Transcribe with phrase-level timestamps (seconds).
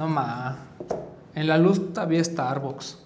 [0.00, 0.56] No ma.
[1.34, 2.96] En la luz había Starbucks.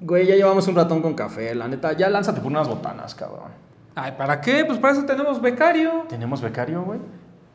[0.00, 1.92] Güey, ya llevamos un ratón con café, la neta.
[1.92, 3.52] Ya lánzate por unas botanas, cabrón.
[3.94, 4.64] Ay, ¿para qué?
[4.64, 6.04] Pues para eso tenemos becario.
[6.08, 6.98] ¿Tenemos becario, güey?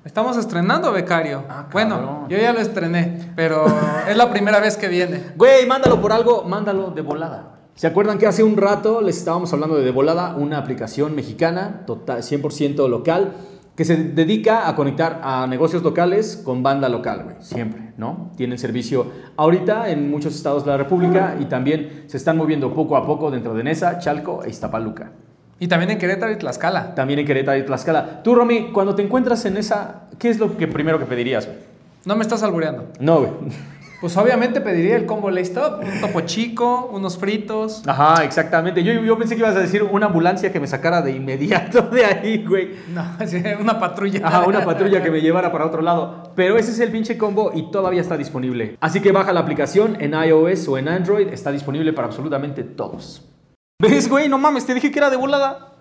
[0.05, 1.43] Estamos estrenando becario.
[1.49, 3.65] Ah, bueno, yo ya lo estrené, pero
[4.07, 5.33] es la primera vez que viene.
[5.35, 7.57] Güey, mándalo por algo, mándalo de volada.
[7.75, 11.83] ¿Se acuerdan que hace un rato les estábamos hablando de De Volada, una aplicación mexicana,
[11.85, 13.33] total, 100% local,
[13.81, 17.35] que se dedica a conectar a negocios locales con banda local, güey?
[17.39, 18.29] Siempre, ¿no?
[18.37, 19.07] Tienen servicio
[19.37, 23.31] ahorita en muchos estados de la República y también se están moviendo poco a poco
[23.31, 25.13] dentro de Nesa, Chalco e Iztapaluca.
[25.57, 26.93] Y también en Querétaro y Tlaxcala.
[26.93, 28.21] También en Querétaro y Tlaxcala.
[28.21, 31.57] Tú, Romy, cuando te encuentras en esa, ¿qué es lo que primero que pedirías, güey?
[32.05, 32.87] No me estás albureando.
[32.99, 33.31] No, güey.
[34.01, 37.83] Pues obviamente pediría el combo Lace Top, un topo chico, unos fritos.
[37.85, 38.83] Ajá, exactamente.
[38.83, 42.03] Yo, yo pensé que ibas a decir una ambulancia que me sacara de inmediato de
[42.03, 42.71] ahí, güey.
[42.91, 43.05] No,
[43.59, 44.27] una patrulla.
[44.27, 46.31] Ajá, una patrulla que me llevara para otro lado.
[46.35, 48.75] Pero ese es el pinche combo y todavía está disponible.
[48.81, 51.27] Así que baja la aplicación en iOS o en Android.
[51.27, 53.29] Está disponible para absolutamente todos.
[53.79, 54.27] ¿Ves, güey?
[54.27, 55.73] No mames, te dije que era de volada.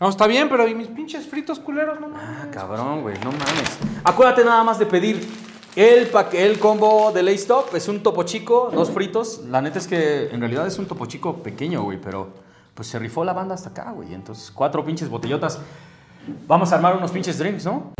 [0.00, 2.00] No, está bien, pero ¿y mis pinches fritos culeros?
[2.00, 2.26] No mames.
[2.26, 3.78] Ah, cabrón, güey, no mames.
[4.02, 5.45] Acuérdate nada más de pedir
[5.76, 7.74] el, el combo de Lace Top.
[7.74, 9.42] Es un topo chico, dos fritos.
[9.48, 12.30] La neta es que en realidad es un topo chico pequeño, güey, pero
[12.74, 14.12] pues se rifó la banda hasta acá, güey.
[14.14, 15.60] Entonces, cuatro pinches botellotas.
[16.48, 17.92] Vamos a armar unos pinches drinks, ¿no?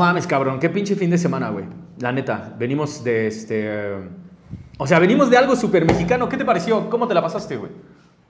[0.00, 1.66] Mames, cabrón, qué pinche fin de semana, güey.
[1.98, 3.94] La neta, venimos de este.
[4.78, 6.28] O sea, venimos de algo súper mexicano.
[6.28, 6.90] ¿Qué te pareció?
[6.90, 7.70] ¿Cómo te la pasaste, güey?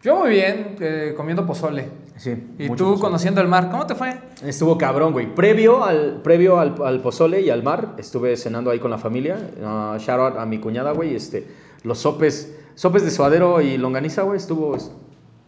[0.02, 1.88] Yo muy bien, eh, comiendo pozole.
[2.16, 2.30] Sí.
[2.58, 3.00] Y tú pozole.
[3.00, 4.18] conociendo el mar, ¿cómo te fue?
[4.42, 5.34] Estuvo cabrón, güey.
[5.34, 9.36] Previo al, previo al, al pozole y al mar, estuve cenando ahí con la familia.
[9.58, 11.14] Uh, shout out a mi cuñada, güey.
[11.14, 11.46] Este,
[11.84, 14.38] los sopes, sopes de suadero y longaniza, güey.
[14.38, 14.76] Estuvo,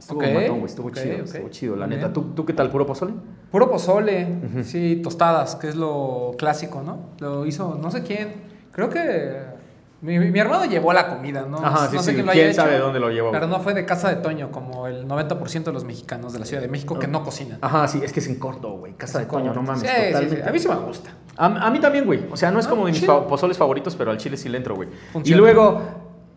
[0.02, 0.64] estuvo Ok, matón, güey.
[0.66, 2.12] Estuvo ok, chido, estuvo chido, la neta.
[2.12, 3.12] ¿Tú, ¿Tú qué tal, puro pozole?
[3.50, 4.28] Puro pozole,
[4.64, 7.10] sí, tostadas, que es lo clásico, ¿no?
[7.20, 8.34] Lo hizo no sé quién.
[8.72, 9.52] Creo que
[10.00, 11.58] mi, mi hermano llevó la comida, ¿no?
[11.58, 13.30] Ajá, sí, no sé sí, quién lo quién haya sabe hecho, dónde lo llevó.
[13.30, 16.44] Pero no fue de casa de Toño, como el 90% de los mexicanos de la
[16.46, 17.58] Ciudad de México que no cocinan.
[17.60, 18.94] Ajá, sí, es que es en corto, güey.
[18.94, 19.82] Casa de Toño, no mames.
[19.82, 20.36] Sí.
[20.44, 21.10] A mí sí me gusta.
[21.36, 22.26] A, a mí también, güey.
[22.32, 24.48] O sea, no es Ah, como de mis fa- pozoles favoritos, pero al chile sí
[24.48, 24.88] le entro, güey.
[25.24, 25.80] Y luego,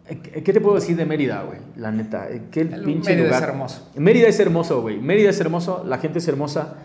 [0.08, 1.60] ¿qué te puedo decir de Mérida, güey?
[1.78, 3.44] La neta, eh, qué El pinche Mérida lugar.
[3.44, 3.90] es hermoso.
[3.96, 5.00] Mérida es hermoso, güey.
[5.00, 6.76] Mérida es hermoso, la gente es hermosa,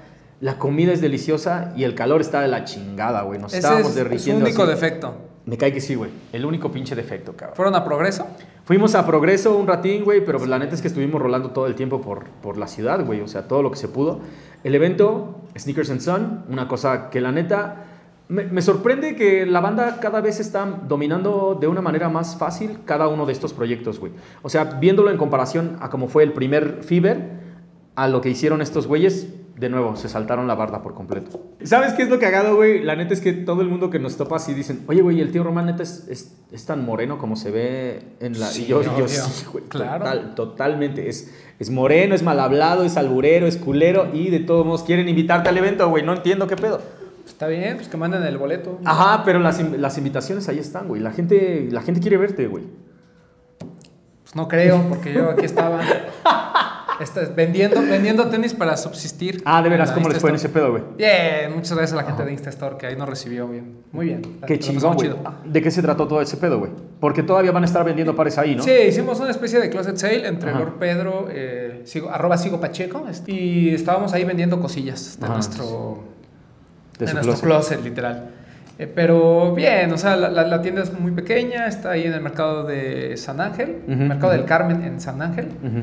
[0.40, 3.38] la comida es deliciosa y el calor está de la chingada, güey.
[3.38, 4.44] Nos Ese estábamos es su derritiendo.
[4.44, 4.70] único así.
[4.72, 5.14] defecto.
[5.46, 6.10] Me cae que sí, güey.
[6.32, 7.56] El único pinche defecto, cabrón.
[7.56, 8.26] ¿Fueron a Progreso?
[8.64, 11.74] Fuimos a Progreso un ratín, güey, pero la neta es que estuvimos rolando todo el
[11.74, 14.20] tiempo por, por la ciudad, güey, o sea, todo lo que se pudo.
[14.64, 17.84] El evento, Sneakers and Sun, una cosa que la neta,
[18.30, 22.78] me, me sorprende que la banda cada vez está dominando de una manera más fácil
[22.84, 24.12] cada uno de estos proyectos, güey.
[24.42, 27.40] O sea, viéndolo en comparación a cómo fue el primer Fever,
[27.96, 31.38] a lo que hicieron estos güeyes, de nuevo, se saltaron la barda por completo.
[31.64, 32.82] ¿Sabes qué es lo cagado, güey?
[32.82, 35.32] La neta es que todo el mundo que nos topa así dicen, oye, güey, el
[35.32, 38.46] tío Román neta es, es, es tan moreno como se ve en la...
[38.46, 40.04] Sí, y yo, sí, güey, Claro.
[40.04, 41.10] total- totalmente.
[41.10, 45.10] Es, es moreno, es mal hablado, es alburero, es culero y de todos modos quieren
[45.10, 46.02] invitarte al evento, güey.
[46.04, 46.80] No entiendo qué pedo.
[47.26, 48.78] Está bien, pues que manden el boleto.
[48.84, 51.00] Ajá, pero las, las invitaciones ahí están, güey.
[51.00, 52.64] La gente, la gente quiere verte, güey.
[54.22, 55.80] Pues no creo, porque yo aquí estaba
[57.00, 59.42] este, vendiendo, vendiendo tenis para subsistir.
[59.44, 60.82] Ah, de veras, ¿cómo les fue en ese pedo, güey?
[60.96, 63.78] Bien, muchas gracias a la gente de Instastore que ahí nos recibió bien.
[63.90, 64.22] Muy bien.
[64.46, 65.18] Qué chingón, chido.
[65.24, 66.70] Ah, ¿De qué se trató todo ese pedo, güey?
[67.00, 68.62] Porque todavía van a estar vendiendo pares ahí, ¿no?
[68.62, 70.60] Sí, hicimos una especie de closet sale entre Ajá.
[70.60, 75.34] Lord Pedro, eh, sigo, arroba sigo Pacheco, y estábamos ahí vendiendo cosillas de Ajá.
[75.34, 76.04] nuestro,
[77.06, 77.78] De su nuestro closet.
[77.78, 78.30] closet, literal.
[78.78, 82.14] Eh, pero bien, o sea, la, la- la tienda es muy pequeña, está ahí en
[82.14, 84.48] el mercado de San Ángel, Ujú, mercado del ujú.
[84.48, 85.48] Carmen en San Ángel.
[85.62, 85.82] Ujú.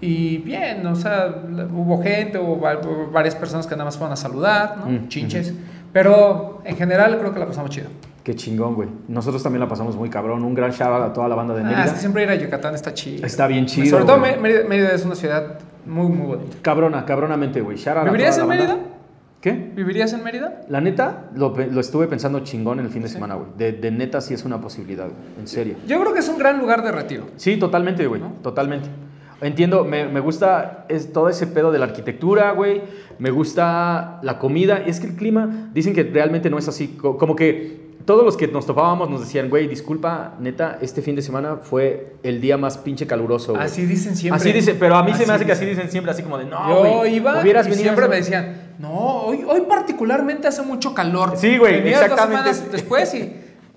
[0.00, 1.34] Y bien, o sea,
[1.74, 4.86] hubo gente, hubo va- hubo varias personas que nada más fueron a saludar, ¿no?
[4.86, 5.52] Mm, Chinches.
[5.92, 7.88] Pero en general creo que la pasamos chido.
[8.24, 8.88] Qué chingón, güey.
[9.08, 10.42] Nosotros también la pasamos muy cabrón.
[10.44, 11.84] Un gran shout out a toda la banda de Ah, Mérida.
[11.84, 13.26] es que siempre ir a Yucatán está chido.
[13.26, 16.56] Está bien chido, Sobre todo Mérida, Mérida es una ciudad muy, muy bonita.
[16.62, 17.76] Cabrona, cabronamente, güey.
[18.04, 18.78] ¿Vivirías en la banda.
[19.40, 19.72] ¿Qué?
[19.74, 20.60] ¿Vivirías en Mérida?
[20.68, 23.48] La neta, lo, lo estuve pensando chingón el fin de semana, güey.
[23.56, 25.16] De, de neta sí es una posibilidad, güey.
[25.38, 25.76] En serio.
[25.88, 27.24] Yo creo que es un gran lugar de retiro.
[27.36, 28.20] Sí, totalmente, güey.
[28.20, 28.34] ¿No?
[28.42, 28.88] Totalmente.
[29.40, 32.82] Entiendo, me, me gusta es todo ese pedo de la arquitectura, güey.
[33.18, 34.76] Me gusta la comida.
[34.76, 36.88] Es que el clima, dicen que realmente no es así.
[36.88, 41.16] co- Como que todos los que nos topábamos nos decían, güey, disculpa, neta, este fin
[41.16, 43.64] de semana fue el día más pinche caluroso, güey.
[43.64, 44.36] Así dicen siempre.
[44.40, 45.78] Así dice, pero a mí se me hace que así dicen.
[45.78, 48.74] dicen siempre, así como de, no, Yo güey, iba hubieras y venido siempre me decían,
[48.78, 51.34] no, hoy, hoy particularmente hace mucho calor.
[51.36, 52.54] Sí, güey, Venías dos exactamente.
[52.54, 53.32] semanas después y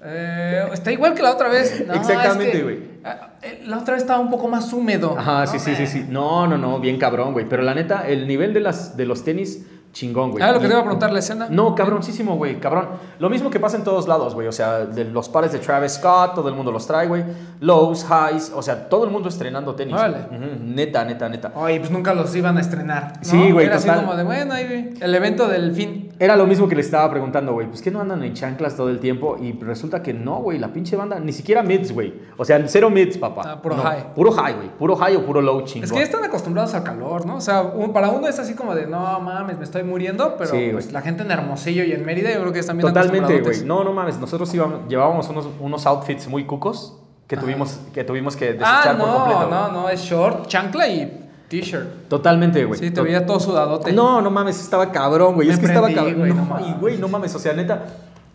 [0.05, 1.83] eh, está igual que la otra vez.
[1.87, 2.79] No, Exactamente, es que, güey.
[3.03, 5.17] ah, eh, La otra vez estaba un poco más húmedo.
[5.17, 6.05] Ajá, sí, No, sí, sí, sí.
[6.09, 7.47] No, no, no, bien cabrón, güey.
[7.47, 10.43] Pero la neta, el nivel de, las, de los tenis, chingón, güey.
[10.43, 11.47] Ah, lo que te iba a preguntar, la escena.
[11.49, 12.87] No, cabroncísimo, güey, cabrón.
[13.19, 14.47] Lo mismo que pasa en todos lados, güey.
[14.47, 17.23] O sea, de los pares de Travis Scott, todo el mundo los trae, güey.
[17.61, 19.95] Lows, highs, o sea, todo el mundo estrenando tenis.
[19.95, 21.51] Ujú, Neta, neta, neta.
[21.55, 23.13] Oye, pues nunca los iban a estrenar.
[23.17, 23.23] ¿no?
[23.23, 26.09] Sí, güey, Era así como de, bueno, ahí el evento del fin.
[26.19, 27.67] Era lo mismo que le estaba preguntando, güey.
[27.67, 29.37] Pues que no andan en chanclas todo el tiempo.
[29.41, 30.57] Y resulta que no, güey.
[30.59, 32.13] La pinche banda, ni siquiera mids, güey.
[32.37, 33.41] O sea, cero mids, papá.
[33.45, 34.13] Ah, puro No, high.
[34.15, 34.69] Puro high, güey.
[34.69, 35.83] Puro high o puro low chingón.
[35.85, 37.35] Es que ya están acostumbrados al calor, ¿no?
[37.37, 40.49] O sea, un- para uno es así como de, no mames, me estoy muriendo, pero
[40.51, 43.41] Sí, pues la gente en Hermosillo y en Mérida yo creo que están bien Totalmente,
[43.41, 43.63] güey.
[43.65, 44.17] No, no mames.
[44.19, 46.97] Nosotros íbamos, llevábamos unos, unos outfits muy cucos
[47.27, 49.47] que tuvimos, que, tuvimos que Ah, desechar por completo.
[49.49, 52.07] no, no, no, es short, chancla y t-shirt.
[52.09, 52.79] Totalmente, güey.
[52.79, 53.91] Sí, te veía todo sudadote.
[53.93, 55.49] No, no mames, estaba cabrón, güey.
[55.49, 56.27] Es que estaba cabrón.
[56.29, 57.33] no, no y, güey, no mames.
[57.35, 57.85] O sea, neta,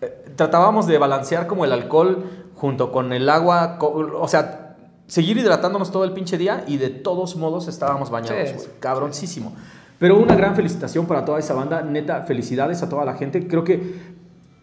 [0.00, 2.24] eh, tratábamos de balancear como el alcohol
[2.54, 3.78] junto con el agua.
[3.80, 8.54] o sea, seguir hidratándonos todo el pinche día y de todos modos estábamos bañados, Sí,
[8.54, 8.66] güey.
[8.66, 8.70] sí.
[8.80, 9.54] Cabroncísimo.
[9.98, 11.82] Pero una gran felicitación para toda esa banda.
[11.82, 13.46] Neta, felicidades a toda la gente.
[13.48, 14.18] Creo que.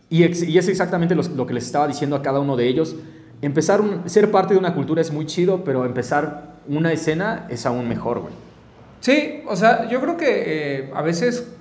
[0.09, 2.67] Y, ex- y es exactamente los- lo, que les estaba diciendo a cada uno de
[2.67, 2.95] ellos.
[3.41, 7.65] Empezar un, ser parte de una cultura es muy chido, pero empezar una escena es
[7.65, 8.33] aún mejor, güey.
[9.01, 11.51] Sí, o sea, yo creo que eh, a veces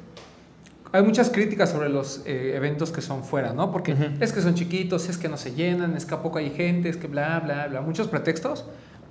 [0.93, 3.73] hay muchas críticas sobre los eh, eventos que son fuera, ¿no?
[3.73, 6.51] Porque es que son chiquitos, es que no se llenan, es que a poco hay
[6.51, 8.65] gente, es que bla, bla, bla, muchos pretextos.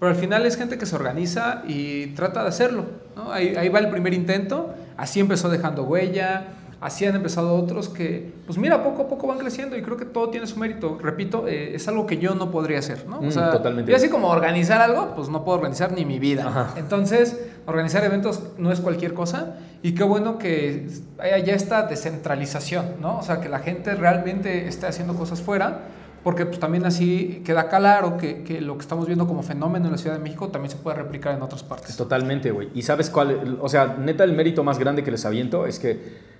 [0.03, 2.83] Pero al final es gente que se organiza y trata de hacerlo,
[3.15, 3.31] ¿no?
[3.31, 6.47] Ahí, ahí va el primer intento, así empezó dejando huella,
[6.81, 10.03] así han empezado otros que, pues mira, poco a poco van creciendo y creo que
[10.03, 10.99] todo tiene su mérito.
[11.01, 13.21] Repito, eh, es algo que yo no podría hacer, ¿no?
[13.21, 13.91] Mm, o sea, totalmente.
[13.91, 16.49] yo así como organizar algo, pues no puedo organizar ni mi vida.
[16.49, 16.73] Ajá.
[16.75, 20.85] Entonces, organizar eventos no es cualquier cosa y qué bueno que
[21.17, 23.19] haya ya esta descentralización, ¿no?
[23.19, 25.79] O sea, que la gente realmente esté haciendo cosas fuera,
[26.23, 29.91] porque pues también así queda claro que, que lo que estamos viendo como fenómeno en
[29.91, 31.97] la Ciudad de México también se puede replicar en otras partes.
[31.97, 32.69] Totalmente, güey.
[32.73, 33.57] ¿Y sabes cuál?
[33.61, 36.33] O sea, neta, el mérito más grande que les aviento es que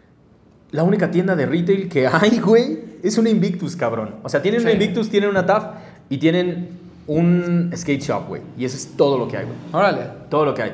[0.72, 4.16] la única tienda de retail que hay, güey, es una Invictus, cabrón.
[4.24, 4.78] O sea, tienen una Sí.
[4.78, 5.66] Invictus, tienen una TAF
[6.10, 6.70] y tienen
[7.06, 8.42] un skate shop, güey.
[8.58, 9.58] Y eso es todo lo que hay, güey.
[9.74, 10.08] Órale.
[10.30, 10.72] Todo lo que hay.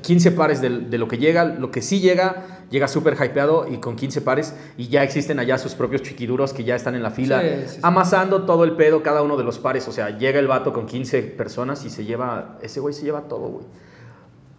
[0.00, 3.76] 15 pares de, de lo que llega, lo que sí llega, llega súper hypeado y
[3.78, 7.10] con 15 pares y ya existen allá sus propios chiquiduros que ya están en la
[7.10, 7.80] fila Sí, sí, sí.
[7.82, 9.86] amasando todo el pedo, cada uno de los pares.
[9.86, 13.20] O sea, llega el vato con 15 personas y se lleva, ese güey se lleva
[13.28, 13.66] todo, güey.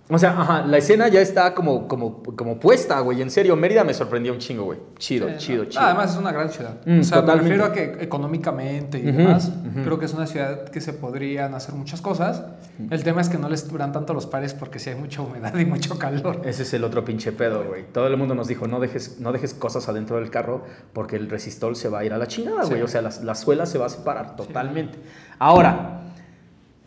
[0.10, 3.22] O sea, ajá, la escena ya está como, como, como puesta, güey.
[3.22, 4.78] En serio, Mérida me sorprendió un chingo, güey.
[4.98, 5.70] Chido, Sí, chido, no.
[5.70, 5.82] chido.
[5.82, 6.76] Además es una gran ciudad.
[6.86, 7.50] Mm, o sea, totalmente.
[7.58, 9.82] me refiero a que económicamente y Ujú, demás, ujú.
[9.84, 12.44] creo que es una ciudad que se podrían hacer muchas cosas.
[12.90, 15.56] El tema es que no les duran tanto los pares porque si hay mucha humedad
[15.58, 16.42] y mucho calor.
[16.44, 17.86] Ese es el otro pinche pedo, güey.
[17.94, 21.30] Todo el mundo nos dijo, no dejes, no dejes cosas adentro del carro porque el
[21.30, 22.72] resistol se va a ir a la chingada, Sí.
[22.72, 22.82] güey.
[22.82, 25.00] O sea, la, la suela se va a separar totalmente.
[25.40, 26.02] Ahora,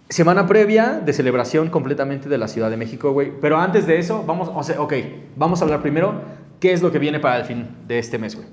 [0.09, 3.33] semana previa de celebración completamente de la Ciudad de México, güey.
[3.41, 4.93] Pero antes de eso, vamos, o sea, ok,
[5.37, 6.15] vamos a hablar primero
[6.61, 8.47] qué es lo que viene para el fin de este mes, güey.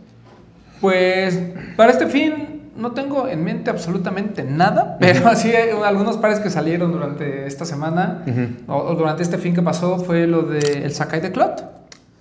[0.82, 1.40] Pues
[1.78, 6.50] para este fin no tengo en mente absolutamente nada, pero así hay algunos pares que
[6.50, 8.24] salieron durante esta semana
[8.68, 11.64] o, o durante este fin que pasó fue lo del Sakai de Clot.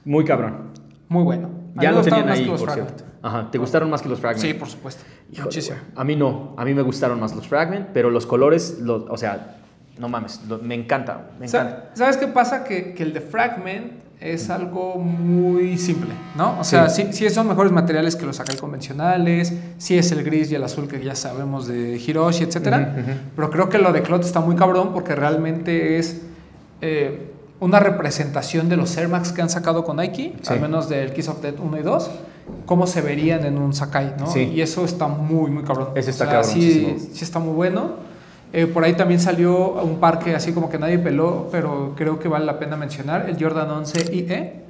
[0.05, 0.71] Muy cabrón.
[1.09, 1.51] Muy bueno.
[1.77, 3.05] Ya lo gustaron tenían ahí, por cierto.
[3.23, 4.45] Ajá, ¿te gustaron más que los Fragment?
[4.47, 5.05] Sí, por supuesto.
[5.31, 5.77] Híjole, Muchísimo.
[5.97, 9.17] A mí no, a mí me gustaron más los Fragment, pero los colores, los- o
[9.17, 9.59] sea,
[9.99, 11.91] no mames, lo- me encanta, me encanta.
[11.95, 12.65] ¿Sabes qué pasa?
[12.65, 16.59] Que, que el de Fragment es algo muy simple, ¿no?
[16.61, 20.51] O sea, sí, sí son mejores materiales que los Sakai convencionales, sí es el gris
[20.53, 22.95] y el azul que ya sabemos de Hiroshi, etcétera.
[22.97, 23.19] Ujú, ujú.
[23.37, 26.23] Pero creo que lo de Clot está muy cabrón porque realmente es
[26.81, 30.53] eh, una representación de los Air Max que han sacado con Nike, Sí.
[30.53, 32.11] al menos del Kiss of Death 1 y 2,
[32.67, 34.27] cómo se verían en un Sakai, ¿no?
[34.27, 34.41] Sí.
[34.55, 35.89] Y eso está muy, muy cabrón.
[35.95, 36.99] Ese está O sea, cabroncísimo.
[36.99, 37.91] sí, sí está muy bueno.
[38.53, 42.19] Eh, por ahí también salió un par que así como que nadie peló, pero creo
[42.19, 44.63] que vale la pena mencionar, el Jordan 11 IE.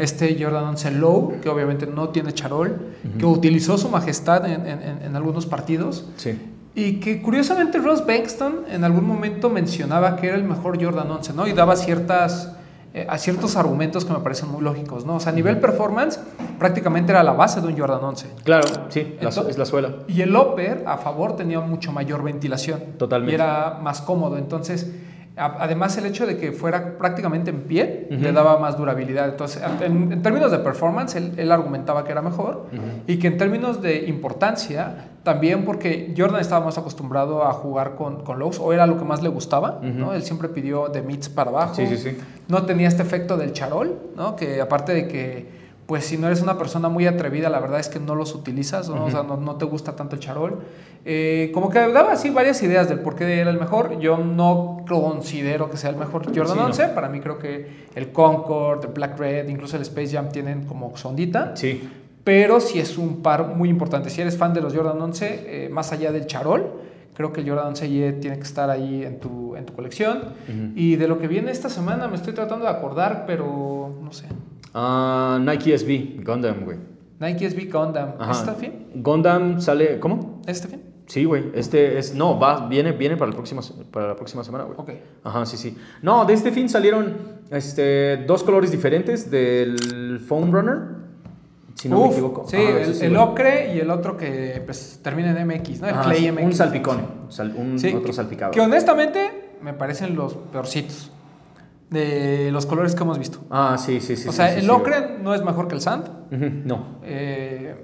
[0.00, 2.80] Este Jordan 11 Low, que obviamente no tiene charol,
[3.16, 6.04] que utilizó su majestad en, en- en- en algunos partidos.
[6.16, 6.36] Sí.
[6.74, 11.32] Y que curiosamente Ross Bankston en algún momento mencionaba que era el mejor Jordan 11,
[11.34, 11.46] ¿no?
[11.46, 12.52] Y daba ciertas,
[12.94, 15.16] eh, a ciertos argumentos que me parecen muy lógicos, ¿no?
[15.16, 16.20] O sea, a nivel performance,
[16.58, 18.26] prácticamente era la base de un Jordan 11.
[18.44, 19.94] Claro, sí, la es la suela.
[20.08, 22.80] Y el upper a favor tenía mucho mayor ventilación.
[22.98, 23.32] Totalmente.
[23.32, 24.36] Y era más cómodo.
[24.36, 24.92] Entonces,
[25.34, 29.28] Además, el hecho de que fuera prácticamente en pie le daba más durabilidad.
[29.30, 32.66] Entonces, en, en términos de performance, él, él argumentaba que era mejor.
[33.06, 38.24] Y que en términos de importancia, también porque Jordan estaba más acostumbrado a jugar con,
[38.24, 39.80] con lows, o era lo que más le gustaba.
[39.82, 40.12] ¿no?
[40.12, 41.74] Él siempre pidió de mids para abajo.
[41.76, 42.18] Sí, sí, sí.
[42.48, 44.36] No tenía este efecto del charol, ¿no?
[44.36, 45.61] que aparte de que
[45.92, 48.88] pues si no eres una persona muy atrevida, la verdad es que no los utilizas,
[48.88, 49.04] ¿no?
[49.04, 50.60] O sea, no, no te gusta tanto el charol.
[51.04, 53.98] Eh, como que daba así varias ideas del por qué era el mejor.
[53.98, 56.64] Yo no considero que sea el mejor Jordan Sí, no.
[56.64, 56.88] 11.
[56.94, 60.96] Para mí creo que el Concord, el Black Red, incluso el Space Jam tienen como
[60.96, 61.54] sondita.
[61.56, 61.86] Sí.
[62.24, 64.08] Pero sí es un par muy importante.
[64.08, 66.72] Si eres fan de los Jordan 11, eh, más allá del charol,
[67.14, 70.34] creo que el Jordan 11 ye tiene que estar ahí en tu, en tu colección.
[70.74, 74.26] Y de lo que viene esta semana me estoy tratando de acordar, pero no sé.
[74.74, 76.78] Ah, Nike SB, Gundam, güey.
[77.20, 78.14] Nike SB Gundam.
[78.18, 78.32] Ajá.
[78.32, 78.88] ¿Está fin?
[78.94, 80.40] Gundam sale, ¿cómo?
[80.46, 80.82] ¿Este fin?
[81.06, 81.50] Sí, güey.
[81.54, 84.76] Este es, no, va, viene, viene para, el próximo, para la próxima semana, güey.
[84.78, 84.90] Ok.
[85.24, 85.76] Ajá, sí, sí.
[86.00, 87.16] No, de este fin salieron
[87.50, 91.01] este, dos colores diferentes del Foam Runner.
[91.82, 92.44] Si no me equivoco.
[92.48, 93.22] Sí, el, sí, el güey.
[93.22, 95.88] ocre y el otro que pues, termina en MX, ¿no?
[95.88, 96.44] El Ajá, Clay MX.
[96.44, 97.00] Un salpicón.
[97.28, 98.52] Sal- un Sí, otro salpicado.
[98.52, 101.10] Que honestamente me parecen los peorcitos
[101.90, 103.38] de los colores que hemos visto.
[103.50, 104.28] Ah, sí, sí, sí.
[104.28, 106.08] o sea, sí, el ocre no es mejor que el sand.
[106.64, 106.98] No.
[107.02, 107.74] Eh,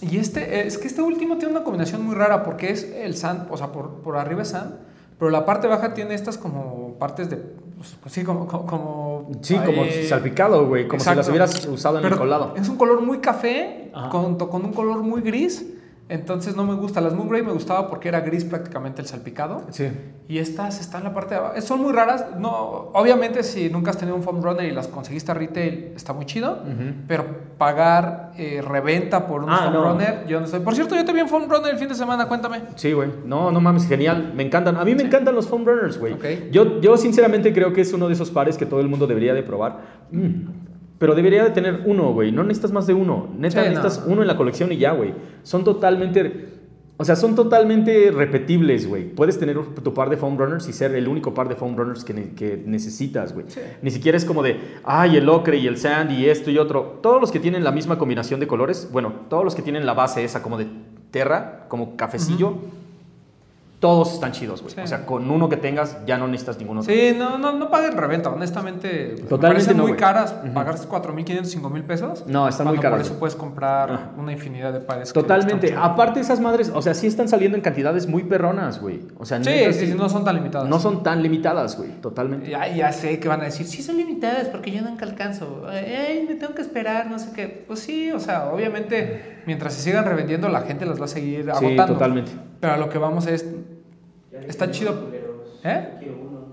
[0.00, 3.46] y este, es que este último tiene una combinación muy rara porque es el sand,
[3.50, 4.74] o sea, por, por arriba es sand,
[5.18, 7.36] pero la parte baja tiene estas como partes de,
[8.06, 10.86] sí, como, como, Sí, como eh, salpicado, güey.
[10.86, 11.22] Como exacto.
[11.22, 12.54] si las hubieras usado en el colado.
[12.56, 15.64] Es un color muy café con, con un color muy gris.
[16.08, 17.00] Entonces no me gusta.
[17.00, 19.62] Las Moongrey me gustaba porque era gris prácticamente el salpicado.
[19.70, 19.90] Sí.
[20.28, 21.60] Y estas están en la parte de abajo.
[21.62, 22.26] Son muy raras.
[22.38, 22.52] No,
[22.92, 26.26] obviamente, si nunca has tenido un foam runner y las conseguiste a retail, está muy
[26.26, 26.58] chido.
[27.08, 27.24] Pero
[27.56, 29.82] pagar eh, reventa por un Ah, foam no.
[29.92, 30.60] runner, yo no sé.
[30.60, 32.60] Por cierto, yo te vi en foam runner el fin de semana, cuéntame.
[32.74, 33.08] Sí, güey.
[33.24, 34.32] No, no mames, genial.
[34.36, 34.76] Me encantan.
[34.76, 36.12] A mí me encantan los foam runners, güey.
[36.12, 36.24] Ok.
[36.52, 39.32] Yo, yo sinceramente creo que es uno de esos pares que todo el mundo debería
[39.32, 39.78] de probar.
[40.10, 40.73] Mm.
[40.98, 42.30] Pero debería de tener uno, güey.
[42.32, 43.28] No necesitas más de uno.
[43.36, 43.80] Neta, Sí, no.
[43.80, 45.12] necesitas uno en la colección y ya, güey.
[45.42, 46.50] Son totalmente...
[46.96, 49.12] O sea, son totalmente repetibles, güey.
[49.12, 52.04] Puedes tener tu par de foam runners y ser el único par de foam runners
[52.04, 53.46] que, ne- que necesitas, güey.
[53.48, 53.58] Sí.
[53.82, 57.00] Ni siquiera es como de, ay, el ocre y el sand y esto y otro.
[57.02, 59.94] Todos los que tienen la misma combinación de colores, bueno, todos los que tienen la
[59.94, 60.68] base esa como de
[61.10, 62.58] terra, como cafecillo,
[63.84, 64.74] todos están chidos, güey.
[64.74, 64.80] Sí.
[64.80, 66.82] O sea, con uno que tengas ya no necesitas ninguno.
[66.82, 69.10] Sí, no, no, no paguen reventa, honestamente.
[69.16, 70.00] me Totalmente parecen no, muy güey.
[70.00, 72.24] caras pagar 4.500, 5.000 pesos.
[72.26, 75.12] No, están muy caras, Por eso puedes comprar una infinidad de pares.
[75.12, 75.74] Totalmente.
[75.76, 79.00] Aparte esas madres, o sea, sí están saliendo en cantidades muy perronas, güey.
[79.18, 80.66] O sea, Sí, sí, sí, no son tan limitadas.
[80.66, 81.90] no son tan limitadas, güey.
[82.00, 82.48] Totalmente.
[82.48, 85.64] Ya, ya sé que van a decir, sí son limitadas porque yo nunca alcanzo.
[85.68, 87.64] Ay, me tengo que esperar, no sé qué.
[87.66, 91.44] Pues sí, o sea, obviamente, mientras se sigan revendiendo, la gente las va a seguir
[91.44, 91.92] Sí, agotando.
[91.92, 92.32] totalmente.
[92.60, 93.44] Pero a lo que vamos es,
[94.46, 94.94] está chido.
[95.62, 95.88] ¿Eh?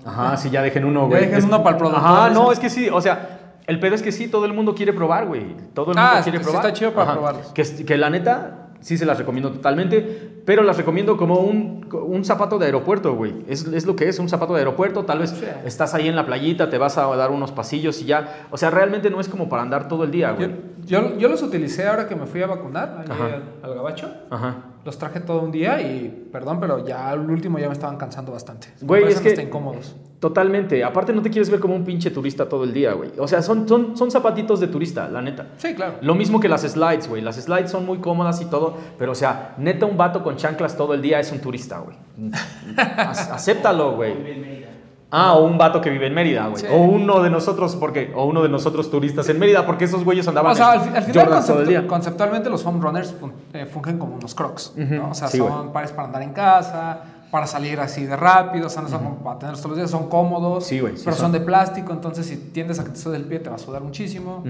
[0.05, 1.21] Ajá, sí, ya dejen uno, Ya güey.
[1.21, 3.93] dejen Es- uno para el productor, Ajá, no, es que sí, o sea, el pedo
[3.95, 5.55] es que sí, todo el mundo quiere probar, güey.
[5.73, 6.65] Todo el mundo Ah, quiere sí, probar.
[6.65, 7.13] está chido para Ajá.
[7.13, 7.47] probarlos.
[7.53, 12.25] Que, que la neta, sí se las recomiendo totalmente, pero las recomiendo como un, un
[12.25, 13.43] zapato de aeropuerto, güey.
[13.47, 15.05] Es, es lo que es, un zapato de aeropuerto.
[15.05, 15.45] Tal vez Sí.
[15.65, 18.47] estás ahí en la playita, te vas a dar unos pasillos y ya.
[18.49, 20.55] O sea, realmente no es como para andar todo el día, Yo, güey.
[20.85, 24.09] yo, yo los utilicé ahora que me fui a vacunar al, al gabacho.
[24.31, 24.55] Ajá.
[24.83, 28.31] Los traje todo un día y, perdón, pero ya al último ya me estaban cansando
[28.31, 28.67] bastante.
[28.81, 29.29] Güey, es que.
[29.29, 29.95] hasta incómodos.
[30.19, 30.83] Totalmente.
[30.83, 33.11] Aparte, no te quieres ver como un pinche turista todo el día, güey.
[33.17, 35.47] O sea, son, son, son zapatitos de turista, la neta.
[35.57, 35.95] Sí, claro.
[36.01, 37.21] Lo mismo que las slides, güey.
[37.21, 40.77] Las slides son muy cómodas y todo, pero o sea, neta un vato con chanclas
[40.77, 41.97] todo el día es un turista, güey.
[42.77, 44.13] Ac- Acéptalo, güey.
[45.13, 46.61] Ah, o un vato que vive en Mérida, güey.
[46.61, 46.67] Sí.
[46.71, 50.25] O uno de nosotros, porque o uno de nosotros turistas en Mérida, porque esos güeyes
[50.27, 51.87] andaban O sea, al, al final Jordans todo el conceptu- día.
[51.87, 55.09] conceptualmente los foam runners fun- eh, fungen como unos crocs, ¿no?
[55.09, 57.01] O sea, Sí, son pares para andar en casa,
[57.31, 59.89] para salir así de rápido, o sea, no son como para tenerlos todos los días,
[59.89, 61.27] son cómodos, Sí, güey, sí pero son.
[61.27, 61.31] son.
[61.31, 63.81] de plástico, entonces si tiendes a que te sude el pie te va a sudar
[63.81, 64.43] muchísimo.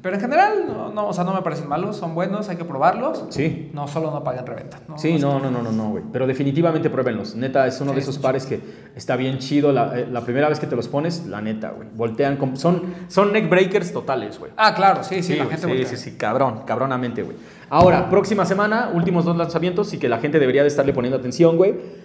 [0.00, 2.64] Pero en general, no, no, o sea, no me parecen malos, son buenos, hay que
[2.64, 3.26] probarlos.
[3.28, 3.70] Sí.
[3.74, 4.80] No, solo no paguen reventa.
[4.88, 4.98] ¿no?
[4.98, 6.02] Sí, no, no, no, no, no, güey.
[6.10, 7.36] Pero definitivamente pruébenlos.
[7.36, 8.60] Neta, es uno Sí, de esos pares que
[8.96, 9.70] está bien chido.
[9.70, 11.86] La, eh, la primera vez que te los pones, la neta, güey.
[11.94, 12.36] Voltean.
[12.38, 14.52] con- son, son neck breakers totales, güey.
[14.56, 15.88] Ah, claro, sí, sí, la güey, gente sí, voltea.
[15.88, 17.36] sí, sí, cabrón, cabronamente, güey.
[17.70, 21.56] Ahora, próxima semana, últimos dos lanzamientos y que la gente debería de estarle poniendo atención,
[21.56, 22.01] güey.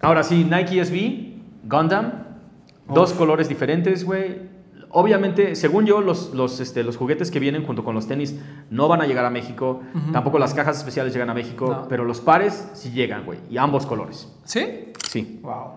[0.00, 2.12] Ahora sí, Nike SB, Gundam,
[2.88, 4.48] dos colores diferentes, güey.
[4.92, 8.36] Obviamente, según yo, los, los, este, los juguetes que vienen junto con los tenis
[8.70, 9.82] no van a llegar a México.
[10.12, 11.68] Tampoco las cajas especiales llegan a México.
[11.68, 11.88] No.
[11.88, 13.38] Pero los pares sí llegan, güey.
[13.48, 14.34] Y ambos colores.
[14.44, 14.92] ¿Sí?
[15.08, 15.38] Sí.
[15.42, 15.70] Wow.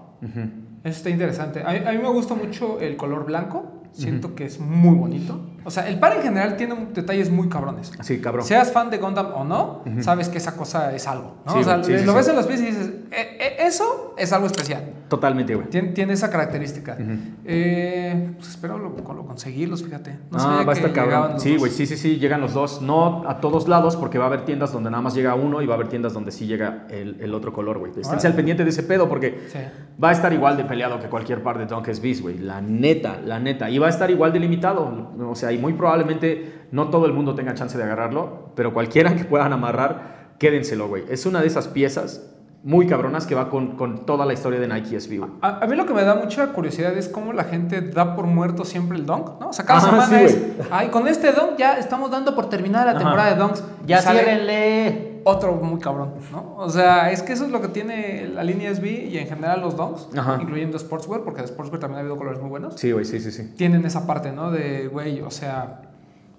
[0.84, 1.62] Eso está interesante.
[1.62, 3.83] A, a mí me gusta mucho el color blanco.
[3.94, 5.40] Siento que es muy bonito.
[5.64, 7.92] O sea, el par en general tiene detalles muy cabrones.
[7.98, 8.46] Así, cabrón.
[8.46, 11.36] Seas fan de Gundam o no, sabes que esa cosa es algo.
[11.46, 11.54] ¿no?
[11.54, 12.18] Sí, o sea, sí, sí, lo sí.
[12.18, 15.03] ves en los pies y dices, "Eh, eh, eso es algo especial.
[15.14, 15.70] Totalmente, güey.
[15.70, 16.98] Tiene, tiene esa característica.
[17.46, 20.18] Eh, pues espero lo, lo conseguirlos, fíjate.
[20.32, 21.40] No ah, va a estar cabrón.
[21.40, 22.82] Sí, güey, sí, sí, sí, llegan los dos.
[22.82, 25.68] No a todos lados, porque va a haber tiendas donde nada más llega uno y
[25.68, 27.92] va a haber tiendas donde sí llega el, el otro color, güey.
[27.96, 29.60] Esténse al pendiente de ese pedo porque Sí.
[30.04, 32.40] va a estar igual de peleado que cualquier par de Donkey's Beast, güey.
[32.40, 33.70] La neta, la neta.
[33.70, 35.12] Y va a estar igual de limitado.
[35.30, 39.16] O sea, y muy probablemente no todo el mundo tenga chance de agarrarlo, pero cualquiera
[39.16, 41.04] que puedan amarrar, quédenselo, güey.
[41.08, 42.33] Es una de esas piezas
[42.64, 45.22] muy cabronas que va con, con toda la historia de Nike SB.
[45.42, 48.26] A, a mí lo que me da mucha curiosidad es cómo la gente da por
[48.26, 49.50] muerto siempre el dunk, ¿no?
[49.50, 50.38] O sea, cada Ajá, semana sí, es,
[50.72, 53.00] ay, con este dunk ya estamos dando por terminada la Ajá.
[53.00, 53.64] temporada de dunks.
[53.86, 55.12] Ya ciérrenle.
[55.26, 56.56] Otro muy cabrón, ¿no?
[56.58, 59.62] O sea, es que eso es lo que tiene la línea SB y en general
[59.62, 60.38] los dunks, Ajá.
[60.42, 62.76] incluyendo Sportswear, porque de Sportswear también ha habido colores muy buenos.
[62.76, 63.54] Sí, güey, sí, sí, sí.
[63.58, 64.52] tienen esa parte, ¿no?
[64.52, 65.82] De, güey, o sea,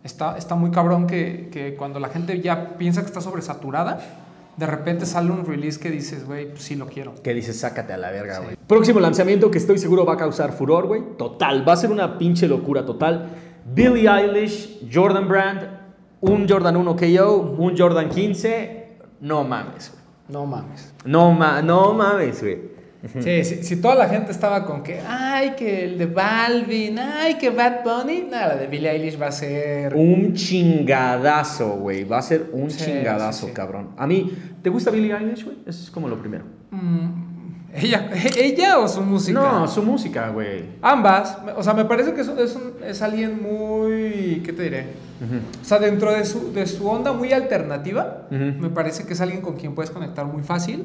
[0.02, 4.00] está, está muy cabrón que, que cuando la gente ya piensa que está sobresaturada,
[4.56, 7.14] de repente sale un release que dices, güey, pues sí lo quiero.
[7.22, 8.56] Que dices, sácate a la verga, güey.
[8.66, 11.02] Próximo lanzamiento que estoy seguro va a causar furor, güey.
[11.18, 13.30] Total, va a ser una pinche locura total.
[13.74, 15.68] Billie Eilish, Jordan Brand,
[16.20, 18.98] un Jordan 1 KO, un Jordan 15.
[19.20, 20.04] No mames, güey.
[20.28, 20.94] No mames.
[21.04, 22.73] No, ma no mames, güey.
[23.20, 27.34] Sí, si, si toda la gente estaba con que, ay, que el de Balvin, ay,
[27.34, 29.94] que Bad Bunny, nada, la de Billie Eilish va a ser...
[29.94, 32.04] Un chingadazo, güey.
[32.04, 33.52] Va a ser un Sí, chingadazo, sí, sí.
[33.52, 33.90] cabrón.
[33.96, 34.32] A mí,
[34.62, 35.58] ¿te gusta Billie Eilish, güey?
[35.66, 36.44] Eso es como lo primero.
[36.70, 37.08] Mm,
[37.74, 39.38] ¿ella, ¿Ella o su música?
[39.40, 40.64] No, su música, güey.
[40.82, 41.36] Ambas.
[41.56, 44.42] O sea, me parece que es, un- es, un- es alguien muy.
[44.44, 44.86] ¿Qué te diré?
[45.62, 49.40] O sea, dentro de su, de su onda muy alternativa, me parece que es alguien
[49.40, 50.84] con quien puedes conectar muy fácil.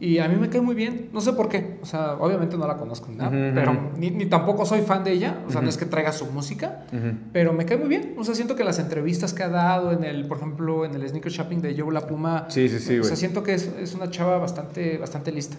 [0.00, 1.08] Y a mí me cae muy bien.
[1.12, 1.78] No sé por qué.
[1.80, 3.80] O sea, obviamente no la conozco ni nada, Ujú, pero ujú.
[3.96, 5.38] ni, ni tampoco soy fan de ella.
[5.46, 5.64] O sea, Ujú.
[5.64, 7.16] no es que traiga su música, Ujú.
[7.32, 8.14] pero me cae muy bien.
[8.18, 11.08] O sea, siento que las entrevistas que ha dado en el, por ejemplo, en el
[11.08, 12.46] sneaker shopping de Joe La Puma.
[12.48, 15.56] Sí, sí, sí, O sea, siento que es, es una chava bastante, bastante lista.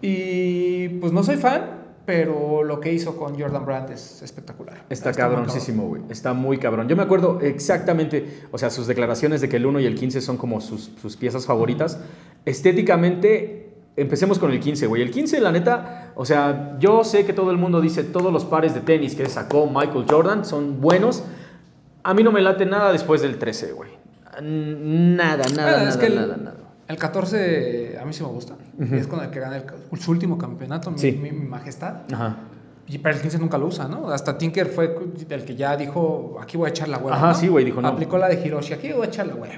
[0.00, 4.84] Y pues no soy fan, pero lo que hizo con Jordan Brand es espectacular.
[4.88, 6.02] Está muy cabroncísimo, güey.
[6.08, 6.88] Está muy cabrón.
[6.88, 10.20] Yo me acuerdo exactamente, o sea, sus declaraciones de que el 1 y el 15
[10.20, 11.98] son como sus, sus piezas favoritas.
[12.44, 15.02] Estéticamente, empecemos con el 15, güey.
[15.02, 18.44] El 15, la neta, o sea, yo sé que todo el mundo dice todos los
[18.44, 21.24] pares de tenis que sacó Michael Jordan son buenos.
[22.02, 23.90] A mí no me late nada después del 13, güey.
[24.40, 26.56] Nada, nada, Bueno, nada, es que el, nada, nada.
[26.86, 28.54] el 14 a mí sí me gusta.
[28.92, 31.12] Es con el que gana el- su último campeonato, Sí.
[31.20, 32.02] mi- mi majestad.
[32.12, 32.36] Ajá.
[32.88, 34.08] Y pero el 15 nunca lo usa, ¿no?
[34.08, 34.96] Hasta Tinker fue
[35.28, 37.16] el que ya dijo, aquí voy a echar la hueva.
[37.16, 37.34] Ajá, ¿no?
[37.34, 37.88] sí, güey, dijo, no.
[37.88, 39.54] Aplicó la de Hiroshi, aquí voy a echar la hueva.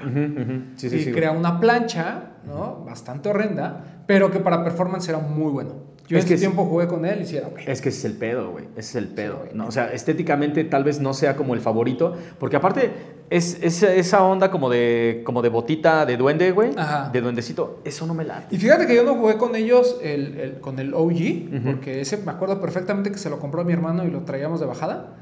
[0.75, 1.11] Sí, sí, y sí.
[1.11, 2.83] crea una plancha, ¿no?
[2.85, 5.75] Bastante horrenda, pero que para performance era muy bueno.
[6.11, 7.47] Yo Es en que ese es- tiempo jugué con él y sí era.
[7.65, 8.65] Es que ese es el pedo, güey.
[8.75, 9.37] Ese es el pedo.
[9.39, 9.51] güey.
[9.53, 9.67] ¿no?
[9.67, 12.15] O sea, estéticamente tal vez no sea como el favorito.
[12.37, 12.91] Porque aparte,
[13.29, 16.71] es, es esa onda como de, como de botita de duende, güey.
[17.13, 17.79] De duendecito.
[17.85, 18.53] Eso no me late.
[18.53, 21.63] Y fíjate que yo no jugué con ellos el, el- con el OG, Ujú.
[21.71, 24.59] porque ese me acuerdo perfectamente que se lo compró a mi hermano y lo traíamos
[24.59, 25.15] de bajada.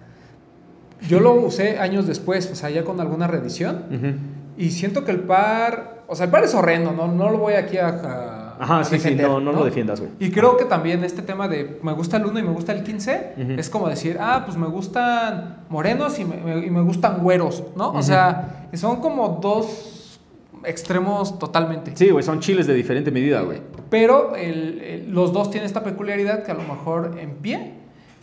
[1.08, 3.86] Yo lo usé años después, o sea, ya con alguna reedición.
[3.92, 4.14] Ujú.
[4.58, 7.54] Y siento que el par, o sea, el par es horrendo, no, no lo voy
[7.54, 10.12] aquí a, a- Ajá, sí, sí, no, no lo defiendas, güey.
[10.20, 12.84] Y creo que también este tema de me gusta el 1 y me gusta el
[12.84, 13.52] 15 Ujú.
[13.54, 17.64] es como decir, ah, pues me gustan morenos y me, me- y me gustan güeros,
[17.76, 17.92] ¿no?
[17.94, 20.20] O sea, son como dos
[20.66, 21.92] extremos totalmente.
[21.96, 23.62] Sí, güey, son chiles de diferente medida, güey.
[23.90, 27.74] Pero el- el- los dos tienen esta peculiaridad que a lo mejor en pie,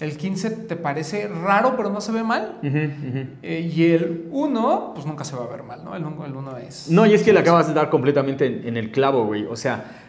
[0.01, 2.59] el 15 te parece raro pero no se ve mal.
[2.63, 5.97] Eh, y el 1, pues nunca se va a ver mal, ¿no?
[5.97, 6.91] El 1 es...
[6.91, 9.47] No, y es que le acabas de dar completamente en, en el clavo, güey.
[9.47, 10.03] O sea,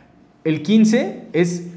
[0.47, 1.67] el 15 es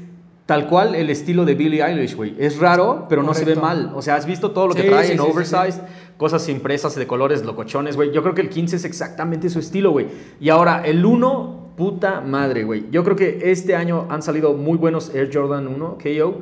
[0.45, 2.35] tal cual el estilo de Billie Eilish, güey.
[2.37, 3.91] Es raro, pero no se ve mal.
[3.95, 5.81] O sea, has visto todo lo que Sí, trae sí, en sí, oversized,
[6.17, 8.11] cosas impresas de colores locochones, güey.
[8.11, 10.07] Yo creo que el 15 es exactamente su estilo, güey.
[10.39, 12.85] Y ahora, el 1, puta madre, güey.
[12.91, 16.39] Yo creo que este año han salido muy buenos Air Jordan 1 KO.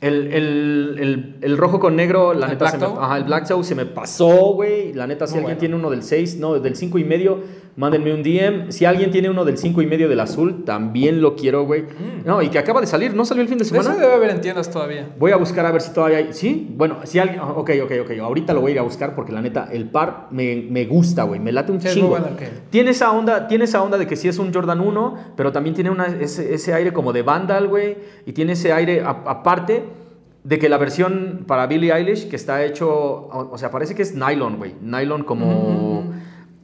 [0.00, 3.46] El, el, el, el rojo con negro, la ¿El neta, se me, ajá, el Black
[3.46, 4.92] Toe se me pasó, güey.
[4.94, 5.60] La neta, si Muy alguien bueno.
[5.60, 7.38] tiene uno del 6, no, del 5 y medio,
[7.76, 8.70] mándenme un DM.
[8.70, 11.82] Si alguien tiene uno del 5 y medio del azul, también lo quiero, güey.
[11.82, 12.26] Mm.
[12.26, 13.98] No, y que acaba de salir, ¿no salió el fin de eso semana?
[14.00, 15.08] debe haber en tiendas todavía.
[15.18, 16.28] Voy a buscar a ver si todavía hay.
[16.32, 16.68] ¿Sí?
[16.76, 17.40] Bueno, si alguien.
[17.40, 18.10] Ok, ok, ok.
[18.20, 21.22] Ahorita lo voy a ir a buscar porque la neta, el par me, me gusta,
[21.24, 21.40] güey.
[21.40, 22.08] Me late un Sí, chingo.
[22.08, 25.16] bueno que- Tiene esa onda, tiene esa onda de que sí es un Jordan 1,
[25.36, 27.96] pero también tiene una, ese, ese aire como de Vandal, güey.
[28.26, 29.82] Y tiene ese aire aparte
[30.44, 34.02] de que la versión para Billie Eilish, que está hecho, o, o sea, parece que
[34.02, 34.74] es nylon, güey.
[34.82, 36.11] Nylon como, Ujú.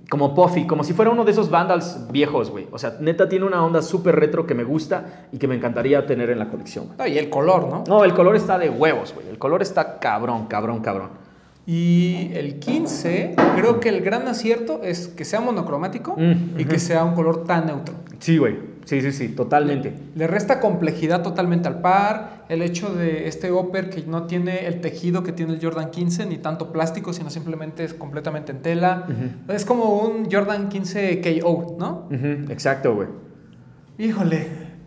[0.09, 2.66] Como puffy, como si fuera uno de esos Vandals viejos, güey.
[2.71, 6.07] O sea, neta tiene una onda súper retro que me gusta y que me encantaría
[6.07, 6.87] tener en la colección.
[6.99, 7.85] Ah, y el color, ¿no?
[7.87, 9.29] No, el color está de huevos, güey.
[9.29, 11.11] El color está cabrón, cabrón, cabrón.
[11.66, 16.79] Y el 15, creo que el gran acierto es que sea monocromático Mm, y que
[16.79, 17.94] sea un color tan neutro.
[18.21, 18.78] Sí, güey.
[18.88, 19.92] Sí, sí, sí, totalmente.
[20.14, 22.46] Le resta complejidad totalmente al par.
[22.48, 26.24] El hecho de este upper que no tiene el tejido que tiene el Jordan 15,
[26.24, 29.07] ni tanto plástico, sino simplemente es completamente en tela.
[29.48, 32.09] Es como un Jordan 15 KO, ¿no?
[32.48, 33.09] Exacto, güey.
[33.98, 34.46] Híjole.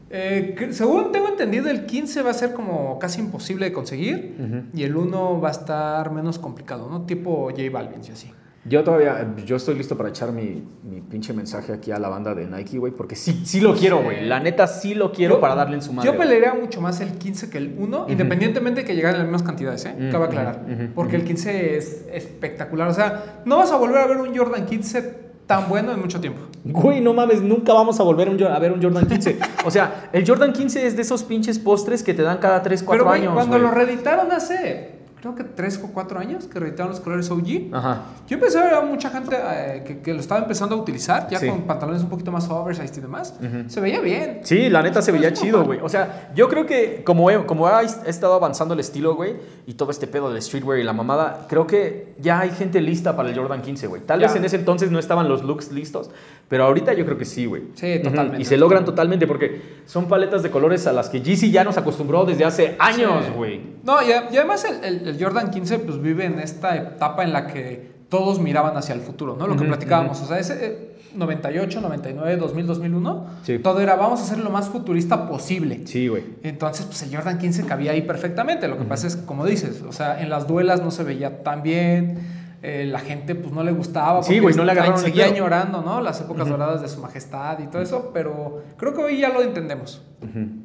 [0.09, 4.67] eh, según tengo entendido, el 15 va a ser como casi imposible de conseguir.
[4.73, 7.03] Y el 1 va a estar menos complicado, ¿no?
[7.05, 8.31] Tipo J Balvin y así.
[8.63, 12.35] Yo todavía, yo estoy listo para echar mi, mi pinche mensaje aquí a la banda
[12.35, 14.23] de Nike, güey, porque sí, sí lo quiero, güey.
[14.27, 16.11] La neta sí lo quiero Yo- para darle en su madre.
[16.11, 19.41] Yo pelearía mucho más el 15 que el 1, independientemente de que llegaran las mismas
[19.43, 19.95] cantidades, ¿eh?
[19.97, 20.61] Mm, Cabe aclarar.
[20.93, 22.87] porque el 15 es espectacular.
[22.87, 26.21] O sea, no vas a volver a ver un Jordan 15 tan bueno en mucho
[26.21, 26.41] tiempo.
[26.63, 29.39] Güey, no mames, nunca vamos a volver a, un Jor- a ver un Jordan 15.
[29.65, 32.83] o sea, el Jordan 15 es de esos pinches postres que te dan cada 3,
[32.83, 33.33] 4 Pero güey, años.
[33.33, 37.73] cuando lo reeditaron hace, creo que 3 o 4 años, que reeditaron los colores OG,
[37.73, 38.01] Ajá.
[38.27, 41.27] yo empecé a ver a mucha gente eh, que, que lo estaba empezando a utilizar,
[41.29, 41.47] ya Sí.
[41.47, 43.35] con pantalones un poquito más oversized y demás.
[43.67, 44.39] Se veía bien.
[44.43, 45.79] Sí, la neta se veía chido, güey.
[45.81, 49.35] O sea, yo creo que como, he- como ha est- estado avanzando el estilo, güey,
[49.67, 53.15] y todo este pedo del streetwear y la mamada, creo que ya hay gente lista
[53.15, 54.01] para el Jordan 15, güey.
[54.01, 54.27] Tal Ya.
[54.27, 56.09] vez en ese entonces no estaban los looks listos,
[56.49, 57.63] pero ahorita yo creo que sí, güey.
[57.75, 58.41] Sí, totalmente.
[58.41, 61.77] Y se logran totalmente porque son paletas de colores a las que Yeezy ya nos
[61.77, 63.31] acostumbró desde hace años, Sí.
[63.35, 63.61] güey.
[63.83, 67.47] No, y, además el, el- el Jordan 15 pues vive en esta etapa en la
[67.47, 69.47] que todos miraban hacia el futuro, ¿no?
[69.47, 73.59] Lo que platicábamos, o sea, ese eh, 98, 99, 2000, 2001, Sí.
[73.59, 75.81] todo era vamos a hacer lo más futurista posible.
[75.85, 76.23] Sí, güey.
[76.43, 78.67] Entonces, pues el Jordan 15 cabía ahí perfectamente.
[78.67, 81.63] Lo que pasa es, como dices, o sea, en las duelas no se veía tan
[81.63, 82.39] bien.
[82.63, 84.21] eh, la gente, pues, no le gustaba.
[84.21, 85.99] Sí, porque güey, no le agarraron Seguía añorando, ¿no?
[85.99, 88.11] Las épocas doradas de su majestad y todo eso.
[88.13, 90.03] Pero creo que hoy ya lo entendemos.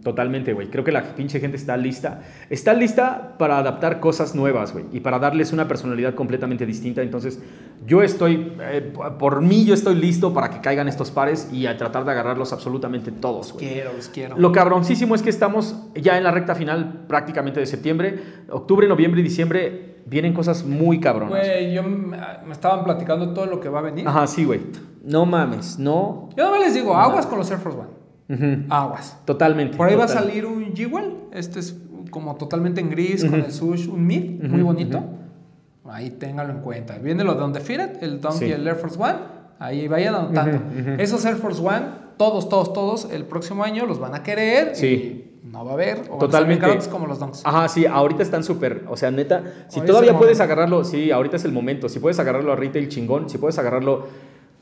[0.03, 0.69] Totalmente, güey.
[0.69, 2.23] Creo que la pinche gente está lista.
[2.51, 4.85] Está lista para adaptar cosas nuevas, güey.
[4.92, 7.03] Y para darles una personalidad completamente distinta.
[7.03, 7.40] Entonces,
[7.87, 11.77] yo estoy, eh, por mí, yo estoy listo para que caigan estos pares y a
[11.77, 13.66] tratar de agarrarlos absolutamente todos, güey.
[13.66, 14.37] Quiero, los quiero.
[14.37, 18.23] Lo cabroncísimo es que estamos ya en la recta final prácticamente de septiembre.
[18.51, 21.31] Octubre, noviembre y diciembre vienen cosas muy cabronas.
[21.31, 22.16] Güey, yo me
[22.47, 24.07] me estaban platicando todo lo que va a venir.
[24.07, 24.61] Ajá, sí, güey.
[25.03, 26.29] No mames, no.
[26.37, 27.88] Yo no les digo, aguas con los Air Force One.
[28.29, 29.19] Ujú, Aguas.
[29.25, 29.77] Totalmente.
[29.77, 30.25] Por ahí va a total.
[30.25, 31.15] salir un G-Well.
[31.33, 31.77] Este es
[32.11, 35.03] como totalmente en gris, con el sush, un mid, muy bonito.
[35.89, 36.99] Ahí téngalo en cuenta.
[36.99, 38.47] Viene lo de Undefeated, el Dunk Sí.
[38.47, 39.15] y el Air Force One.
[39.59, 40.61] Ahí vayan anotando.
[40.99, 41.87] Esos Air Force One,
[42.17, 44.75] todos, todos, todos, el próximo año los van a querer.
[44.75, 44.87] Sí.
[45.45, 45.99] Y no va a haber.
[45.99, 46.67] O van a Totalmente.
[46.91, 47.43] como los Dunks.
[47.45, 50.43] Ajá, sí, ahorita están súper, o sea, neta, si Hoy todavía puedes momento.
[50.43, 54.07] agarrarlo, sí, ahorita es el momento, si puedes agarrarlo a retail chingón, si puedes agarrarlo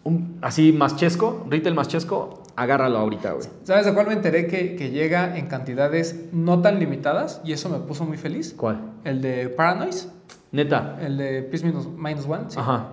[0.05, 3.49] un- así más chesco, retail más chesco, agárralo ahorita, güey.
[3.65, 7.41] ¿Sabes de cuál me enteré que, que llega en cantidades no tan limitadas?
[7.45, 8.55] Y eso me puso muy feliz.
[8.57, 8.81] ¿Cuál?
[9.05, 10.09] El de Paranoise,
[10.53, 10.99] Neta.
[11.01, 12.45] el de Peace Minus, minus One.
[12.49, 12.59] sí.
[12.59, 12.93] Ajá.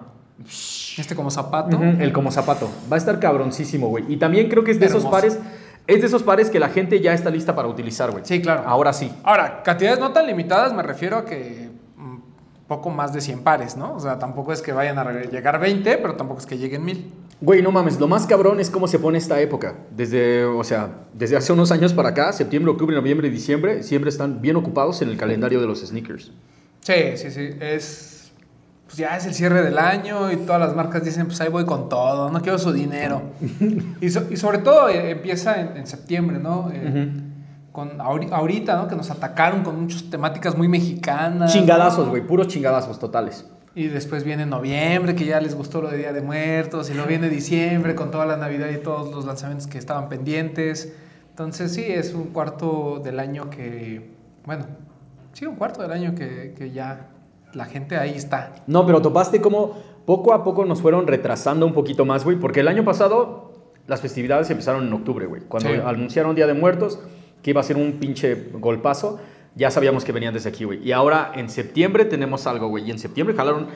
[0.98, 1.80] Este como zapato.
[1.82, 2.70] El como zapato.
[2.92, 4.06] Va a estar cabroncísimo, güey.
[4.12, 5.38] Y también creo que es de esos pares,
[5.86, 8.24] es de esos pares que la gente ya está lista para utilizar, güey.
[8.26, 8.64] Sí, claro.
[8.66, 9.12] Ahora sí.
[9.24, 12.18] Ahora, cantidades no tan limitadas me refiero a que mm,
[12.68, 13.94] poco más de 100 pares, ¿no?
[13.94, 17.14] O sea, tampoco es que vayan a llegar 20, pero tampoco es que lleguen 1000.
[17.42, 19.74] Güey, no mames, lo más cabrón es cómo se pone esta época.
[19.96, 24.10] Desde, o sea, desde hace unos años para acá, septiembre, octubre, noviembre y diciembre, siempre
[24.10, 26.32] están bien ocupados en el calendario de los sneakers.
[26.82, 27.50] Sí, sí, sí.
[27.60, 28.32] Es.
[28.86, 31.66] Pues ya es el cierre del año y todas las marcas dicen, pues ahí voy
[31.66, 33.22] con todo, no quiero su dinero.
[34.02, 36.70] y, so- y sobre todo eh, empieza en, en septiembre, ¿no?
[36.74, 37.10] Eh,
[37.72, 38.88] con ahori- ahorita, ¿no?
[38.90, 41.54] Que nos atacaron con muchas temáticas muy mexicanas.
[41.54, 43.46] Chingadazos, güey, puros chingadazos totales.
[43.74, 47.08] Y después viene noviembre, que ya les gustó lo de Día de Muertos, y luego
[47.08, 50.94] viene diciembre con toda la Navidad y todos los lanzamientos que estaban pendientes.
[51.30, 54.12] Entonces sí, es un cuarto del año que,
[54.46, 54.66] bueno,
[55.32, 57.08] sí, un cuarto del año que, que ya
[57.54, 58.54] la gente ahí está.
[58.68, 62.60] No, pero topaste como poco a poco nos fueron retrasando un poquito más, güey, porque
[62.60, 63.54] el año pasado
[63.88, 65.44] las festividades empezaron en octubre, güey.
[65.44, 65.76] Cuando Sí.
[65.86, 67.00] anunciaron Día de Muertos,
[67.42, 69.20] que iba a ser un pinche golpazo,
[69.56, 70.86] ya sabíamos que venían desde aquí, güey.
[70.88, 72.88] Y ahora en septiembre tenemos algo, güey.
[72.88, 73.68] Y en septiembre jalaron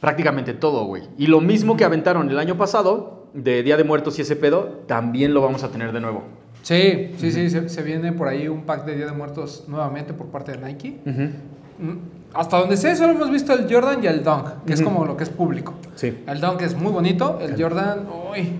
[0.00, 1.02] prácticamente todo, güey.
[1.18, 4.82] Y lo mismo que aventaron el año pasado, de Día de Muertos y ese pedo,
[4.86, 6.24] también lo vamos a tener de nuevo.
[6.62, 10.14] Sí, sí, sí, se, se viene por ahí un pack de Día de Muertos nuevamente
[10.14, 11.00] por parte de Nike.
[11.04, 11.96] Mm,
[12.34, 15.16] Hasta donde sé, solo hemos visto el Jordan y el Dunk, que es como lo
[15.16, 15.74] que es público.
[15.94, 16.24] Sí.
[16.26, 18.50] El Dunk es muy bonito, el Jordan, uy,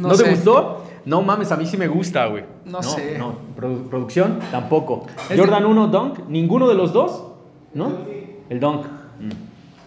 [0.00, 0.84] ¿No, no, te gustó?
[1.06, 2.44] No mames, a mí sí me gusta, güey.
[2.66, 3.16] No sé.
[3.18, 5.06] No, produ- producción tampoco.
[5.30, 7.24] Es Jordan 1, Dunk, ninguno de los dos,
[7.74, 7.92] ¿no?
[8.50, 8.84] El Dunk.
[9.20, 9.30] Mm.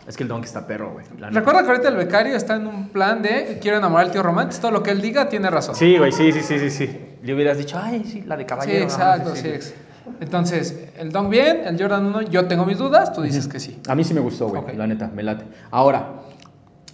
[0.08, 1.06] Es que el Dunk está perro, güey.
[1.32, 4.50] Recuerda que ahorita el becario está en un plan de quiero enamorar al tío Román,
[4.60, 5.76] todo lo que él diga tiene razón.
[5.76, 7.00] Sí, güey, sí, sí, sí, sí, sí.
[7.22, 8.84] Le hubieras dicho, ay, sí, la de Sí, caballero.
[8.86, 9.48] exacto, ah, sí.
[9.50, 9.74] ex-
[10.22, 13.80] Entonces, el Dunk bien, el Jordan 1, yo tengo mis dudas, tú dices que sí.
[13.88, 15.44] A mí sí me gustó, güey, la neta, me late.
[15.70, 16.22] Ahora,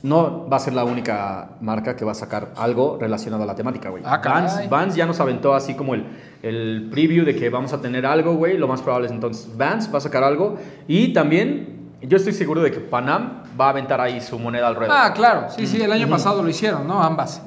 [0.06, 3.56] no va a ser la única marca que va a sacar algo relacionado a la
[3.56, 4.04] temática, güey.
[4.06, 4.22] Ah.
[4.24, 6.06] Vans, Vans ya nos aventó así como el,
[6.44, 8.56] el preview de que vamos a tener algo, güey.
[8.56, 10.58] Lo más probable es entonces Vans va a sacar algo.
[10.88, 14.76] Y también yo estoy seguro de que Panam va a aventar ahí su moneda al
[14.76, 14.94] ruedo.
[14.96, 17.02] Ah, claro, sí, sí, el año pasado lo hicieron, ¿no?
[17.02, 17.42] Ambas.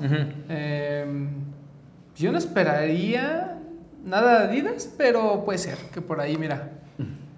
[0.49, 1.29] Eh,
[2.17, 3.57] yo no esperaría
[4.05, 6.73] nada de Adidas, pero puede ser que por ahí, mira.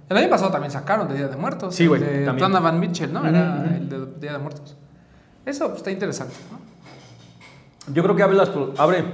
[0.08, 1.74] El año pasado también sacaron de Día de Muertos.
[1.74, 2.24] Sí, güey.
[2.24, 3.24] Donovan Mitchell, ¿no?
[3.24, 4.76] Era el de Día de Muertos.
[5.50, 7.92] Eso pues, está interesante, ¿no?
[7.92, 9.04] Yo creo que abre, las, abre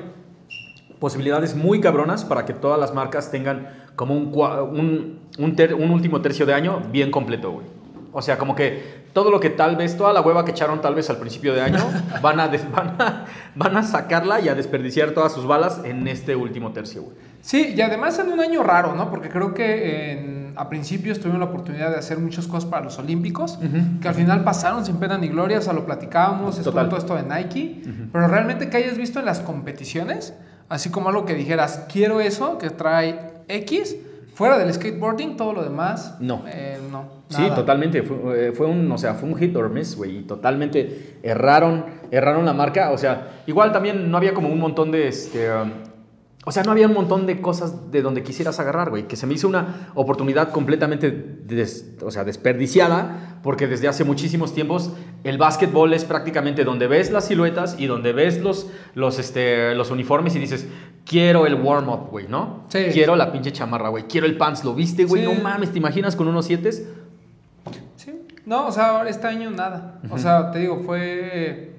[0.99, 5.75] posibilidades muy cabronas para que todas las marcas tengan como un, cua- un, un, ter-
[5.75, 7.67] un último tercio de año bien completo, güey.
[8.13, 10.95] O sea, como que todo lo que tal vez, toda la hueva que echaron tal
[10.95, 11.79] vez al principio de año,
[12.23, 16.07] van a, des- van a, van a sacarla y a desperdiciar todas sus balas en
[16.09, 17.17] este último tercio, güey.
[17.43, 19.11] Sí, y además en un año raro, ¿no?
[19.11, 22.99] Porque creo que en- a principios tuvieron la oportunidad de hacer muchas cosas para los
[22.99, 23.59] Olímpicos,
[24.01, 27.15] que al final pasaron sin pena ni gloria, o sea, lo platicábamos, estuvo todo esto
[27.17, 30.35] de Nike, pero realmente que hayas visto en las competiciones,
[30.69, 33.97] así como algo que dijeras, quiero eso, que trae X,
[34.35, 36.45] fuera del skateboarding, todo lo demás, No.
[36.49, 37.17] eh, no.
[37.29, 38.03] Sí, totalmente.
[38.03, 40.19] Fue, eh, fue un, o sea, fue un hit or miss, güey.
[40.19, 42.93] Y totalmente erraron, erraron la marca.
[42.93, 45.71] O sea, igual también no había como un montón de, este, um,
[46.49, 49.09] o sea, no había un montón de cosas de donde quisieras agarrar, güey.
[49.09, 54.55] Que se me hizo una oportunidad completamente, des- o sea, desperdiciada, porque desde hace muchísimos
[54.55, 54.93] tiempos
[55.25, 59.91] el básquetbol es prácticamente donde ves las siluetas y donde ves los, los, este, los
[59.91, 60.69] uniformes y dices,
[61.05, 62.65] quiero el warm-up, güey, ¿no?
[62.69, 62.87] Sí.
[62.93, 64.05] Quiero la pinche chamarra, güey.
[64.05, 65.25] Quiero el pants, ¿lo viste, güey?
[65.27, 65.33] Sí.
[65.35, 66.71] No mames, ¿te imaginas con unos siete?
[67.97, 68.23] Sí.
[68.45, 70.01] No, o sea, este año nada.
[70.11, 71.73] O sea, te digo, fue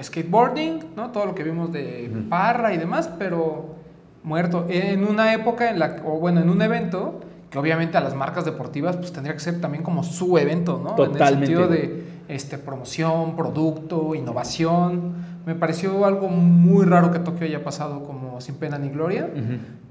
[0.00, 1.10] skateboarding, ¿no?
[1.10, 3.74] Todo lo que vimos de Parra y demás, pero
[4.22, 4.66] muerto.
[4.68, 8.44] En una época en la, o bueno, en un evento que obviamente a las marcas
[8.44, 10.90] deportivas pues tendría que ser también como su evento, ¿no?
[10.96, 15.14] En el Totalmente, sentido de este, promoción, producto, innovación.
[15.46, 19.30] Me pareció algo muy raro que Tokio haya pasado como sin pena ni gloria.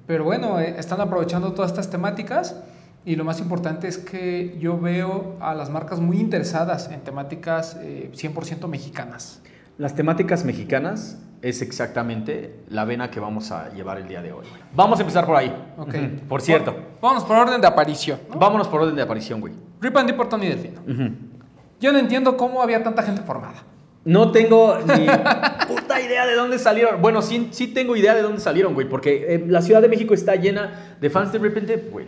[0.06, 2.56] Pero bueno, eh, están aprovechando todas estas temáticas
[3.06, 7.78] y lo más importante es que yo veo a las marcas muy interesadas en temáticas
[7.82, 9.42] eh, 100% mexicanas.
[9.78, 14.45] Las temáticas mexicanas es exactamente la vena que vamos a llevar el día de hoy.
[14.73, 15.54] Vamos a empezar por ahí.
[15.78, 15.95] Ok.
[16.28, 16.76] Por cierto.
[17.02, 18.19] Vámonos por orden de aparición.
[18.30, 18.39] ¿no?
[18.39, 19.54] Vámonos por orden de aparición, güey.
[19.80, 20.82] Rip and Dip por Tony Delfino.
[20.82, 21.15] Ujú.
[21.80, 23.63] Yo no entiendo cómo había tanta gente formada.
[24.04, 25.06] No tengo ni
[25.67, 27.02] puta idea de dónde salieron.
[27.02, 28.88] Bueno, sí, sí tengo idea de dónde salieron, güey.
[28.89, 32.08] Porque eh, la Ciudad de México está llena de fans de Rip and Dip, güey.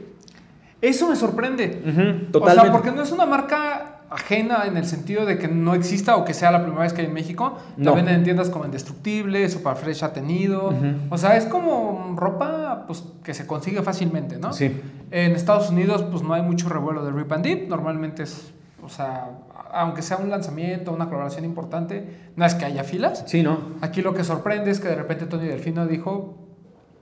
[0.82, 1.84] Eso me sorprende.
[1.86, 5.74] Ujú, O sea, porque no es una marca ajena en el sentido de que no
[5.76, 7.58] exista o que sea la primera vez que hay en México.
[7.78, 7.96] La No.
[7.96, 10.70] venden en tiendas como Indestructible, Superfresh ha tenido.
[10.70, 10.86] Ujú.
[11.12, 14.54] O sea, es como ropa pues, que se consigue fácilmente, ¿no?
[14.54, 14.82] Sí.
[15.12, 17.70] En Estados Unidos, pues no hay mucho revuelo de Rip and Dip.
[17.70, 18.52] Normalmente es,
[18.84, 19.30] o sea,
[19.72, 23.24] aunque sea un lanzamiento, una colaboración importante, no es que haya filas.
[23.28, 23.60] Sí, ¿no?
[23.82, 26.36] Aquí lo que sorprende es que de repente Tony Delfino dijo,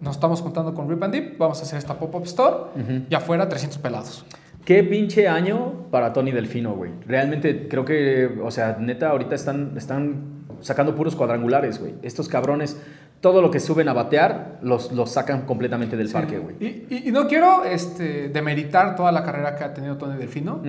[0.01, 3.05] nos estamos juntando con Rip and Dip, vamos a hacer esta pop-up store Ujú.
[3.09, 4.25] y afuera 300 pelados.
[4.67, 6.91] Qué pinche año para Tony Delfino, güey.
[7.07, 11.93] Realmente creo que, o sea, neta, ahorita están, están sacando puros cuadrangulares, güey.
[12.01, 12.77] Estos cabrones,
[13.21, 16.57] todo lo que suben a batear, los, los sacan completamente del parque, güey.
[16.59, 20.61] Y, y- y no quiero este, demeritar toda la carrera que ha tenido Tony Delfino,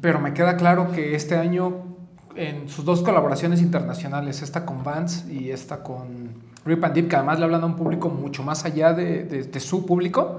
[0.00, 1.96] pero me queda claro que este año,
[2.36, 6.34] en sus dos colaboraciones internacionales, esta con Vans y esta con
[6.64, 9.42] Rip and Dip, que además le hablan a un público mucho más allá de, de-
[9.42, 10.38] de su público,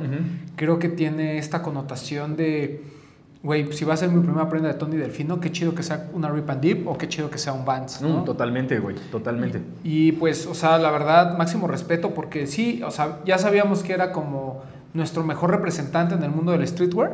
[0.55, 3.00] creo que tiene esta connotación de,
[3.43, 6.09] güey, si va a ser mi primera prenda de Tony Delfino, qué chido que sea
[6.13, 8.23] una Rip and Dip o qué chido que sea un Vans, No, ¿no?
[8.23, 9.61] totalmente, güey, totalmente.
[9.83, 13.93] Y pues, o sea, la verdad, máximo respeto porque sí, o sea, ya sabíamos que
[13.93, 14.61] era como
[14.93, 17.13] nuestro mejor representante en el mundo del streetwear,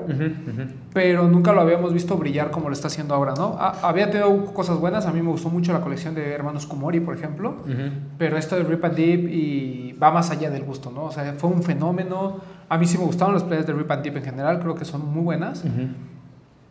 [0.94, 3.56] pero nunca lo habíamos visto brillar como lo está haciendo ahora, ¿no?
[3.60, 7.00] Ha- había tenido cosas buenas, a mí me gustó mucho la colección de Hermanos Kumori,
[7.00, 7.92] por ejemplo, Ujú.
[8.18, 11.06] pero esto de Rip and Dip y va más allá del gusto, ¿no?
[11.06, 12.38] O sea, fue un fenómeno.
[12.68, 14.84] A mí sí me gustaron las playas de Rip and Dip en general, creo que
[14.84, 15.64] son muy buenas.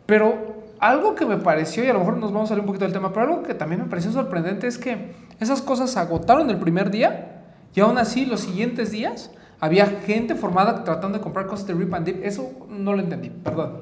[0.07, 2.85] Pero algo que me pareció, y a lo mejor nos vamos a salir un poquito
[2.85, 6.49] del tema, pero algo que también me pareció sorprendente es que esas cosas se agotaron
[6.49, 7.43] el primer día
[7.75, 11.93] y aún así los siguientes días había gente formada tratando de comprar cosas de Rip
[11.93, 12.23] and Dip.
[12.23, 13.81] Eso no lo entendí, perdón.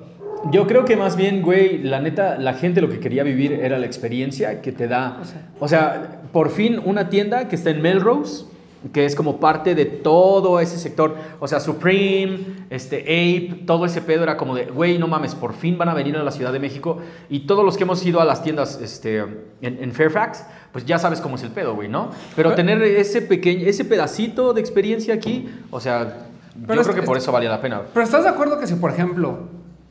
[0.51, 3.79] Yo creo que más bien, güey, la neta, la gente lo que quería vivir era
[3.79, 5.19] la experiencia que te da.
[5.21, 5.41] O sea.
[5.59, 8.45] O sea, por fin una tienda que está en Melrose,
[8.93, 11.15] que es como parte de todo ese sector.
[11.39, 15.53] O sea, Supreme, este, Ape, todo ese pedo era como de, güey, no mames, por
[15.53, 16.99] fin van a venir a la Ciudad de México.
[17.29, 20.99] Y todos los que hemos ido a las tiendas este, en, en Fairfax, pues ya
[20.99, 22.11] sabes cómo es el pedo, güey, ¿no?
[22.35, 26.27] Pero tener ese pequeño, ese pedacito de experiencia aquí, o sea,
[26.67, 27.81] Pero yo es- creo que por es- eso valía la pena.
[27.93, 29.39] Pero ¿estás de acuerdo que si, por ejemplo,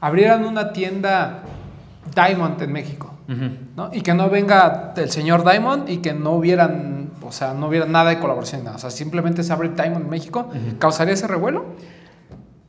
[0.00, 1.42] abrieran una tienda
[2.14, 3.14] Diamond en México.
[3.76, 3.90] ¿no?
[3.92, 7.86] Y que no venga el señor Diamond y que no hubieran, o sea, no hubiera
[7.86, 8.76] nada de colaboración, nada.
[8.76, 10.50] O sea, simplemente se abre Diamond en México.
[10.78, 11.64] ¿Causaría ese revuelo?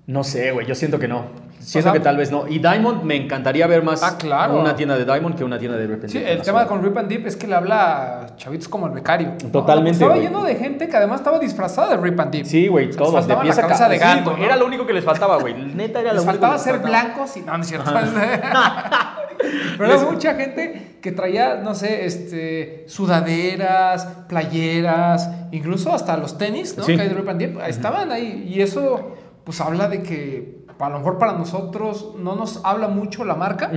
[0.08, 1.46] No sé, güey, yo siento que no.
[1.66, 2.48] Siento que tal vez no.
[2.48, 4.60] Y Diamond me encantaría ver más ah, claro.
[4.60, 6.96] una tienda de Diamond que una tienda de Rip and Sí, el tema con Rip
[6.96, 9.34] and Deep es que le habla a chavitos como el becario.
[9.52, 9.94] Totalmente.
[9.94, 12.46] Estaba lleno de gente que además estaba disfrazada de Rip and Deep.
[12.46, 13.26] Sí, güey, todos.
[13.26, 14.38] De pieza cabeza de gato.
[14.38, 15.56] Era lo único que les faltaba, güey.
[15.56, 17.92] Neta era lo les único faltaba ser blancos y no, no es cierto.
[19.78, 26.78] Pero había mucha gente que traía, no sé, este, sudaderas, playeras, incluso hasta los tenis,
[26.78, 26.86] ¿no?
[26.86, 28.52] Que hay de Rip and Deep, estaban ahí.
[28.54, 33.24] Y eso, pues habla de que a lo mejor para nosotros no nos habla mucho
[33.24, 33.72] la marca,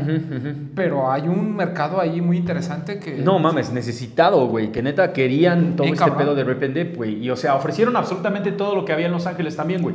[0.75, 3.19] pero hay un mercado ahí muy interesante que...
[3.19, 7.23] No mames, necesitado, güey, que neta querían todo este pedo de repente, güey.
[7.25, 9.95] Y o sea, ofrecieron absolutamente todo lo que había en Los Ángeles también, güey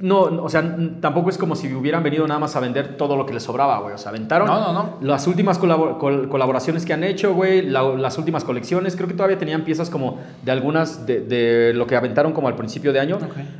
[0.00, 3.26] no, o sea, tampoco es como si hubieran venido nada más a vender todo lo
[3.26, 3.94] que les sobraba, güey.
[3.94, 4.98] O sea, aventaron no, no, no.
[5.00, 8.96] las últimas colaboraciones que han hecho, güey, las últimas colecciones.
[8.96, 12.92] Creo que todavía tenían piezas como de algunas de, lo que aventaron como al principio
[12.92, 13.18] de año.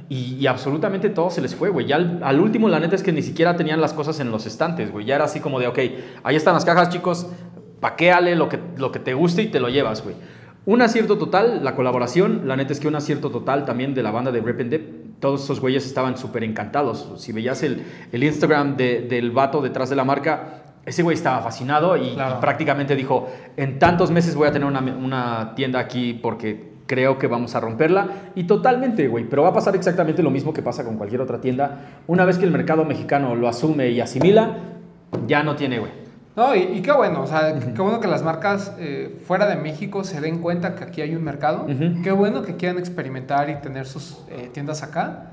[0.09, 1.87] Y, absolutamente todo se les fue, güey.
[1.87, 4.91] Ya al, último, la neta es que ni siquiera tenían las cosas en los estantes,
[4.91, 5.07] güey.
[5.07, 5.79] Ya era así como de, ok,
[6.25, 7.29] ahí están las cajas, chicos,
[7.81, 10.17] paquéale lo que, lo que te guste y te lo llevas, güey.
[10.67, 14.11] Un acierto total, la colaboración, la neta es que un acierto total también de la
[14.11, 17.13] banda de Rip and todos esos güeyes estaban súper encantados.
[17.17, 21.97] Si veías el, el Instagram del vato detrás de la marca, ese güey estaba fascinado
[21.97, 27.19] y, prácticamente dijo, en tantos meses voy a tener una, una, tienda aquí porque creo
[27.19, 28.09] que vamos a romperla.
[28.35, 31.41] Y totalmente, güey, pero va a pasar exactamente lo mismo que pasa con cualquier otra
[31.41, 32.01] tienda.
[32.07, 34.57] Una vez que el mercado mexicano lo asume y asimila,
[35.27, 36.04] ya no tiene, güey.
[36.37, 40.03] No, y, qué bueno, o sea, qué bueno que las marcas eh, fuera de México
[40.03, 41.67] se den cuenta que aquí hay un mercado.
[42.03, 45.31] Qué bueno que quieran experimentar y tener sus eh, tiendas acá.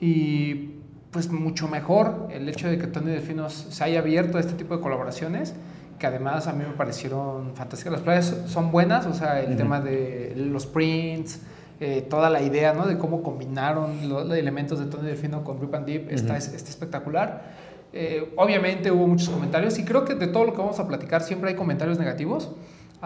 [0.00, 0.76] Y
[1.10, 4.76] pues mucho mejor el hecho de que Tony Delfinos se haya abierto a este tipo
[4.76, 5.54] de colaboraciones,
[5.98, 7.92] que además a mí me parecieron fantásticas.
[7.92, 11.40] Las playas son buenas, o sea, el tema de los prints,
[11.80, 12.86] eh, toda la idea, ¿no?
[12.86, 17.65] De cómo combinaron los, elementos de Tony Delfino con Rip and Deep está, está espectacular.
[17.92, 21.22] Eh, obviamente hubo muchos comentarios y creo que de todo lo que vamos a platicar
[21.22, 22.50] siempre hay comentarios negativos,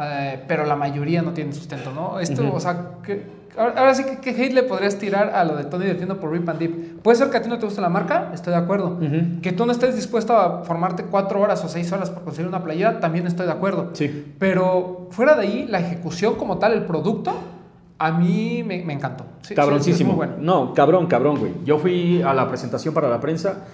[0.00, 2.18] eh, pero la mayoría no tienen sustento, ¿no?
[2.18, 3.24] Esto, o sea, que,
[3.56, 6.48] ahora, sí que ¿qué hate le podrías tirar a lo de Tony Delfino por Rip
[6.48, 7.02] and Deep.
[7.02, 8.98] Puede ser que a ti no te guste la marca, estoy de acuerdo.
[9.42, 12.64] Que tú no estés dispuesto a formarte cuatro horas o seis horas para conseguir una
[12.64, 13.90] playera, también estoy de acuerdo.
[13.92, 14.34] Sí.
[14.38, 17.32] Pero fuera de ahí, la ejecución como tal, el producto,
[17.98, 19.24] a mí me, me encantó.
[19.42, 20.14] Sí, Cabroncísimo.
[20.14, 20.34] bueno.
[20.38, 21.52] No, cabrón, cabrón, güey.
[21.64, 23.64] Yo fui a la presentación para la prensa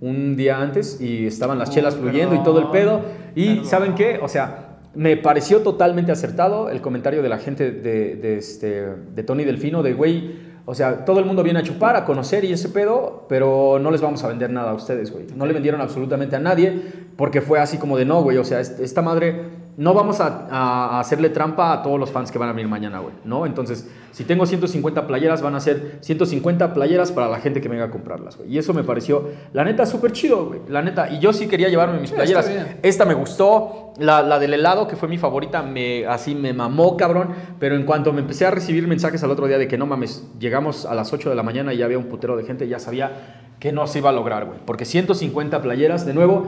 [0.00, 3.02] un día antes y estaban las chelas fluyendo y todo el pedo.
[3.34, 4.18] Y ¿saben qué?
[4.22, 9.22] O sea, me pareció totalmente acertado el comentario de la gente de, de, este, de
[9.22, 12.52] Tony Delfino, de güey, o sea, todo el mundo viene a chupar, a conocer y
[12.52, 15.26] ese pedo, pero no les vamos a vender nada a ustedes, güey.
[15.36, 16.82] No le vendieron absolutamente a nadie
[17.16, 18.36] porque fue así como de no, güey.
[18.38, 19.44] O sea, esta madre
[19.76, 23.14] no vamos a, hacerle trampa a todos los fans que van a venir mañana, güey,
[23.24, 23.44] ¿no?
[23.44, 27.84] Entonces, si tengo 150 playeras, van a ser 150 playeras para la gente que venga
[27.84, 28.54] a comprarlas, güey.
[28.54, 30.60] Y eso me pareció, la neta, súper chido, güey.
[30.68, 32.50] La neta, y yo sí quería llevarme mis playeras.
[32.82, 36.96] Esta me gustó, la, la, del helado, que fue mi favorita, me, así me mamó,
[36.96, 37.28] cabrón.
[37.58, 40.26] Pero en cuanto me empecé a recibir mensajes al otro día de que no mames,
[40.38, 42.78] llegamos a las 8 de la mañana y ya había un putero de gente, ya
[42.78, 44.58] sabía que no se iba a lograr, güey.
[44.64, 46.46] Porque 150 playeras, de nuevo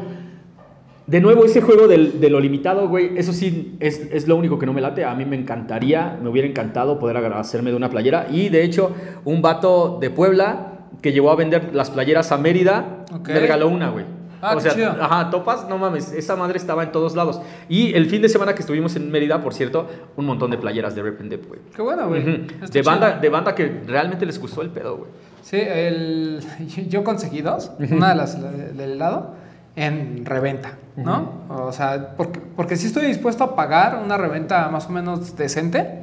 [1.08, 4.58] de nuevo, ese juego del, de lo limitado, güey, eso sí es, es, lo único
[4.58, 5.06] que no me late.
[5.06, 8.26] A mí me encantaría, me hubiera encantado poder hacerme de una playera.
[8.30, 8.92] Y de hecho,
[9.24, 13.88] un vato de Puebla que llevó a vender las playeras a Mérida, me regaló una,
[13.88, 14.04] güey.
[14.42, 17.40] Ah, o sea, ajá, topas, no mames, esa madre estaba en todos lados.
[17.70, 20.94] Y el fin de semana que estuvimos en Mérida, por cierto, un montón de playeras
[20.94, 21.60] de Rip and Dip, güey.
[21.74, 22.46] Qué bueno, güey.
[22.70, 25.10] De banda, de banda que realmente les gustó el pedo, güey.
[25.42, 26.40] Sí, el,
[26.88, 29.47] yo conseguí dos, una de las del helado
[29.78, 31.44] en reventa, ¿no?
[31.48, 36.02] O sea, porque, porque sí estoy dispuesto a pagar una reventa más o menos decente,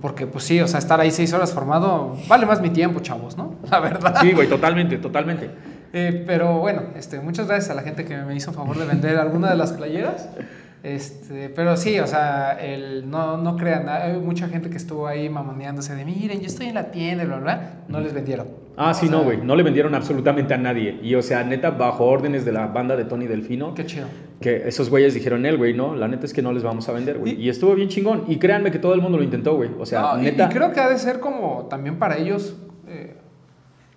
[0.00, 3.36] porque pues sí, o sea, estar ahí seis horas formado vale más mi tiempo, chavos,
[3.36, 3.56] ¿no?
[3.70, 4.16] La verdad.
[4.20, 5.50] Sí, güey, totalmente, totalmente.
[5.92, 9.18] Eh, pero bueno, este, muchas gracias a la gente que me hizo favor de vender
[9.18, 10.28] alguna de las playeras.
[10.84, 15.28] Este, pero sí, o sea, el, no, no crean, hay mucha gente que estuvo ahí
[15.28, 17.74] mamoneándose de, miren, yo estoy en la tienda, ¿verdad?
[17.88, 18.46] No les vendieron.
[18.82, 20.98] Ah, sí, no, güey, no le vendieron absolutamente a nadie.
[21.02, 23.74] Y, o sea, neta, bajo órdenes de la banda de Tony Delfino.
[23.74, 24.06] Qué chido.
[24.40, 26.92] Que esos güeyes dijeron, él, güey, no, la neta es que no les vamos a
[26.92, 27.38] vender, güey.
[27.38, 28.24] Y, estuvo bien chingón.
[28.26, 29.68] Y créanme que todo el mundo lo intentó, güey.
[29.78, 30.46] O sea, neta.
[30.46, 32.56] Y, creo que ha de ser como también para ellos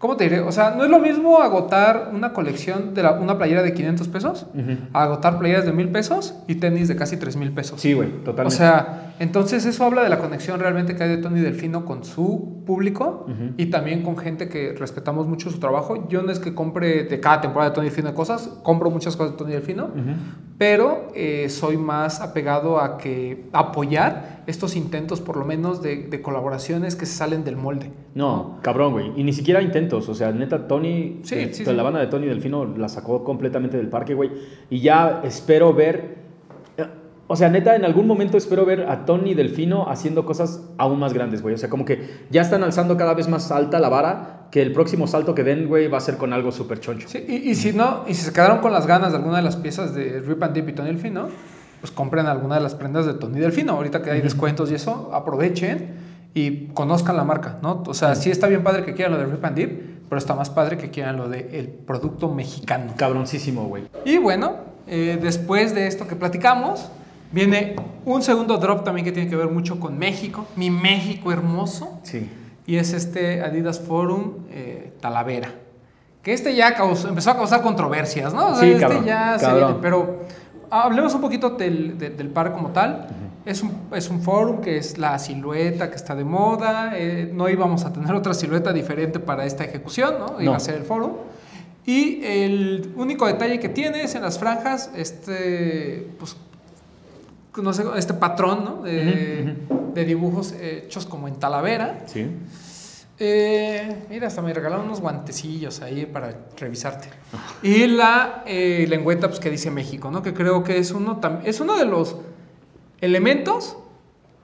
[0.03, 0.41] ¿Cómo te diré?
[0.41, 4.47] O sea, no es lo mismo agotar una colección de una playera de 500 pesos,
[4.91, 7.79] agotar playeras de 1000 pesos y tenis de casi 3000 pesos.
[7.79, 8.47] Sí, güey, totalmente.
[8.47, 12.03] O sea, entonces eso habla de la conexión realmente que hay de Tony Delfino con
[12.03, 13.25] su público
[13.57, 16.07] y también con gente que respetamos mucho su trabajo.
[16.09, 19.33] Yo no es que compre de cada temporada de Tony Delfino cosas, compro muchas cosas
[19.33, 19.89] de Tony Delfino,
[20.57, 26.21] pero eh, soy más apegado a que apoyar estos intentos, por lo menos, de, de
[26.21, 27.91] colaboraciones que se salen del molde.
[28.15, 29.11] No, cabrón, güey.
[29.15, 30.09] Y ni siquiera intentos.
[30.09, 31.77] O sea, neta, Tony, Sí, eh, sí, la sí.
[31.81, 34.31] banda de Tony Delfino la sacó completamente del parque, güey.
[34.69, 36.22] Y ya espero ver.
[37.33, 41.13] O sea, neta, en algún momento espero ver a Tony Delfino haciendo cosas aún más
[41.13, 41.55] grandes, güey.
[41.55, 44.49] O sea, como que ya están alzando cada vez más alta la vara.
[44.51, 47.07] Que el próximo salto que den, güey, va a ser con algo súper choncho.
[47.09, 49.41] Sí, y, y si no, y si se quedaron con las ganas de alguna de
[49.41, 51.29] las piezas de Rip and Dip y Tony Delfino,
[51.81, 53.73] pues compren alguna de las prendas de Tony Delfino.
[53.73, 55.95] Ahorita que hay descuentos y eso, aprovechen
[56.35, 57.81] y conozcan la marca, ¿no?
[57.87, 60.35] O sea, sí está bien padre que quieran lo de Rip and Dip, pero está
[60.35, 62.93] más padre que quieran lo del el producto mexicano.
[62.95, 63.85] Cabroncísimo, güey.
[64.05, 66.91] Y bueno, eh, después de esto que platicamos,
[67.33, 67.75] viene
[68.05, 72.29] un segundo drop también que tiene que ver mucho con México, mi México hermoso Sí.
[72.65, 75.51] y es este Adidas Forum eh, Talavera.
[76.21, 78.51] Que este ya causó- empezó a causar controversias, ¿no?
[78.51, 80.19] O sea, Sí, este cabrón, ya se viene, pero
[80.69, 83.07] hablemos un poquito del, de- del par como tal.
[83.45, 86.93] es, un, es un forum que es la silueta que está de moda.
[86.95, 90.39] eh, no íbamos a tener otra silueta diferente para esta ejecución, ¿no?
[90.39, 90.55] Iba No.
[90.55, 91.11] a ser el forum.
[91.85, 96.37] Y el único detalle que tiene es en las franjas, este, pues,
[97.61, 98.81] no sé, este patrón, ¿no?
[98.81, 99.55] De,
[99.93, 102.03] de dibujos hechos como en Talavera.
[102.07, 102.27] Sí.
[103.19, 107.09] Eh, mira, hasta me regalaron unos guantecillos ahí para revisarte.
[107.61, 110.21] Y la eh, lengüeta pues, que dice México, ¿no?
[110.23, 112.17] Que creo que es uno, es uno de los
[113.01, 113.77] elementos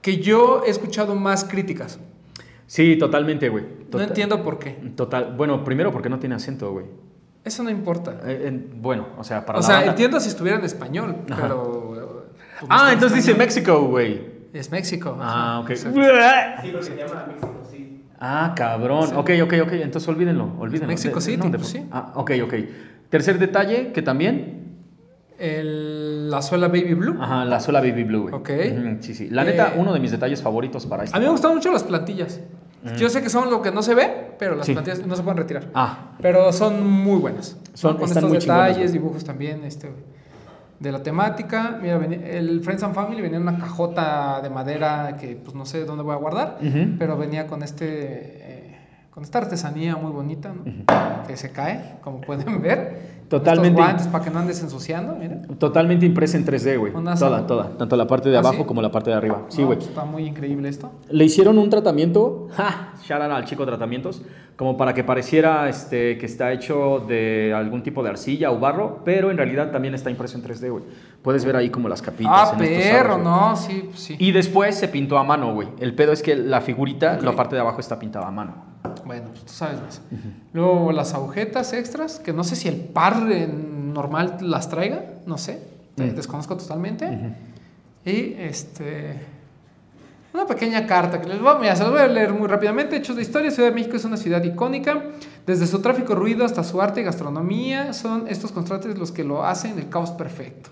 [0.02, 1.98] que yo he escuchado más críticas.
[2.66, 3.64] Sí, totalmente, güey.
[3.92, 4.70] No entiendo por qué.
[4.96, 5.34] Total.
[5.36, 6.86] Bueno, primero porque no tiene acento, güey.
[7.44, 8.20] Eso no importa.
[8.24, 11.16] Eh, en- bueno, o sea, para o la sea, banda- entiendo si estuviera en español,
[11.28, 11.42] Ajá.
[11.42, 11.96] pero...
[11.96, 13.34] eh, pues, no está Ah, en entonces dice.
[13.38, 14.20] México, güey.
[14.52, 15.16] Es México.
[15.20, 15.70] Ah, ok.
[15.70, 16.00] exacto.
[16.02, 18.02] Sí, porque se llama México, sí.
[18.18, 19.08] Ah, cabrón.
[19.08, 19.14] Sí.
[19.16, 19.72] Ok, ok, ok.
[19.72, 20.88] Entonces olvídenlo, olvídenlo.
[20.88, 21.86] Mexico De- City, no, de- pues sí.
[21.92, 22.54] Ah, ok, ok.
[23.08, 24.58] Tercer detalle, que también.
[25.38, 27.16] El- la suela Baby Blue.
[27.20, 28.34] Ajá, la sola Baby Blue, güey.
[28.34, 28.50] Ok.
[29.00, 29.30] Sí, sí.
[29.30, 31.16] La neta, Eh, uno de mis detalles favoritos para este.
[31.16, 32.40] A mí me gustan mucho las plantillas.
[32.96, 34.72] Yo sé que son lo que no se ve, pero las Sí.
[34.72, 35.68] plantillas no se pueden retirar.
[35.74, 37.56] Ah, Pero son muy buenas.
[37.74, 38.92] Son- con están estos muy detalles, güey.
[38.92, 39.90] dibujos también este,
[40.80, 41.78] de la temática.
[41.80, 45.84] Mira, el Friends and Family venía en una cajota de madera que pues no sé
[45.84, 46.58] dónde voy a guardar,
[46.98, 48.59] pero venía con este eh,
[49.10, 51.26] con esta artesanía muy bonita, ¿no?
[51.26, 53.20] Que se cae, como pueden ver.
[53.28, 53.68] Totalmente.
[53.80, 55.40] Estos guantes para que no andes ensuciando, mira.
[55.58, 56.92] totalmente impresa en 3D, güey.
[56.92, 57.76] Toda, toda.
[57.78, 58.64] Tanto la parte de ¿Ah, abajo sí?
[58.64, 59.42] como la parte de arriba.
[59.48, 59.78] Sí, No, güey.
[59.78, 60.90] pues, está muy increíble esto.
[61.10, 64.22] Le hicieron un tratamiento, ja, shout out al chico tratamientos,
[64.56, 69.02] como para que pareciera este, que está hecho de algún tipo de arcilla o barro,
[69.04, 70.84] pero en realidad también está impreso en 3D, güey.
[71.22, 72.32] Puedes ver ahí como las capitas.
[72.34, 74.16] Ah, en perro, no, sí, pues, sí.
[74.18, 75.68] Y después se pintó a mano, güey.
[75.78, 78.54] El pedo es que la figurita, la parte de abajo está pintada a mano.
[79.04, 80.00] Bueno, pues tú sabes más.
[80.54, 85.62] Luego las agujetas extras, que no sé si el par normal las traiga, no sé,
[85.94, 86.14] te- Mm.
[86.14, 87.06] desconozco totalmente.
[88.04, 89.20] Y este.
[90.32, 92.96] Una pequeña carta que les voy, a- se los voy a leer muy rápidamente.
[92.96, 95.02] Hechos de historia, Ciudad de México es una ciudad icónica.
[95.44, 99.44] Desde su tráfico ruido hasta su arte y gastronomía, son estos contrastes los que lo
[99.44, 100.70] hacen el caos perfecto.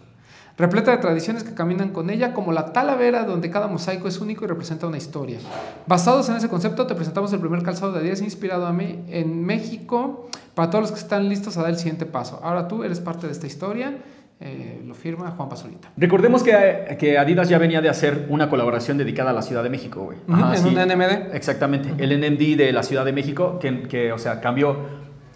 [0.58, 4.44] Repleta de tradiciones que caminan con ella, como la talavera, donde cada mosaico es único
[4.44, 5.38] y representa una historia.
[5.86, 9.44] Basados en ese concepto, te presentamos el primer calzado de Adidas inspirado a mí en
[9.46, 12.40] México para todos los que están listos a dar el siguiente paso.
[12.42, 13.98] Ahora tú eres parte de esta historia.
[14.40, 15.90] Eh, lo firma Juan Pazurita.
[15.96, 19.70] Recordemos que, que Adidas ya venía de hacer una colaboración dedicada a la Ciudad de
[19.70, 20.18] México, güey.
[20.28, 20.68] Ujú, Ajá, en sí.
[20.68, 21.34] un NMD.
[21.34, 24.76] Exactamente, el NMD de la Ciudad de México, que, que, o sea, cambió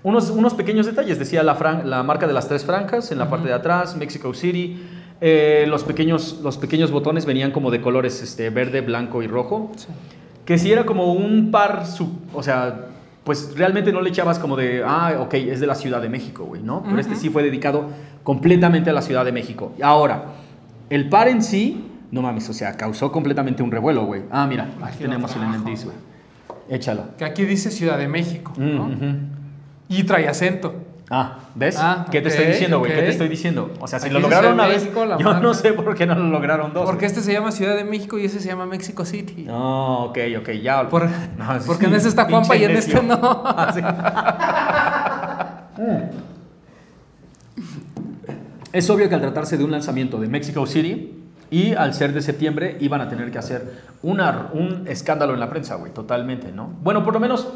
[0.05, 1.19] unos, unos pequeños detalles.
[1.19, 4.33] Decía la, fran- la marca de las tres franjas en la parte de atrás, Mexico
[4.35, 4.81] City.
[5.25, 9.71] Eh, los, pequeños, los pequeños botones venían como de colores este, verde, blanco y rojo.
[9.77, 9.87] Sí.
[10.45, 12.87] Que si era como un par, sub- o sea,
[13.23, 16.45] pues realmente no le echabas como de, ah, ok, es de la Ciudad de México,
[16.45, 16.83] güey, ¿no?
[16.83, 17.21] Pero este Ujú.
[17.23, 17.87] sí fue dedicado
[18.25, 19.73] completamente a la Ciudad de México.
[19.81, 20.25] Ahora,
[20.91, 24.23] el par en sí, no mames, o sea, causó completamente un revuelo, güey.
[24.33, 25.97] Ah, mira, aquí Aquí tenemos el trajo, NMD, güey.
[26.69, 27.05] Échalo.
[27.17, 28.53] Que aquí dice Ciudad de México.
[29.89, 30.75] Y trae acento.
[31.15, 31.77] Ah, ¿ves?
[31.79, 32.91] Ah, ¿Qué te estoy diciendo, güey?
[32.91, 33.05] ¿Qué ok.
[33.05, 33.71] te estoy diciendo?
[33.81, 35.41] O sea, si Aquí lo lograron una vez, México, la yo marca.
[35.41, 36.87] no sé por qué no lo lograron dos.
[36.87, 39.43] Porque este se llama Ciudad de México y ese se llama Mexico City.
[39.47, 40.89] No, ok, ok, ya.
[40.89, 41.07] Por-
[41.37, 43.21] No, porque en ese está Juanpa y en este no.
[43.45, 43.83] Ah, sí.
[48.73, 51.19] Es obvio que al tratarse de un lanzamiento de Mexico City
[51.51, 55.51] y al ser de septiembre iban a tener que hacer una, un escándalo en la
[55.51, 56.71] prensa, güey, totalmente, ¿no?
[56.83, 57.47] Bueno, por lo menos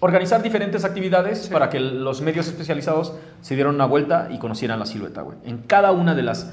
[0.00, 4.86] organizar diferentes actividades para que los medios especializados se dieran una vuelta y conocieran la
[4.86, 5.38] silueta, güey.
[5.44, 6.52] En cada una de las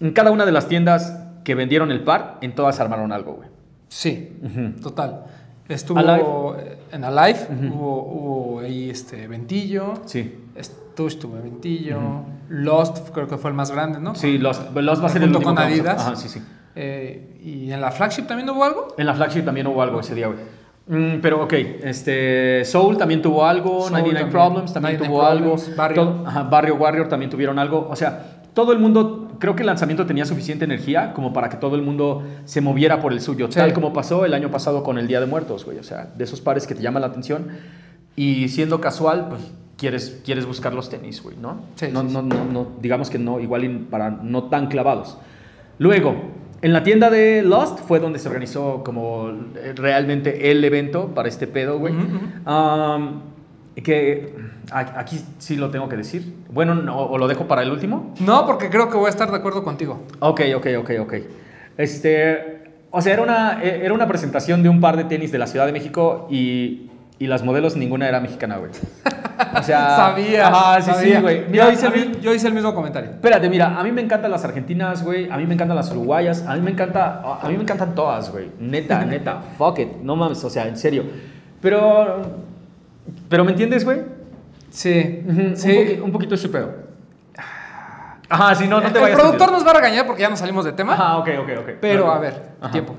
[0.00, 3.48] en cada una de las tiendas que vendieron el par, en todas armaron algo, güey.
[3.88, 4.36] Sí,
[4.82, 5.24] total.
[5.68, 6.78] Estuvo Alive.
[6.92, 7.38] en Alive,
[7.72, 10.44] hubo, hubo ahí este Ventillo, Sí.
[10.60, 11.98] Stush tuvo Ventillo,
[12.48, 14.14] Lost creo que fue el más grande, ¿no?
[14.14, 16.00] Sí, Lost, Lost va a ser el último con Adidas.
[16.00, 16.42] Ajá, sí, sí.
[16.74, 18.94] Eh, ¿Y en la flagship también hubo algo?
[18.98, 20.38] En la flagship también hubo algo ese día, güey.
[20.88, 24.30] Mm, pero ok, este, Soul también tuvo algo, Soul 99 también.
[24.30, 26.02] Problems también 99 tuvo algo, Problems, Barrio.
[26.04, 29.66] todo- ajá, Barrio Warrior también tuvieron algo, o sea, todo el mundo, creo que el
[29.66, 33.48] lanzamiento tenía suficiente energía como para que todo el mundo se moviera por el suyo,
[33.50, 33.58] Sí.
[33.58, 36.22] tal como pasó el año pasado con el Día de Muertos, güey, o sea, de
[36.24, 37.48] esos pares que te llaman la atención
[38.14, 39.40] y siendo casual, pues
[39.76, 41.62] quieres, quieres buscar los tenis, güey, ¿no?
[41.74, 45.18] Sí, no, sí, no, no, no, digamos que no, igual para no tan clavados.
[45.78, 46.14] Luego,
[46.62, 51.28] en la tienda de Lost fue donde se organizó como eh, realmente el evento para
[51.28, 51.94] este pedo, güey.
[51.94, 52.50] Ujú, ujú.
[52.50, 53.20] Um,
[53.82, 54.34] que
[54.72, 56.34] aquí sí lo tengo que decir.
[56.50, 58.14] Bueno, no, o lo dejo para el último.
[58.20, 60.02] No, porque creo que voy a estar de acuerdo contigo.
[60.20, 61.14] Ok, ok, ok, ok.
[61.76, 65.38] Este, o sea, era una, eh, era una presentación de un par de tenis de
[65.38, 68.70] la Ciudad de México y, y las modelos ninguna era mexicana, güey.
[69.58, 70.48] O sea, sabía.
[70.48, 71.16] Ajá, sí, sabía.
[71.16, 71.44] sí, güey.
[71.48, 73.10] Mira, yo, hice el, mí- mi- yo hice el mismo comentario.
[73.10, 75.30] Espérate, mira, a mí me encantan las argentinas, güey.
[75.30, 76.44] A mí me encantan las uruguayas.
[76.46, 78.50] A mí me encanta, a mí me encantan todas, güey.
[78.58, 79.40] Neta, neta.
[79.58, 79.88] Fuck it.
[80.02, 81.04] No mames, o sea, en serio.
[81.60, 82.22] Pero,
[83.28, 84.00] pero ¿me entiendes, güey?
[84.70, 85.22] Sí.
[85.54, 85.70] Sí.
[85.70, 86.86] Un, poqui- un poquito ese pedo.
[88.28, 89.18] Ajá, sí, no, no te el vayas.
[89.18, 90.94] a productor nos va a regañar porque ya nos salimos de tema.
[90.94, 91.68] Ajá, ok, ok, ok.
[91.80, 92.72] Pero a ver, Ajá.
[92.72, 92.96] tiempo.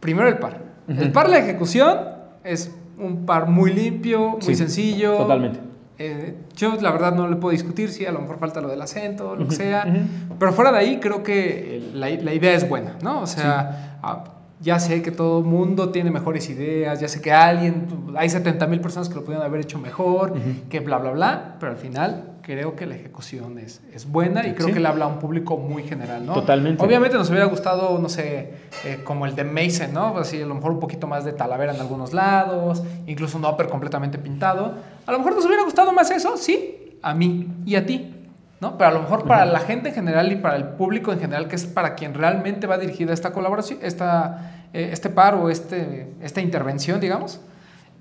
[0.00, 0.58] Primero el par.
[0.88, 2.00] El par, la ejecución
[2.42, 5.16] es un par muy limpio, muy Sí, sencillo.
[5.16, 5.60] totalmente.
[5.98, 8.80] Eh, yo la verdad no le puedo discutir si a lo mejor falta lo del
[8.82, 9.84] acento, lo que sea.
[9.86, 10.34] ujú.
[10.38, 13.20] Pero fuera de ahí creo que la, la idea es buena, ¿no?
[13.20, 14.24] O sea, ah,
[14.60, 17.86] ya sé que todo el mundo tiene mejores ideas, ya sé que alguien,
[18.16, 20.34] hay 70 mil personas que lo pudieron haber hecho mejor,
[20.68, 24.54] que bla, bla, bla, pero al final creo que la ejecución es, es buena y
[24.54, 24.72] creo Sí.
[24.74, 26.34] que le habla a un público muy general, ¿no?
[26.34, 26.82] Totalmente.
[26.84, 30.18] Obviamente nos hubiera gustado, no sé, eh, como el de Mason, ¿no?
[30.18, 33.68] Así, a lo mejor un poquito más de talavera en algunos lados, incluso un upper
[33.68, 34.74] completamente pintado.
[35.06, 38.14] A lo mejor nos hubiera gustado más eso, sí, a mí y a ti,
[38.60, 38.76] ¿no?
[38.76, 41.48] Pero a lo mejor para la gente en general y para el público en general,
[41.48, 46.08] que es para quien realmente va dirigida esta colaboración, esta, eh, este par o este,
[46.20, 47.40] esta intervención, digamos.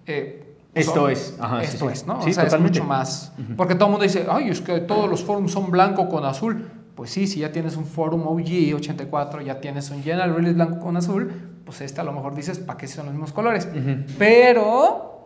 [0.07, 1.93] eh, pues, Esto oh, es, ajá, esto sí.
[1.93, 2.22] es, ¿no?
[2.22, 2.78] Sí, o sea, totalmente.
[2.78, 3.34] es mucho más.
[3.57, 6.69] Porque todo el mundo dice, ay, es que todos los forums son blanco con azul.
[6.95, 10.80] Pues sí, si ya tienes un forum OG 84, ya tienes un General Release blanco
[10.80, 11.32] con azul,
[11.65, 13.67] pues este a lo mejor dices, ¿para qué son los mismos colores?
[14.17, 15.20] Pero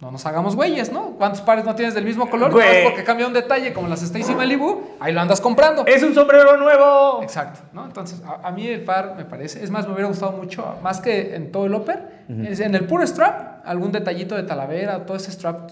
[0.00, 1.12] no nos hagamos güeyes, ¿no?
[1.12, 2.50] ¿Cuántos pares no tienes del mismo color?
[2.52, 2.66] Güey.
[2.66, 5.86] Nomás porque cambia un detalle como las Stacy Malibu, ahí lo andas comprando.
[5.86, 7.22] ¡Es un sombrero nuevo!
[7.22, 7.84] Exacto, ¿no?
[7.86, 11.00] Entonces, a, a mí el par me parece, es más, me hubiera gustado mucho, más
[11.00, 15.16] que en todo el upper, es en el puro strap, algún detallito de talavera, todo
[15.16, 15.70] ese strap,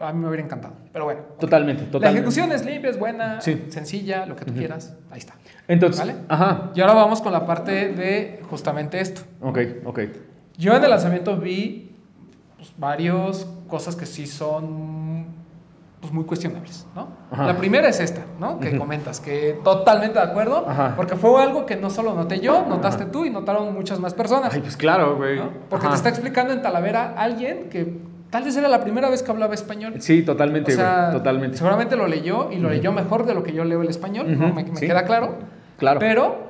[0.00, 0.74] a mí me hubiera encantado.
[0.92, 2.18] Pero bueno, Totalmente, la totalmente.
[2.18, 3.66] ejecución es limpia, es buena, Sí.
[3.68, 5.34] sencilla, lo que tú quieras, ahí está.
[5.68, 6.14] Entonces, ¿Vale?
[6.28, 6.70] ajá.
[6.74, 9.20] Y ahora vamos con la parte de justamente esto.
[9.42, 10.00] Ok, ok.
[10.56, 11.94] Yo en el lanzamiento vi
[12.56, 15.26] pues, varias cosas que sí son
[16.00, 17.08] pues, muy cuestionables, ¿no?
[17.30, 17.46] Ajá.
[17.46, 18.60] La primera es esta, ¿no?
[18.60, 18.78] Que Ujú.
[18.78, 20.94] comentas, que totalmente de acuerdo, Ajá.
[20.96, 24.54] porque fue algo que no solo noté yo, notaste tú y notaron muchas más personas,
[24.54, 25.36] Ay, pues claro, güey.
[25.36, 25.50] ¿no?
[25.68, 25.94] Porque Ajá.
[25.94, 27.98] te está explicando en Talavera alguien que
[28.30, 29.94] tal vez era la primera vez que hablaba español.
[30.00, 30.86] Sí, totalmente, O güey.
[30.86, 31.56] sea, totalmente.
[31.56, 34.46] Seguramente lo leyó y lo leyó mejor de lo que yo leo el español, ¿no?
[34.46, 34.86] Ujú, me, me sí.
[34.86, 35.34] queda claro.
[35.78, 35.98] Claro.
[35.98, 36.48] Pero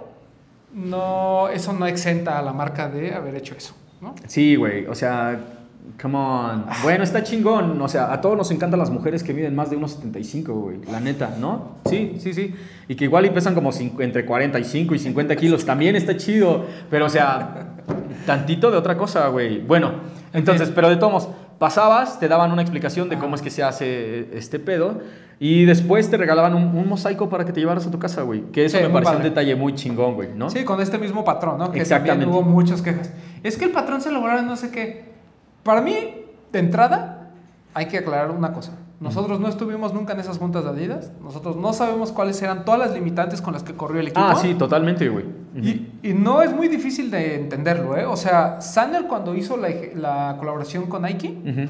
[0.74, 4.14] no, eso no exenta a la marca de haber hecho eso, ¿no?
[4.26, 4.86] Sí, güey.
[4.86, 5.38] O sea,
[6.00, 6.66] come on.
[6.82, 7.80] Bueno, está chingón.
[7.80, 10.78] O sea, a todos nos encantan las mujeres que miden más de unos 75, güey.
[10.90, 11.76] La neta, ¿no?
[11.86, 12.54] Sí, sí, sí.
[12.88, 15.64] Y que igual y pesan como entre 45 y 50 kilos.
[15.64, 16.64] También está chido.
[16.90, 17.74] Pero, o sea,
[18.26, 19.60] tantito de otra cosa, güey.
[19.60, 19.92] Bueno,
[20.32, 24.36] entonces, pero de todos pasabas, te daban una explicación de cómo es que se hace
[24.36, 25.00] este pedo.
[25.40, 28.50] Y después te regalaban un, un mosaico para que te llevaras a tu casa, güey.
[28.50, 30.50] Que eso Sí, me pareció un detalle muy chingón, güey, ¿no?
[30.50, 31.70] Sí, con este mismo patrón, ¿no?
[31.70, 32.24] Que Exactamente.
[32.24, 33.12] también hubo muchas quejas.
[33.44, 35.07] Es que el patrón se elaboraron no sé qué.
[35.68, 37.28] Para mí, de entrada,
[37.74, 38.72] hay que aclarar una cosa.
[39.00, 41.12] Nosotros no estuvimos nunca en esas juntas de Adidas.
[41.22, 44.20] Nosotros no sabemos cuáles eran todas las limitantes con las que corrió el equipo.
[44.20, 45.24] Ah, sí, totalmente, güey.
[45.54, 48.04] Y, y no es muy difícil de entenderlo, ¿eh?
[48.06, 51.68] O sea, Sander cuando hizo la, la colaboración con Nike,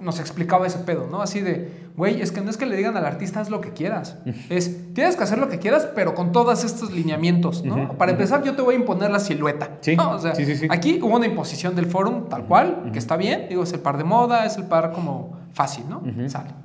[0.00, 1.22] nos explicaba ese pedo, ¿no?
[1.22, 3.70] Así de, güey, es que no es que le digan al artista haz lo que
[3.70, 4.18] quieras.
[4.50, 7.92] Es, tienes que hacer lo que quieras, pero con todos estos lineamientos, ¿no?
[7.92, 9.78] Para empezar, yo te voy a imponer la silueta.
[9.80, 10.12] Sí, ¿no?
[10.12, 10.66] O sea, sí, sí, sí.
[10.70, 13.46] aquí hubo una imposición del forum tal cual, que está bien.
[13.48, 16.02] Digo, es el par de moda, es el par como fácil, ¿no?
[16.28, 16.63] Sale.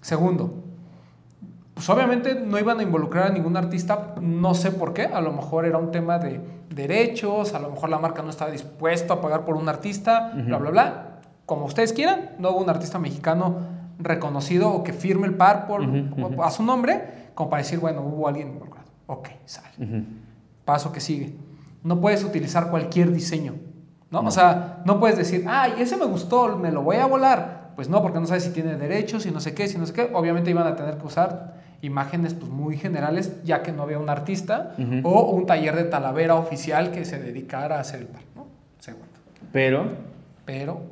[0.00, 0.54] Segundo,
[1.74, 5.32] pues obviamente no iban a involucrar a ningún artista, no sé por qué, a lo
[5.32, 6.40] mejor era un tema de
[6.74, 10.58] derechos, a lo mejor la marca no estaba dispuesta a pagar por un artista, bla,
[10.58, 11.06] bla, bla.
[11.46, 13.56] Como ustedes quieran, no hubo un artista mexicano
[13.98, 16.42] reconocido o que firme el par por, Ujú, ujú.
[16.42, 18.86] a su nombre, como para decir, bueno, hubo alguien involucrado.
[19.06, 20.04] Ok, sale.
[20.64, 21.34] Paso que sigue.
[21.82, 23.54] No puedes utilizar cualquier diseño.
[24.10, 24.20] ¿no?
[24.20, 27.59] O sea, no puedes decir, ay, ese me gustó, me lo voy a volar.
[27.80, 29.94] Pues no, porque no sabes si tiene derechos, si no sé qué, si no sé
[29.94, 30.10] qué.
[30.12, 34.10] Obviamente iban a tener que usar imágenes pues, muy generales, ya que no había un
[34.10, 38.48] artista o un taller de talavera oficial que se dedicara a hacer el par, ¿no?
[38.80, 39.08] Segundo.
[39.50, 39.84] Pero,
[40.44, 40.82] Pero,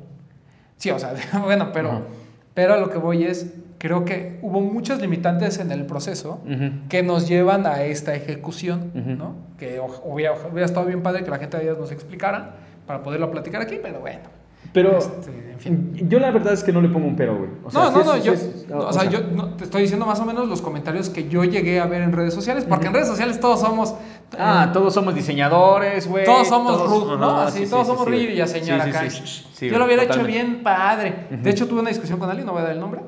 [0.77, 1.13] sí, o sea,
[1.43, 2.07] bueno, pero,
[2.55, 6.41] pero a lo que voy es, creo que hubo muchos limitantes en el proceso
[6.89, 8.91] que nos llevan a esta ejecución.
[9.15, 9.35] ¿no?
[9.59, 12.55] Que hubiera, hubiera estado bien padre que la gente de ellas nos explicara
[12.87, 14.38] para poderlo platicar aquí, pero bueno.
[14.73, 16.07] Pero Este, en fin.
[16.09, 17.49] yo la verdad es que no le pongo un pero, güey.
[17.63, 19.63] O sea, no, sí no, es- no, yo, es- no, o sea, yo no, te
[19.63, 22.65] estoy diciendo más o menos los comentarios que yo llegué a ver en redes sociales,
[22.69, 23.95] porque en redes sociales todos somos...
[24.37, 26.23] Ah, eh, todos somos diseñadores, güey.
[26.23, 27.37] Todos somos Ruth, ¿no?
[27.41, 29.09] Así, sí, todos sí, somos sí, y la señora Sí, sí, acá.
[29.09, 31.27] sí, sí, sí, Yo lo hubiera hecho bien padre.
[31.31, 33.01] De hecho, tuve una discusión con alguien, no voy a dar el nombre.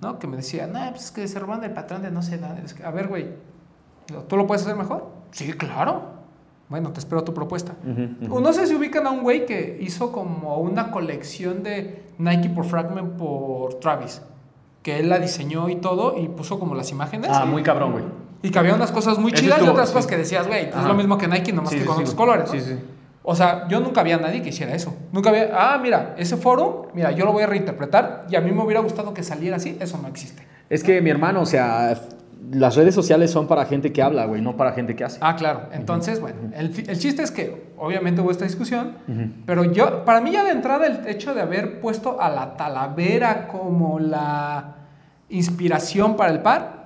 [0.00, 0.18] ¿no?
[0.18, 2.60] Que me decía, no, pues es que se roban del patrón de no sé nada.
[2.64, 3.26] Es que, a ver, güey,
[4.28, 5.08] ¿tú lo puedes hacer mejor?
[5.32, 6.13] Sí, claro.
[6.68, 7.74] Bueno, te espero tu propuesta.
[8.20, 12.64] No sé si ubican a un güey que hizo como una colección de Nike por
[12.64, 14.22] Fragment por Travis.
[14.82, 17.30] Que él la diseñó y todo y puso como las imágenes.
[17.32, 18.04] Ah, muy cabrón, güey.
[18.42, 19.94] Y que había unas cosas muy chidas y otras sí.
[19.94, 22.14] cosas que decías, güey, es lo mismo que Nike, nomás Sí, que con sí, otros
[22.14, 22.52] colores.
[22.52, 22.52] ¿no?
[22.52, 22.78] Sí, sí.
[23.22, 24.94] O sea, yo nunca había nadie que hiciera eso.
[25.10, 28.52] Nunca había, ah, mira, ese foro, mira, yo lo voy a reinterpretar y a mí
[28.52, 29.78] me hubiera gustado que saliera así.
[29.80, 30.46] Eso no existe.
[30.68, 31.98] Es que mi hermano, o sea,
[32.54, 35.18] las redes sociales son para gente que habla, güey, no para gente que hace.
[35.20, 35.68] Ah, claro.
[35.72, 38.96] Entonces, bueno, el, el chiste es que obviamente hubo esta discusión,
[39.46, 43.48] pero yo, para mí ya de entrada el hecho de haber puesto a la talavera
[43.48, 44.76] como la
[45.28, 46.84] inspiración para el par,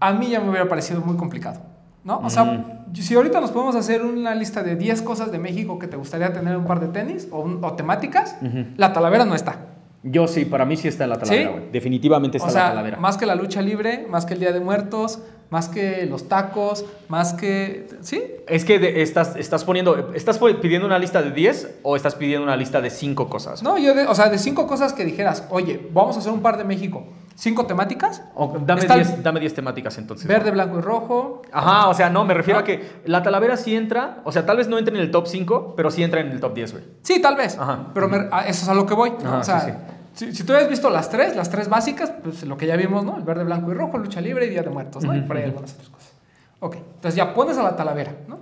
[0.00, 1.60] a mí ya me hubiera parecido muy complicado,
[2.04, 2.18] ¿no?
[2.20, 5.88] O sea, si ahorita nos podemos hacer una lista de 10 cosas de México que
[5.88, 8.36] te gustaría tener en un par de tenis o, temáticas,
[8.76, 9.56] la talavera no está.
[10.04, 11.56] Yo sí, para mí sí está en la talavera, ¿Sí?
[11.58, 11.70] güey.
[11.72, 12.96] Definitivamente está O en la sea, talavera.
[12.98, 15.18] más que la lucha libre, más que el Día de Muertos,
[15.50, 17.88] más que los tacos, más que...
[18.02, 18.22] ¿Sí?
[18.46, 22.44] Es que de- estás, estás poniendo, ¿estás pidiendo una lista de 10 o estás pidiendo
[22.44, 23.62] una lista de 5 cosas?
[23.62, 26.42] No, yo, de, o sea, de cinco cosas que dijeras, oye, vamos a hacer un
[26.42, 27.04] par de México,
[27.40, 30.26] cinco temáticas, O dame Está- 10 dame 10 temáticas entonces.
[30.26, 31.42] verde, blanco y rojo.
[31.52, 34.56] Ajá, o sea, no, me refiero a que la talavera sí entra, o sea, tal
[34.56, 36.84] vez no entre en el top 5, pero sí entra en el top 10, güey.
[37.02, 37.86] Sí, tal vez, Ajá.
[37.94, 39.10] pero me- a eso es a lo que voy.
[39.22, 39.28] ¿no?
[39.28, 39.72] Ajá, o sea, sí,
[40.14, 43.04] Si, si tú habías visto las tres, las tres básicas, pues lo que ya vimos,
[43.04, 43.16] ¿no?
[43.18, 45.14] El verde, blanco y rojo, lucha libre y Día de Muertos, ¿no?
[45.16, 46.12] Y por ahí algunas otras cosas.
[46.58, 48.38] Ok, entonces ya pones a la talavera, ¿no?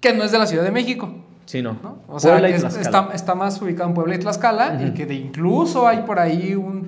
[0.00, 1.08] Que no es de la Ciudad de México.
[1.46, 1.78] Sí, no.
[1.82, 2.00] ¿no?
[2.08, 4.92] O sea, Puebla y que es- está, está más ubicado en Puebla y Tlaxcala y
[4.92, 6.87] que de incluso hay por ahí un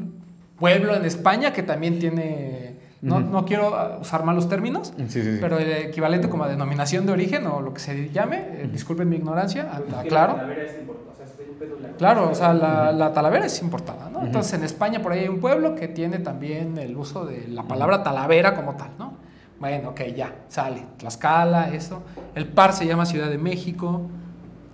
[0.60, 5.38] pueblo en España que también tiene, no, no quiero usar malos términos, Sí, sí, sí.
[5.40, 9.08] pero el equivalente como a denominación de origen o lo que se llame, eh, disculpen
[9.08, 10.34] mi ignorancia, la claro.
[10.34, 13.46] talavera es importante, o sea, es un pedo la- Claro, o sea, la, la talavera
[13.46, 14.22] es importada, ¿no?
[14.22, 17.62] Entonces en España por ahí hay un pueblo que tiene también el uso de la
[17.64, 19.14] palabra talavera como tal, ¿no?
[19.58, 20.84] Bueno, ok, ya, sale.
[20.96, 22.02] Tlaxcala, eso.
[22.34, 24.02] El par se llama Ciudad de México.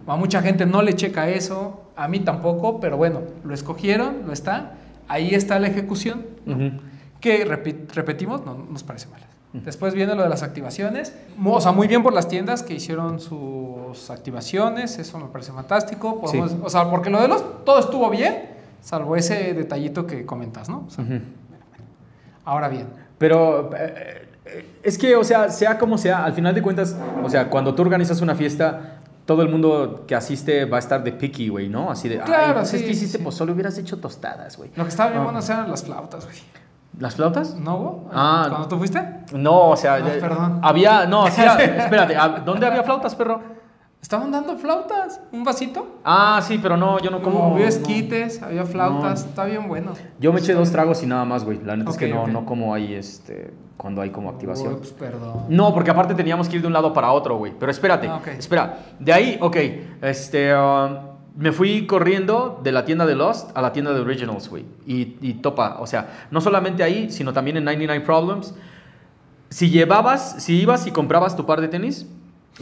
[0.06, 4.32] A mucha gente no le checa eso, a mí tampoco, pero bueno, lo escogieron, lo
[4.32, 4.74] está.
[5.08, 6.24] Ahí está la ejecución,
[7.20, 9.20] que repetimos, no nos parece mal.
[9.52, 11.14] Después viene lo de las activaciones.
[11.42, 16.20] O sea, muy bien por las tiendas que hicieron sus activaciones, eso me parece fantástico.
[16.20, 16.58] Podemos- Sí.
[16.62, 18.50] O sea, porque lo de los, todo estuvo bien,
[18.82, 20.84] salvo ese detallito que comentas, ¿no?
[20.86, 21.20] O sea, Ujú.
[22.44, 22.86] Ahora bien,
[23.18, 26.94] Pero eh, eh, es que, o sea, sea como sea, al final de cuentas,
[27.24, 28.95] o sea, cuando tú organizas una fiesta,
[29.26, 31.90] todo el mundo que asiste va a estar de picky, güey, ¿no?
[31.90, 33.22] Así de, Claro, ay, pues es sí, que hiciste, sí.
[33.24, 34.70] pues solo hubieras hecho tostadas, güey.
[34.74, 35.24] lo que estaba bien Ah.
[35.24, 36.36] bueno eran las flautas, güey.
[36.98, 37.54] ¿Las flautas?
[37.56, 38.04] ¿No?
[38.12, 38.46] Ah.
[38.48, 39.02] ¿Cuando tú fuiste?
[39.34, 40.60] No, o sea, Ah, eh, perdón.
[40.62, 41.28] había, no, ah,
[41.60, 43.42] espérate, ah, ¿dónde había flautas, perro?
[44.06, 45.96] Estaban dando flautas, un vasito.
[46.04, 47.54] Ah, sí, pero no, yo no como.
[47.54, 47.68] Había no.
[47.68, 49.94] esquites, había flautas, está bien bueno.
[50.20, 51.58] Yo me eché dos tragos y nada más, güey.
[51.64, 52.28] La neta es que no, ok.
[52.28, 54.74] no como ahí, este, cuando hay como activación.
[54.74, 55.46] Ups, perdón.
[55.48, 57.52] No, porque aparte teníamos que ir de un lado para otro, güey.
[57.58, 58.28] Pero espérate, Ah, ok.
[58.28, 58.78] espera.
[59.00, 59.56] De ahí, ok,
[60.02, 60.98] este, um,
[61.36, 64.64] me fui corriendo de la tienda de Lost a la tienda de Originals, güey.
[64.86, 68.54] Y, y topa, o sea, no solamente ahí, sino también en 99 Problems.
[69.50, 72.06] Si llevabas, si ibas y comprabas tu par de tenis,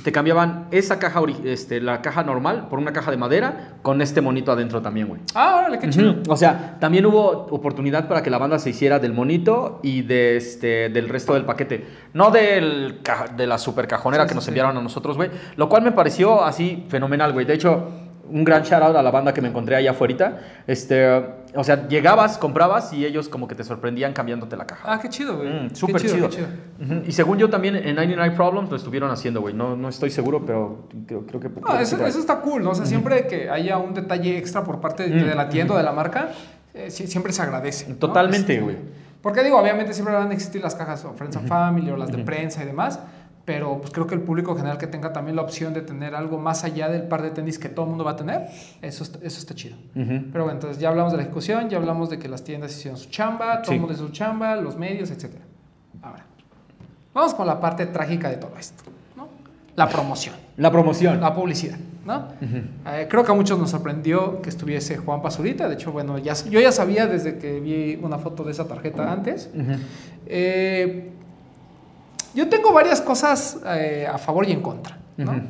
[0.03, 4.21] te cambiaban esa caja, este, la caja normal por una caja de madera con este
[4.21, 5.21] monito adentro también, güey.
[5.35, 6.17] Ah, órale, qué chido.
[6.29, 10.37] O sea, también hubo oportunidad para que la banda se hiciera del monito y de
[10.37, 11.87] este, del resto del paquete.
[12.13, 13.01] No del,
[13.37, 14.51] de la super cajonera Sí, que nos sí.
[14.51, 15.31] enviaron a nosotros, güey.
[15.57, 17.47] Lo cual me pareció así fenomenal, güey.
[17.47, 17.89] De hecho,
[18.31, 20.39] un gran shout out a la banda que me encontré allá afuera.
[20.67, 21.07] Este,
[21.55, 24.83] o sea, llegabas, comprabas y ellos como que te sorprendían cambiándote la caja.
[24.93, 25.49] Ah, qué chido, güey.
[25.49, 26.29] Mm, súper chido.
[26.29, 26.47] qué chido.
[26.83, 27.03] Ujú.
[27.07, 29.55] Y según yo también en 99 Problems lo estuvieron haciendo, güey.
[29.55, 31.49] No, no estoy seguro, pero creo, creo que...
[31.51, 32.71] creo Ah, eso, eso está cool, ¿no?
[32.71, 35.29] O sea, siempre que haya un detalle extra por parte de, Mm.
[35.29, 36.31] de la tienda o de la marca,
[36.75, 37.89] eh, siempre se agradece.
[37.89, 37.97] ¿no?
[37.97, 38.77] Totalmente, Este, güey.
[39.23, 42.13] Porque digo, obviamente siempre van a existir las cajas o Friends and Family o las
[42.13, 43.01] de prensa y demás,
[43.45, 46.39] pero pues creo que el público general que tenga también la opción de tener algo
[46.39, 48.47] más allá del par de tenis que todo el mundo va a tener,
[48.81, 49.77] eso está, eso está chido.
[49.95, 50.25] Ujú.
[50.33, 52.99] Pero bueno, entonces ya hablamos de la ejecución, ya hablamos de que las tiendas hicieron
[52.99, 53.75] su chamba, todo Sí.
[53.75, 55.27] el mundo hizo su chamba, los medios, etc.
[56.03, 56.25] Ahora,
[57.13, 58.83] vamos con la parte trágica de todo esto,
[59.17, 59.29] ¿no?
[59.77, 61.21] La promoción, La promoción.
[61.21, 62.29] la publicidad, ¿no?
[62.87, 66.33] Eh, creo que a muchos nos sorprendió que estuviese Juan Pazurita, de hecho, bueno, ya,
[66.49, 69.51] yo ya sabía desde que vi una foto de esa tarjeta antes.
[69.55, 69.73] Ujú.
[70.27, 71.11] Eh,
[72.35, 74.99] yo tengo varias cosas eh, a favor y en contra.
[75.17, 75.31] ¿no?
[75.33, 75.41] Ujú.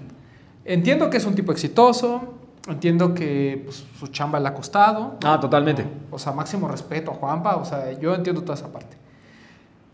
[0.64, 2.34] Entiendo que es un tipo exitoso,
[2.68, 5.18] entiendo que pues, su chamba le ha costado.
[5.24, 5.84] Ah, totalmente.
[6.10, 8.96] O sea, máximo respeto a Juanpa, o sea, yo entiendo toda esa parte.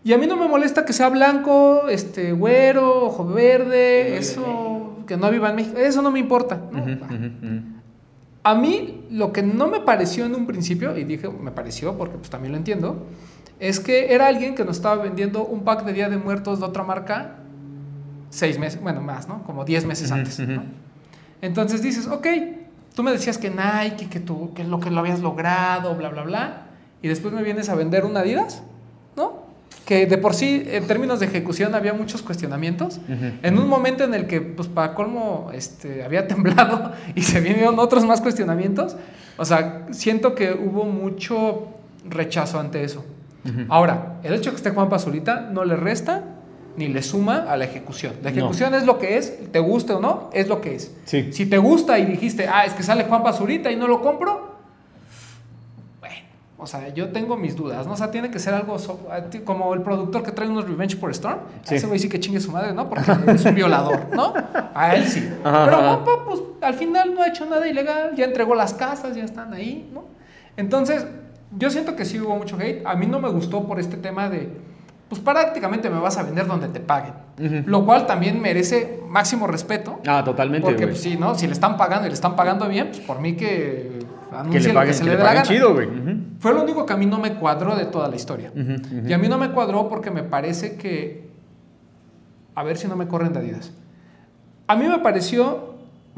[0.03, 5.17] Y a mí no me molesta que sea blanco, este, güero, ojo verde, eso, que
[5.17, 6.59] no viva en México, eso no me importa.
[6.71, 6.81] ¿no?
[6.83, 7.07] Ujú, Va.
[7.07, 7.61] ujú, ujú.
[8.43, 12.17] A mí lo que no me pareció en un principio, y dije me pareció porque
[12.17, 13.05] pues también lo entiendo,
[13.61, 16.67] es que era alguien que nos estaba vendiendo un pack de Día de Muertos de
[16.67, 17.37] otra marca
[18.31, 19.43] seis meses, bueno, más, ¿no?
[19.43, 20.39] Como diez meses antes.
[20.39, 20.63] ¿no?
[21.43, 22.27] Entonces dices, ok,
[22.95, 26.23] tú me decías que Nike, que, tú, que lo que lo habías logrado, bla, bla,
[26.23, 26.63] bla,
[27.03, 28.63] y después me vienes a vender un Adidas,
[29.17, 29.51] ¿no?
[29.85, 33.01] Que de por sí, en términos de ejecución, había muchos cuestionamientos.
[33.43, 37.79] En un momento en el que, pues, para colmo, este, había temblado y se vinieron
[37.79, 38.97] otros más cuestionamientos,
[39.37, 41.69] o sea, siento que hubo mucho
[42.09, 43.05] rechazo ante eso.
[43.69, 46.25] Ahora, el hecho de que esté Juan Pazurita no le resta
[46.77, 48.15] ni le suma a la ejecución.
[48.23, 48.37] La No.
[48.37, 50.95] ejecución es lo que es, te guste o no, es lo que es.
[51.05, 51.33] Sí.
[51.33, 54.51] Si te gusta y dijiste, ah, es que sale Juan Pazurita y no lo compro,
[56.01, 56.15] bueno,
[56.59, 57.95] o sea, yo tengo mis dudas, ¿no?
[57.95, 60.67] O sea, tiene que ser algo so- a ti- como el productor que trae unos
[60.69, 61.39] Revenge por Storm.
[61.65, 61.75] Sí.
[61.75, 62.89] A ese güey sí que chingue su madre, ¿no?
[62.89, 64.33] Porque es un violador, ¿no?
[64.75, 65.29] A él sí.
[65.45, 65.89] Ajá, Pero ajá.
[65.97, 69.53] Juanpa, pues al final no ha hecho nada ilegal, ya entregó las casas, ya están
[69.55, 70.05] ahí, ¿no?
[70.57, 71.07] Entonces,
[71.57, 72.85] yo siento que sí hubo mucho hate.
[72.87, 74.51] A mí no me gustó por este tema de,
[75.09, 77.15] pues prácticamente me vas a vender donde te paguen.
[77.67, 80.01] Lo cual también merece máximo respeto.
[80.07, 81.35] Ah, totalmente, Porque pues, sí, ¿no?
[81.35, 84.01] Si le están pagando y le están pagando bien, pues por mí que
[84.51, 85.43] que le paguen, que se que le le dé la paguen gana.
[85.43, 85.89] chido, güey.
[86.39, 88.53] Fue lo único que a mí no me cuadró de toda la historia.
[88.55, 91.29] Y a mí no me cuadró porque me parece que.
[92.55, 93.73] A ver si no me corren de Adidas.
[94.67, 95.70] A mí me pareció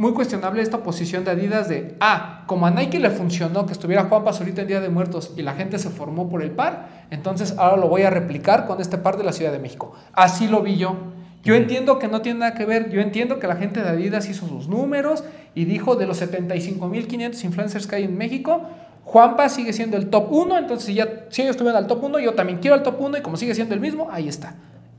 [0.03, 1.95] muy cuestionable esta posición de Adidas de.
[2.01, 5.43] Ah, como a Nike le funcionó que estuviera Juan Pazurita en Día de Muertos y
[5.43, 8.99] la gente se formó por el par, entonces ahora lo voy a replicar con este
[8.99, 9.95] par de la Ciudad de México.
[10.13, 10.97] Así lo vi yo.
[11.45, 14.29] Yo entiendo que no tiene nada que ver, yo entiendo que la gente de Adidas
[14.29, 15.23] hizo sus números
[15.55, 18.63] y dijo de los 75.500 influencers que hay en México,
[19.05, 22.19] Juanpa sigue siendo el top 1, entonces si, ya, si ellos estuvieron al top 1,
[22.19, 24.57] yo también quiero al top 1 y como sigue siendo el mismo, ahí está.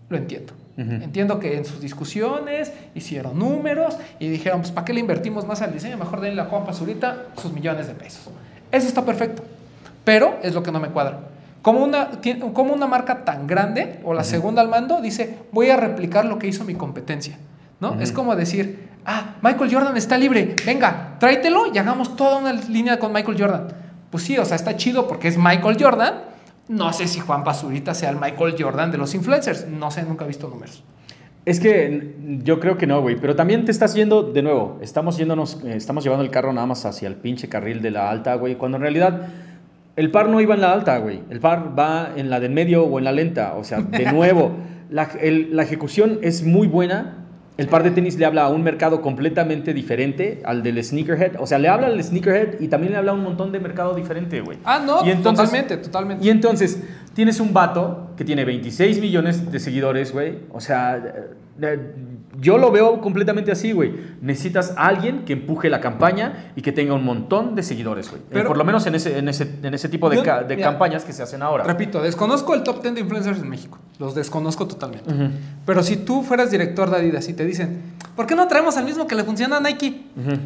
[0.09, 0.53] Lo entiendo.
[0.77, 0.91] Ujú.
[0.91, 5.61] Entiendo que en sus discusiones hicieron números y dijeron, pues ¿para qué le invertimos más
[5.61, 5.97] al diseño?
[5.97, 8.29] Mejor denle a Juan Pazurita sus millones de pesos.
[8.71, 9.43] Eso está perfecto.
[10.03, 11.19] Pero es lo que no me cuadra.
[11.61, 12.09] Como una,
[12.53, 16.37] como una marca tan grande, o la segunda al mando, dice, voy a replicar lo
[16.37, 17.37] que hizo mi competencia.
[17.79, 17.91] ¿no?
[17.91, 18.01] Ujú.
[18.01, 22.99] Es como decir, ah, Michael Jordan está libre, venga, tráetelo y hagamos toda una línea
[22.99, 23.67] con Michael Jordan.
[24.09, 26.15] Pues sí, o sea, está chido porque es Michael Jordan.
[26.69, 29.67] No sé si Juan Pazurita sea el Michael Jordan de los influencers.
[29.67, 30.83] No sé, nunca he visto números.
[31.45, 33.17] Es que yo creo que no, güey.
[33.19, 36.65] Pero también te estás yendo, de nuevo, estamos yéndonos, eh, estamos llevando el carro nada
[36.67, 38.55] más hacia el pinche carril de la alta, güey.
[38.55, 39.27] Cuando en realidad
[39.97, 41.21] el par no iba en la alta, güey.
[41.29, 43.55] El par va en la del medio o en la lenta.
[43.55, 44.51] O sea, de nuevo,
[44.89, 47.22] la, el- la ejecución es muy buena.
[47.55, 51.33] El par de tenis le habla a un mercado completamente diferente al del sneakerhead.
[51.39, 53.93] O sea, le habla al sneakerhead y también le habla a un montón de mercado
[53.93, 54.57] diferente, güey.
[54.63, 56.25] Ah, no, Y entonces- totalmente, totalmente.
[56.25, 56.81] Y entonces,
[57.13, 60.39] tienes un vato que tiene 26 millones de seguidores, güey.
[60.51, 61.29] O sea, eh,
[61.61, 61.79] eh,
[62.39, 63.93] yo lo veo completamente así, güey.
[64.21, 68.21] Necesitas a alguien que empuje la campaña y que tenga un montón de seguidores, güey.
[68.23, 70.43] Eh, Pero- por lo menos en ese, en ese, en ese tipo de, Yo- ca-
[70.43, 71.63] de mira, campañas que se hacen ahora.
[71.63, 73.77] Repito, desconozco el top 10 de influencers en México.
[73.99, 75.13] Los desconozco totalmente.
[75.13, 75.29] Ujú,
[75.65, 77.81] Pero si tú fueras director de Adidas y te dicen,
[78.15, 80.01] ¿por qué no traemos al mismo que le funciona a Nike?
[80.17, 80.37] ujú.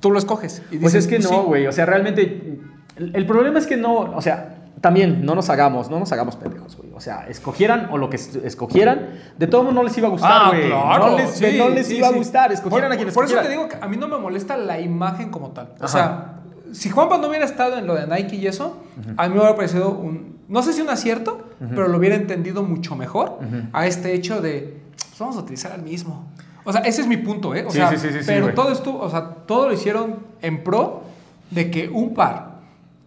[0.00, 0.62] Tú lo escoges.
[0.70, 1.46] Y Pues dices, es que "Pues no, sí".
[1.46, 1.66] güey.
[1.66, 2.58] O sea, realmente.
[2.96, 3.94] El, el problema es que no.
[3.96, 6.90] O sea, también no nos hagamos, no nos hagamos pendejos, güey.
[6.94, 10.10] O sea, escogieran o lo que es- escogieran, de todo mundo no les iba a
[10.10, 11.10] gustar, Ah, claro.
[11.10, 12.14] no les, sí, no les sí, iba sí.
[12.14, 12.52] a gustar.
[12.52, 14.78] Escogieran por, a quienes Por eso te digo que a mí no me molesta la
[14.80, 15.70] imagen como tal.
[15.80, 15.88] O Ajá.
[15.88, 16.30] sea,
[16.72, 18.76] si Juanpa no hubiera estado en lo de Nike y eso,
[19.16, 22.62] a mí me hubiera parecido un, no sé si un acierto, pero lo hubiera entendido
[22.62, 23.38] mucho mejor
[23.72, 26.26] a este hecho de, pues vamos a utilizar al mismo.
[26.66, 27.64] O sea, ese es mi punto, ¿eh?
[27.66, 27.92] O Sí, sea,
[28.26, 31.02] pero todo esto, o sea, todo lo hicieron en pro
[31.50, 32.53] de que un par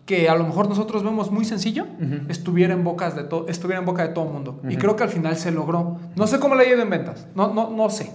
[0.07, 1.85] que a lo mejor nosotros vemos muy sencillo,
[2.29, 4.61] estuviera en bocas de estuviera en boca de todo el mundo.
[4.67, 5.99] Y creo que al final se logró.
[6.15, 7.27] No sé cómo le ha ido en ventas.
[7.35, 8.11] No, no, no sé.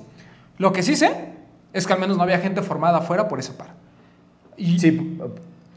[0.57, 1.35] Lo que sí sé
[1.75, 3.75] es que al menos no había gente formada afuera por ese par.
[4.57, 5.19] Y, Sí,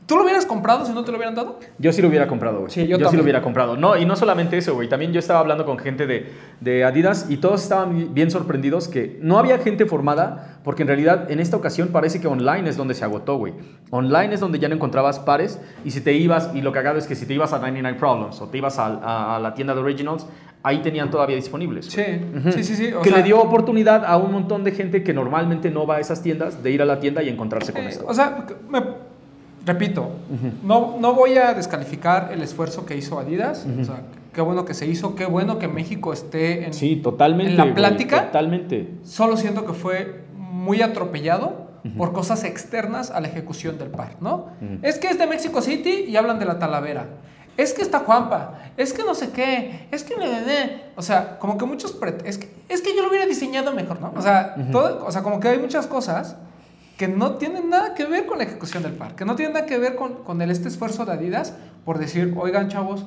[0.05, 1.59] ¿Tú lo hubieras comprado si no te lo hubieran dado?
[1.79, 2.69] Yo sí lo hubiera comprado, güey.
[2.71, 3.75] Sí, yo yo sí lo hubiera comprado.
[3.75, 4.87] No, y no solamente eso, güey.
[4.87, 6.31] También yo estaba hablando con gente de,
[6.61, 11.31] de Adidas y todos estaban bien sorprendidos que no había gente formada porque en realidad
[11.31, 13.53] en esta ocasión parece que online es donde se agotó, güey.
[13.89, 17.07] Online es donde ya no encontrabas pares y si te ibas, y lo cagado es
[17.07, 19.73] que si te ibas a 99 Problems o te ibas a, a- a la tienda
[19.73, 20.27] de Originals,
[20.61, 21.85] ahí tenían todavía disponibles.
[21.87, 22.03] Sí,
[22.51, 22.93] sí, sí, sí.
[22.93, 25.95] o que sea, le dio oportunidad a un montón de gente que normalmente no va
[25.95, 28.05] a esas tiendas de ir a la tienda y encontrarse con eh, esto.
[28.07, 28.83] O sea, me-
[29.66, 30.09] repito,
[30.63, 33.66] no, no voy a descalificar el esfuerzo que hizo Adidas.
[33.80, 34.01] O sea,
[34.34, 36.74] qué bueno que se hizo, qué bueno que México esté en...
[36.74, 37.51] Sí, totalmente.
[37.51, 38.26] en la güey, plática.
[38.28, 38.91] Totalmente.
[39.03, 41.66] Solo siento que fue muy atropellado
[41.97, 44.47] por cosas externas a la ejecución del par, ¿no?
[44.82, 47.07] Es que es de Mexico City y hablan de la Talavera.
[47.57, 48.59] Es que está Juanpa.
[48.76, 49.88] Es que no sé qué.
[49.91, 50.16] Es que...
[50.95, 51.97] O sea, como que muchos...
[52.26, 54.13] Es que, es que yo lo hubiera diseñado mejor, ¿no?
[54.16, 56.36] O sea, todo, o sea, como que hay muchas cosas
[56.97, 59.65] que no tienen nada que ver con la ejecución del par, que no tienen nada
[59.65, 63.05] que ver con, con el, este esfuerzo de Adidas por decir, oigan chavos,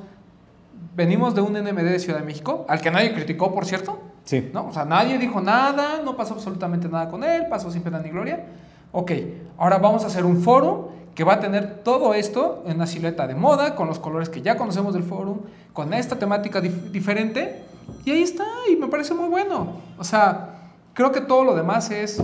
[0.94, 4.50] venimos de un NMD de Ciudad de México, al que nadie criticó, por cierto, Sí.
[4.52, 4.66] ¿no?
[4.68, 8.10] O sea, nadie dijo nada, no pasó absolutamente nada con él, pasó sin pena ni
[8.10, 8.44] gloria.
[8.92, 9.10] Ok,
[9.56, 13.26] ahora vamos a hacer un foro que va a tener todo esto en una silueta
[13.26, 15.40] de moda, con los colores que ya conocemos del foro,
[15.72, 17.62] con esta temática dif- diferente,
[18.04, 19.78] y ahí está, y me parece muy bueno.
[19.98, 20.56] O sea,
[20.92, 22.22] creo que todo lo demás es,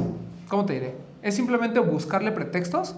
[0.48, 0.94] ¿cómo te diré?
[1.24, 2.94] Es simplemente buscarle pretextos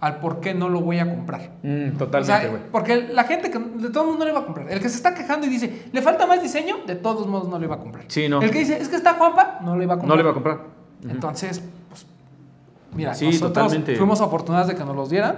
[0.00, 1.52] al por qué no lo voy a comprar.
[1.62, 2.62] Mm, O totalmente, sea, güey.
[2.70, 4.70] porque la gente que de todo mundo no le va a comprar.
[4.70, 7.58] El que se está quejando y dice, le falta más diseño, de todos modos no
[7.58, 8.04] le va a comprar.
[8.08, 8.42] Sí, no.
[8.42, 10.08] El que dice, es que está Juanpa, no le va a comprar.
[10.10, 10.60] No le va a comprar.
[11.08, 12.06] Entonces, pues,
[12.94, 13.96] mira, Sí, nosotros totalmente.
[13.96, 15.36] fuimos afortunados de que nos los dieran,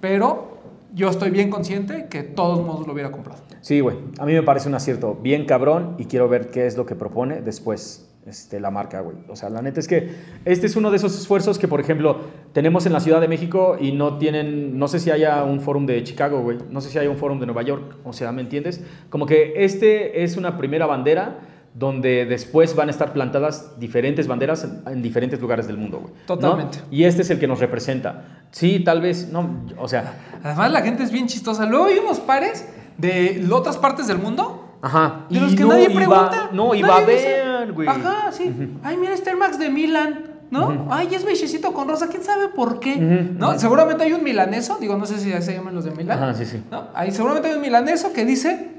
[0.00, 0.58] pero
[0.94, 3.40] yo estoy bien consciente que de todos modos lo hubiera comprado.
[3.60, 3.96] Sí, güey.
[4.18, 6.94] A mí me parece un acierto bien cabrón y quiero ver qué es lo que
[6.94, 9.16] propone después este, la marca, güey.
[9.28, 10.10] O sea, la neta es que
[10.44, 12.20] este es uno de esos esfuerzos que, por ejemplo,
[12.52, 15.86] tenemos en la Ciudad de México y no tienen, no sé si haya un fórum
[15.86, 16.58] de Chicago, güey.
[16.70, 17.96] No sé si haya un fórum de Nueva York.
[18.04, 18.84] O sea, ¿me entiendes?
[19.10, 21.40] Como que este es una primera bandera
[21.74, 26.12] donde después van a estar plantadas diferentes banderas en, en diferentes lugares del mundo, güey.
[26.12, 26.26] ¿no?
[26.26, 26.78] Totalmente.
[26.90, 28.46] Y este es el que nos representa.
[28.50, 31.66] Sí, tal vez, no, o sea, Además, la gente es bien chistosa.
[31.66, 32.66] Luego hay unos pares
[32.96, 35.26] de otras partes del mundo ajá.
[35.28, 36.50] De los Y que no nadie pregunta.
[36.52, 37.88] No, y Nadie dice, babean, güey.
[37.88, 38.54] Ajá, sí.
[38.82, 40.88] Ay, mira este Air Max de Milan, ¿no?
[40.90, 42.96] Ay, es beigecito con rosa, quién sabe por qué.
[42.96, 43.58] ¿No?
[43.58, 46.22] Seguramente hay un milaneso, digo, no sé si se llaman los de Milan.
[46.22, 46.62] Ajá, sí, sí.
[46.70, 46.88] ¿no?
[46.94, 48.70] Ahí seguramente hay un milaneso que dice,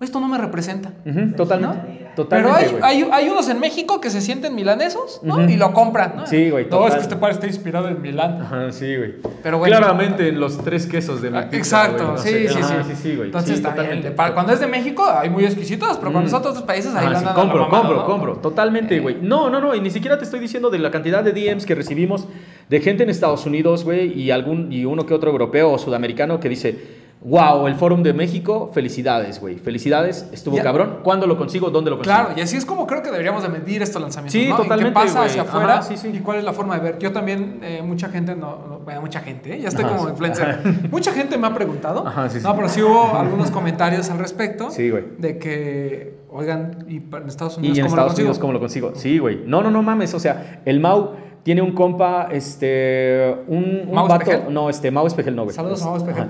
[0.00, 0.92] esto no me representa.
[1.36, 1.76] Totalmente.
[1.86, 2.09] ¿no?
[2.16, 5.48] Totalmente, Pero hay, hay, hay unos en México que se sienten milanesos, ¿no?
[5.48, 6.26] Y lo compran, ¿no?
[6.26, 6.88] Sí, güey, No, total.
[6.88, 8.42] es que este par está inspirado en Milán.
[8.42, 9.14] Ajá, sí, güey.
[9.42, 9.76] Pero bueno.
[9.76, 11.56] Claramente en los tres quesos de mi Ah, pizza,
[11.86, 12.48] Exacto, güey, no sí, sé.
[12.48, 13.26] sí, Ajá, sí, sí, sí, güey.
[13.28, 14.10] Entonces, Sí, también, totalmente.
[14.12, 16.24] para- cuando es de México, hay muy exquisitos, pero cuando Mm.
[16.26, 18.06] es de otros países, ahí la sí, andan la compro, mamada, compro, ¿no?
[18.06, 18.32] compro.
[18.38, 19.00] Totalmente, Eh.
[19.00, 19.16] güey.
[19.22, 19.74] No, no, no.
[19.74, 22.26] Y ni siquiera te estoy diciendo de la cantidad de DMs que recibimos
[22.68, 26.38] de gente en Estados Unidos, güey, y algún y uno que otro europeo o sudamericano
[26.40, 29.56] que dice, wow, el Fórum de México, felicidades, güey.
[29.56, 30.62] Felicidades, estuvo Ya.
[30.62, 31.00] cabrón.
[31.02, 31.68] ¿Cuándo lo consigo?
[31.70, 32.14] ¿Dónde lo consigo?
[32.16, 34.54] Claro, y así es como creo que deberíamos de medir estos lanzamientos, Sí, ¿no?
[34.54, 36.10] ¿Y totalmente, ¿Qué pasa hacia afuera sí, sí.
[36.14, 36.98] y cuál es la forma de ver?
[36.98, 39.60] Yo también, eh, mucha gente, no, no- bueno, mucha gente, ¿eh?
[39.60, 40.10] ya estoy Ajá, como sí.
[40.12, 40.58] influencer.
[40.90, 42.44] mucha gente me ha preguntado, Ajá, sí, sí.
[42.46, 45.04] no, pero sí hubo algunos comentarios al respecto Sí, güey.
[45.18, 48.24] de que, oigan, y en Estados Y Unidos, en ¿cómo lo Estados consigo?
[48.28, 48.92] Unidos, ¿cómo lo consigo?
[48.94, 49.42] Sí, güey.
[49.46, 50.14] No, no, no mames.
[50.14, 51.10] O sea, el Mau
[51.42, 53.36] tiene un compa, este.
[53.46, 54.22] Un, un ¿Mau vato.
[54.22, 54.52] Espejel?
[54.54, 55.54] No, este, Mau Espejel no, güey.
[55.54, 56.26] Saludos a Ajá.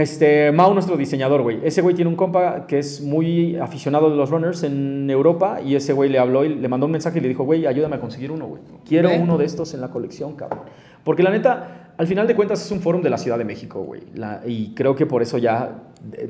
[0.00, 1.60] Este, Mau, nuestro diseñador, güey.
[1.64, 5.74] Ese güey tiene un compa que es muy aficionado de los runners en Europa y
[5.74, 8.00] ese güey le habló y le mandó un mensaje y le dijo, güey, ayúdame a
[8.00, 8.62] conseguir uno, güey.
[8.86, 10.60] Quiero uno de estos en la colección, cabrón.
[11.02, 13.80] Porque la neta, al final de cuentas es un fórum de la Ciudad de México,
[13.82, 14.02] güey.
[14.14, 15.84] La- Y creo que por eso ya,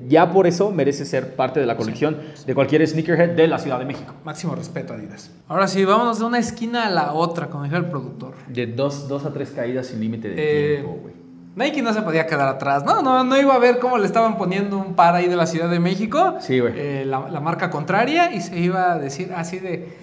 [0.06, 3.78] ya por eso merece ser parte de la colección de cualquier sneakerhead de la Ciudad
[3.78, 4.12] de México.
[4.24, 5.30] Máximo respeto, Adidas.
[5.48, 8.34] Ahora sí, vámonos de una esquina a la otra, como dijo el productor.
[8.48, 11.15] De dos, dos a tres caídas sin límite de Eh, tiempo, güey.
[11.56, 14.36] Nike no se podía quedar atrás, no, no, no iba a ver cómo le estaban
[14.38, 16.74] poniendo un par ahí de la Ciudad de México, Sí, güey.
[16.76, 19.96] eh, la, la marca contraria, y se iba a decir así de,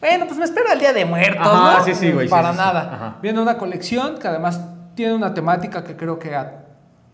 [0.00, 1.84] bueno, pues me espero el Día de Muertos, Ajá, ¿no?
[1.84, 2.58] sí, sí, güey, Para sí, sí.
[2.64, 2.94] nada.
[2.94, 3.16] Ajá.
[3.20, 4.60] Viene una colección que además
[4.94, 6.64] tiene una temática que creo que a,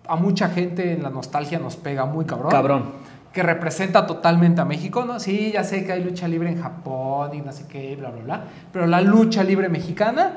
[0.07, 2.51] a mucha gente en la nostalgia nos pega muy cabrón.
[2.51, 2.84] Cabrón.
[3.32, 5.20] Que representa totalmente a México, ¿no?
[5.20, 8.22] Sí, ya sé que hay lucha libre en Japón y no sé qué, bla, bla,
[8.22, 8.41] bla.
[8.72, 10.32] Pero la lucha libre mexicana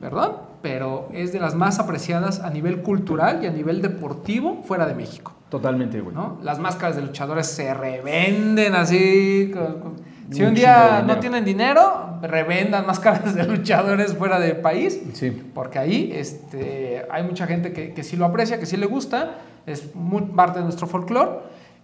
[0.00, 4.86] perdón, pero es de las más apreciadas a nivel cultural y a nivel deportivo fuera
[4.86, 5.32] de México.
[5.48, 6.14] Totalmente, güey.
[6.14, 6.38] ¿no?
[6.42, 9.50] Las máscaras de luchadores se revenden así.
[9.52, 15.00] con- con- Si Un día no tienen dinero, revendan máscaras de luchadores fuera del país.
[15.14, 15.30] Sí.
[15.52, 19.38] Porque ahí este, hay mucha gente que, que sí lo aprecia, que sí le gusta,
[19.66, 21.30] es muy parte de nuestro folclore.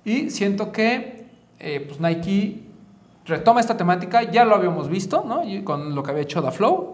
[0.05, 1.27] Y siento que
[1.59, 2.63] eh, pues Nike
[3.25, 5.43] retoma esta temática, ya lo habíamos visto, ¿no?
[5.43, 6.93] Y con lo que había hecho Da Flow.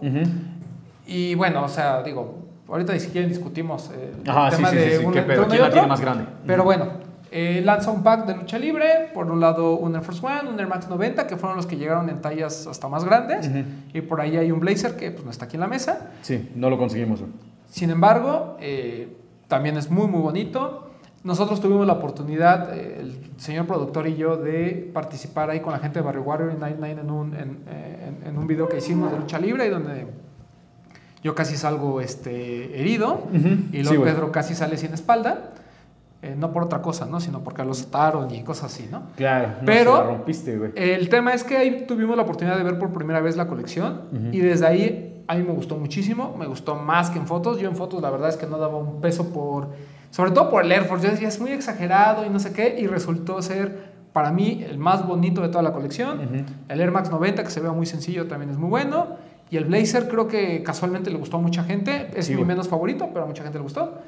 [1.05, 4.75] Y bueno, o sea, digo, ahorita ni siquiera discutimos eh, el Ajá, sí, tema sí,
[4.77, 6.25] de sí, sí, un pedo, y ¿quién la tiene más grande?
[6.47, 6.87] Pero bueno,
[7.31, 9.09] eh, lanza un pack de lucha libre.
[9.13, 11.75] Por un lado, un Air Force One, un Air Max 90, que fueron los que
[11.77, 13.47] llegaron en tallas hasta más grandes.
[13.47, 13.63] Ujú.
[13.93, 16.11] Y por ahí hay un Blazer que pues, no está aquí en la mesa.
[16.21, 17.21] Sí, no lo conseguimos.
[17.67, 20.89] Sin embargo, eh, también es muy, muy bonito.
[21.23, 25.79] Nosotros tuvimos la oportunidad, eh, el señor productor y yo, de participar ahí con la
[25.79, 28.67] gente de Barrio Warrior y Night Nine en un, en, eh, en- en un video
[28.67, 30.05] que hicimos de lucha libre y donde
[31.23, 33.23] yo casi salgo este, herido
[33.71, 34.03] y Sí, luego.
[34.03, 35.51] Pedro casi sale sin espalda.
[36.21, 37.19] Eh, no por otra cosa, ¿no?
[37.19, 39.03] Sino porque los ataron y cosas así, ¿no?
[39.17, 40.71] Claro, no, Pero- la rompiste, güey.
[40.75, 44.29] El tema es que ahí tuvimos la oportunidad de ver por primera vez la colección
[44.31, 47.59] y desde ahí a mí me gustó muchísimo, me gustó más que en fotos.
[47.59, 49.69] Yo en fotos la verdad es que no daba un peso por,
[50.11, 52.77] sobre todo por el Air Force, yo decía es muy exagerado y no sé qué
[52.79, 56.45] y resultó ser para mí el más bonito de toda la colección.
[56.69, 59.17] El Air Max 90 que se ve muy sencillo también es muy bueno
[59.49, 62.67] y el Blazer creo que casualmente le gustó a mucha gente, es Sí, mi menos
[62.67, 63.99] favorito, pero a mucha gente le gustó.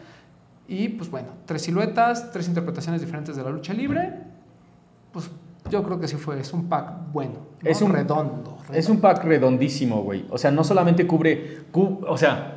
[0.68, 4.12] Y pues bueno, tres siluetas, tres interpretaciones diferentes de la lucha libre.
[5.12, 5.30] Pues
[5.70, 7.34] yo creo que sí fue, es un pack bueno.
[7.62, 7.70] ¿no?
[7.70, 8.58] Es un- redondo.
[8.74, 10.26] Es un pack redondísimo, güey.
[10.32, 12.56] O sea, no solamente cubre, cu- o sea,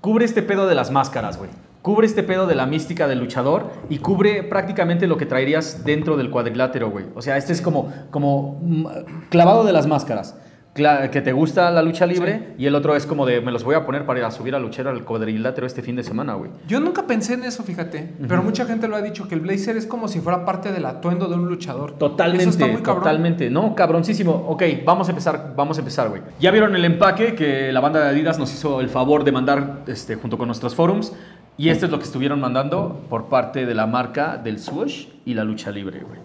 [0.00, 1.50] cubre este pedo de las máscaras, güey.
[1.82, 6.16] Cubre este pedo de la mística del luchador y cubre prácticamente lo que traerías dentro
[6.16, 7.06] del cuadrilátero, güey.
[7.16, 8.86] O sea, este es como, como mm,
[9.30, 10.36] clavado de las máscaras.
[10.74, 13.74] Que te gusta la lucha libre y el otro es como de me los voy
[13.74, 16.50] a poner para ir a subir a luchar al cuadrilátero este fin de semana, güey.
[16.66, 18.14] Yo nunca pensé en eso, fíjate.
[18.26, 20.86] Pero mucha gente lo ha dicho, que el blazer es como si fuera parte del
[20.86, 21.92] atuendo de un luchador.
[21.98, 23.02] Totalmente, Eso está muy cabrón.
[23.04, 23.50] totalmente.
[23.50, 24.32] No, cabroncísimo.
[24.48, 26.22] Ok, vamos a empezar, vamos a empezar, güey.
[26.40, 29.82] Ya vieron el empaque que la banda de Adidas nos hizo el favor de mandar
[29.86, 31.12] este, junto con nuestros forums.
[31.58, 35.34] Y esto es lo que estuvieron mandando por parte de la marca del Swoosh y
[35.34, 36.18] la lucha libre, güey.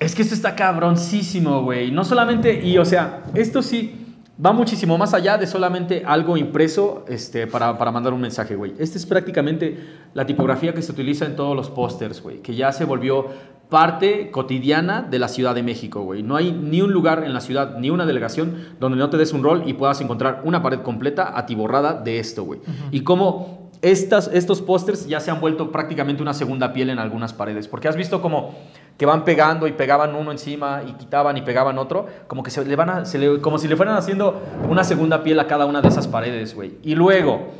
[0.00, 1.90] Es que esto está cabroncísimo, güey.
[1.90, 4.06] No solamente, y o sea, esto sí
[4.44, 8.74] va muchísimo más allá de solamente algo impreso este, para, para mandar un mensaje, güey.
[8.78, 9.78] Esta es prácticamente
[10.14, 13.26] la tipografía que se utiliza en todos los pósters, güey, que ya se volvió
[13.68, 16.22] parte cotidiana de la Ciudad de México, güey.
[16.22, 19.32] No hay ni un lugar en la ciudad, ni una delegación donde no te des
[19.32, 22.60] un rol y puedas encontrar una pared completa atiborrada de esto, güey.
[22.92, 27.32] Y cómo estas, estos pósters ya se han vuelto prácticamente una segunda piel en algunas
[27.32, 28.54] paredes, porque has visto como
[28.96, 32.64] que van pegando y pegaban uno encima y quitaban y pegaban otro, como que se
[32.64, 35.66] le van a, se le- como si le fueran haciendo una segunda piel a cada
[35.66, 36.78] una de esas paredes, güey.
[36.82, 37.52] Y luego,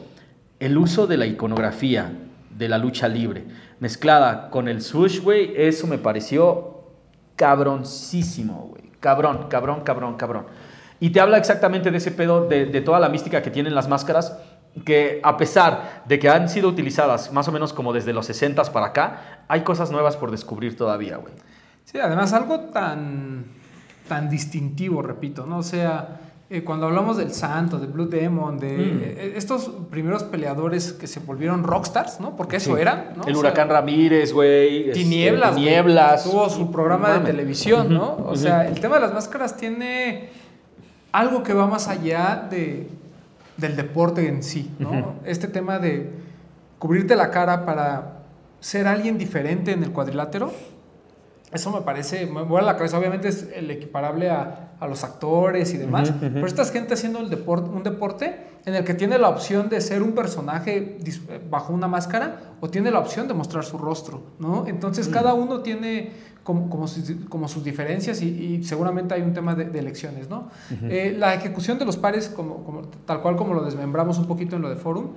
[0.58, 2.12] el uso de la iconografía
[2.50, 3.44] de la lucha libre,
[3.78, 6.82] mezclada con el swoosh, güey, eso me pareció
[7.36, 8.90] cabroncísimo, güey.
[9.00, 10.46] Cabrón, cabrón, cabrón, cabrón.
[11.00, 13.88] Y te habla exactamente de ese pedo, de, de toda la mística que tienen las
[13.88, 14.36] máscaras,
[14.84, 18.62] que a pesar de que han sido utilizadas más o menos como desde los 60
[18.72, 21.32] para acá, hay cosas nuevas por descubrir todavía, güey.
[21.84, 23.44] Sí, además algo tan,
[24.08, 25.58] tan distintivo, repito, ¿no?
[25.58, 26.20] O sea,
[26.50, 29.00] eh, cuando hablamos del Santo, de Blue Demon, de Mm.
[29.02, 32.36] eh, estos primeros peleadores que se volvieron rockstars, ¿no?
[32.36, 32.80] Porque eso Sí.
[32.80, 33.22] eran, ¿no?
[33.24, 34.88] El O sea, huracán Ramírez, güey.
[34.88, 35.54] este, Tinieblas.
[35.54, 36.24] Tinieblas.
[36.24, 38.16] Tuvo su programa de televisión, ¿no?
[38.26, 40.30] O sea, el tema de las máscaras tiene
[41.12, 42.88] algo que va más allá de,
[43.58, 45.16] del deporte en sí, ¿no?
[45.24, 46.10] Este tema de
[46.78, 48.22] cubrirte la cara para
[48.60, 50.52] ser alguien diferente en el cuadrilátero,
[51.52, 55.72] eso me parece, me vuela la cabeza, obviamente es el equiparable a, a los actores
[55.72, 56.34] y demás, Ujú, ujú.
[56.34, 58.36] pero esta es gente haciendo el deporte, un deporte
[58.66, 60.98] en el que tiene la opción de ser un personaje
[61.50, 64.66] bajo una máscara o tiene la opción de mostrar su rostro, ¿no?
[64.66, 66.12] Entonces cada uno tiene
[66.48, 70.30] como, como, sus, como sus diferencias y, y seguramente hay un tema de, de elecciones,
[70.30, 70.48] ¿no?
[70.84, 74.56] Eh, la ejecución de los pares, como, como- tal cual como lo desmembramos un poquito
[74.56, 75.08] en lo de Forum,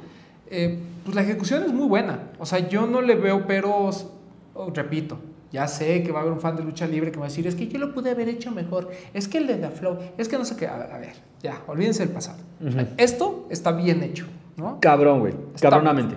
[0.50, 4.08] eh, pues la ejecución es muy buena, o sea, yo no le veo peros,
[4.56, 5.20] oh, repito,
[5.54, 7.48] ya sé que va a haber un fan de lucha libre que va a decir,
[7.48, 10.28] es que yo lo pude haber hecho mejor, es que el de la flow, es
[10.28, 12.40] que no sé qué, a, a ver, ya, olvídense del pasado.
[12.60, 12.92] Sea, Ujú.
[12.98, 14.26] esto está bien hecho,
[14.58, 14.80] ¿no?
[14.82, 15.34] Cabrón, güey.
[15.62, 16.16] Cabronamente.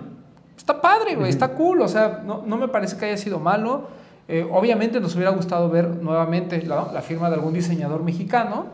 [0.57, 4.03] Está padre, güey, está cool, o sea, no, no me parece que haya sido malo.
[4.29, 8.67] Eh, obviamente nos hubiera gustado ver nuevamente la, la firma de algún diseñador mexicano,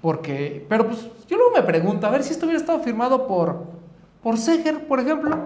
[0.00, 3.64] porque, pero pues yo luego me pregunto, a ver si esto hubiera estado firmado por,
[4.22, 5.38] por Seger, por ejemplo.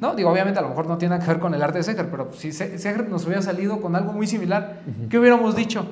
[0.00, 0.14] ¿No?
[0.14, 2.30] Digo, obviamente a lo mejor no tiene que ver con el arte de Seger, pero
[2.34, 5.86] si Se- Seger nos hubiera salido con algo muy similar, ¿qué hubiéramos dicho?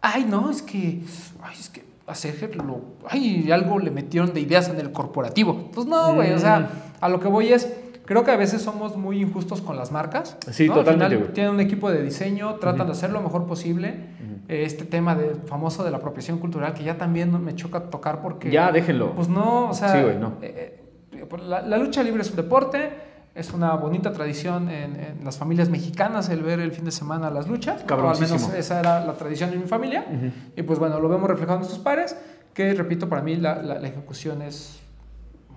[0.00, 1.00] Ay, no, es que,
[1.42, 5.70] ay, es que a Seger lo, ay, algo le metieron de ideas en el corporativo.
[5.74, 6.38] Pues no, güey, o Mm.
[6.38, 6.68] sea,
[7.00, 7.68] a lo que voy es,
[8.04, 10.36] creo que a veces somos muy injustos con las marcas.
[10.50, 10.74] Sí, ¿no?
[10.74, 11.32] Al totalmente, final güey.
[11.34, 12.86] tienen un equipo de diseño, tratan Ujú.
[12.88, 13.88] de hacer lo mejor posible.
[13.90, 14.34] Ujú.
[14.48, 18.20] Eh, Este tema de, famoso de la apropiación cultural, que ya también me choca tocar
[18.20, 18.50] porque...
[18.50, 19.12] Ya, déjenlo.
[19.14, 20.34] Pues no, o sea, Sí, güey, no.
[20.42, 20.80] eh,
[21.12, 22.90] eh, pues la, la lucha libre es un deporte,
[23.34, 27.30] es una bonita tradición en, en las familias mexicanas el ver el fin de semana
[27.30, 30.30] las luchas, o al menos esa era la tradición en mi familia, Ujú.
[30.56, 32.16] y pues bueno, lo vemos reflejado en estos pares,
[32.52, 34.78] que repito, para mí la, la- la ejecución es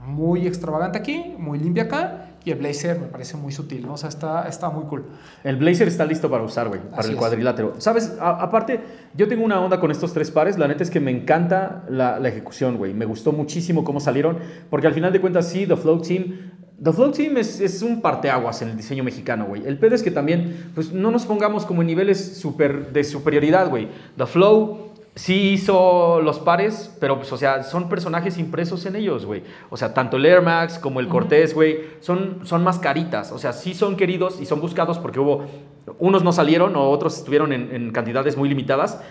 [0.05, 2.25] muy extravagante aquí, muy limpia acá.
[2.47, 3.95] Y el blazer me parece muy sutil, ¿no?
[3.95, 5.03] O sea, está, está muy cool.
[5.43, 7.19] El blazer está listo para usar, güey, para Así el es.
[7.19, 7.73] cuadrilátero.
[7.79, 8.15] ¿Sabes?
[8.21, 8.79] A- aparte,
[9.15, 10.57] yo tengo una onda con estos tres pares.
[10.57, 12.93] La neta es que me encanta la, la ejecución, güey.
[12.93, 14.37] Me gustó muchísimo cómo salieron.
[14.69, 16.51] Porque al final de cuentas, sí, The Flow Team.
[16.81, 19.65] The Flow Team es, es un parteaguas en el diseño mexicano, güey.
[19.67, 23.67] El pedo es que también, pues no nos pongamos como en niveles super, de superioridad,
[23.69, 23.89] güey.
[24.15, 24.86] The Flow
[25.17, 29.43] sí hizo los pares, pero pues, o sea, son personajes impresos en ellos, güey.
[29.69, 33.31] O sea, tanto el Air Max como el Cortés, güey, son, son mascaritas.
[33.31, 35.45] O sea, sí son queridos y son buscados porque hubo,
[35.97, 39.01] unos no salieron o otros estuvieron en, en cantidades muy limitadas.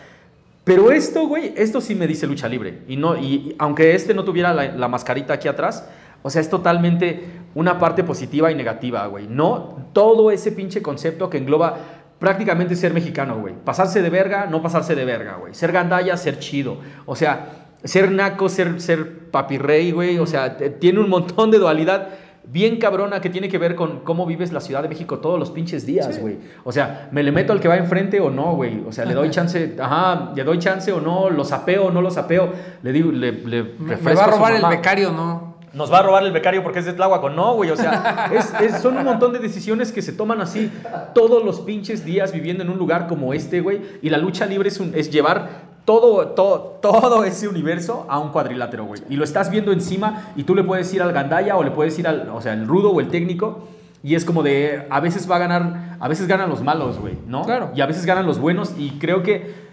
[0.62, 2.82] Pero esto, güey, esto sí me dice lucha libre.
[2.86, 5.88] Y, no, y, y aunque este no tuviera la, la mascarita aquí atrás,
[6.22, 9.26] o sea, es totalmente una parte positiva y negativa, güey.
[9.28, 13.54] No todo ese pinche concepto que engloba prácticamente ser mexicano, güey.
[13.64, 15.54] Pasarse de verga, no pasarse de verga, güey.
[15.54, 16.78] Ser gandalla, ser chido.
[17.04, 20.18] O sea, ser naco, ser, ser papirrey, güey.
[20.18, 22.08] O sea, tiene un montón de dualidad
[22.48, 25.50] bien cabrona que tiene que ver con cómo vives la Ciudad de México todos los
[25.50, 26.20] pinches días, Sí.
[26.20, 26.38] güey.
[26.62, 28.84] O sea, me le meto al que va enfrente o no, güey.
[28.86, 32.00] O sea, le doy chance, ajá, le doy chance o no, lo sapeo o no
[32.00, 32.52] lo sapeo.
[32.82, 35.45] Le digo, le, le Me, me refresco va a robar el becario, ¿no?
[35.76, 37.70] Nos va a robar el becario porque es de Tláhuac, no, güey.
[37.70, 40.72] O sea, es- es- son un montón de decisiones que se toman así
[41.14, 43.80] todos los pinches días viviendo en un lugar como este, güey.
[44.02, 48.30] Y la lucha libre es, un- es llevar todo, todo, todo ese universo a un
[48.30, 49.02] cuadrilátero, güey.
[49.10, 51.98] Y lo estás viendo encima y tú le puedes ir al gandaya o le puedes
[51.98, 53.68] ir al, o sea, el rudo o el técnico.
[54.02, 57.14] Y es como de, a veces va a ganar, a veces ganan los malos, güey,
[57.26, 57.42] ¿no?
[57.44, 57.70] Claro.
[57.74, 58.72] Y a veces ganan los buenos.
[58.78, 59.65] Y creo que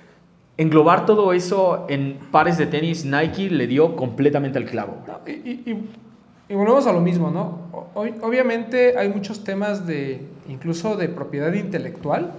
[0.57, 4.97] englobar todo eso en pares de tenis, Nike le dio completamente al clavo.
[5.25, 5.89] Y, y- y-
[6.49, 7.59] y volvemos a lo mismo, ¿no?
[8.21, 12.33] Obviamente hay muchos temas de, incluso de propiedad intelectual,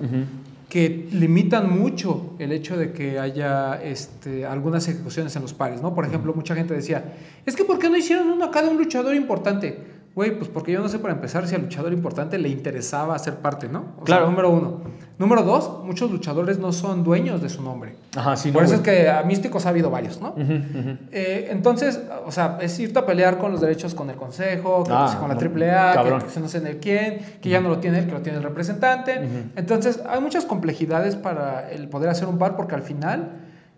[0.68, 5.94] que limitan mucho el hecho de que haya este, algunas ejecuciones en los pares, ¿no?
[5.94, 7.14] Por ejemplo, mucha gente decía,
[7.46, 9.93] es que ¿por qué no hicieron uno acá de un luchador importante?
[10.14, 13.34] Güey, pues porque yo no sé para empezar si al luchador importante le interesaba ser
[13.38, 13.80] parte, ¿no?
[13.96, 14.26] O sea, Claro.
[14.30, 14.80] número uno.
[15.18, 17.96] Número dos, muchos luchadores no son dueños de su nombre.
[18.16, 18.96] Ajá, sí, Por no, eso güey.
[18.96, 20.34] es que a místicos ha habido varios, ¿no?
[21.10, 24.92] Eh, entonces, o sea, es irte a pelear con los derechos con el consejo, que
[24.94, 27.78] Ah, con la AAA, que, que no sé en el quién, que ya no lo
[27.78, 29.20] tiene él, que lo tiene el representante.
[29.56, 33.32] Entonces, hay muchas complejidades para el poder hacer un par, porque al final,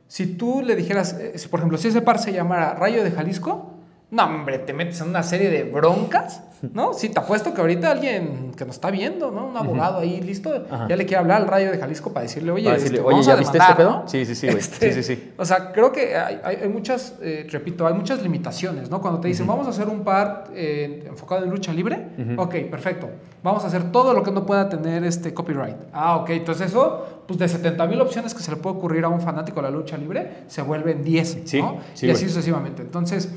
[0.07, 3.11] si tú le dijeras, eh, si, por ejemplo, si ese par se llamara Rayo de
[3.11, 3.73] Jalisco,
[4.11, 6.43] no, hombre, te metes en una serie de broncas,
[6.73, 6.95] ¿no?
[6.95, 9.47] Sí, te apuesto que ahorita alguien que nos está viendo, ¿no?
[9.49, 10.87] Un abogado ahí listo, Ajá.
[10.89, 13.23] ya le quiere hablar al Rayo de Jalisco para decirle, oye, Para decirle, este, "Oye,
[13.25, 14.09] ¿ya a viste este pedo?" ¿no?
[14.09, 14.59] Sí, sí, sí, güey.
[14.59, 15.33] Este, Sí, sí, sí.
[15.37, 19.01] O sea, creo que hay, hay- muchas, eh, repito, hay muchas limitaciones, ¿no?
[19.01, 23.09] Cuando te dicen, vamos a hacer un par eh, enfocado en lucha libre, ok, perfecto.
[23.43, 25.77] Vamos a hacer todo lo que no pueda tener este copyright.
[25.93, 29.09] Ah, ok, entonces eso, pues de 70 mil opciones que se le puede ocurrir a
[29.09, 31.79] un fanático de la lucha libre, se vuelven 10, Sí, ¿no?
[31.95, 32.33] sí, y así güey.
[32.35, 32.83] sucesivamente.
[32.83, 33.29] Entonces,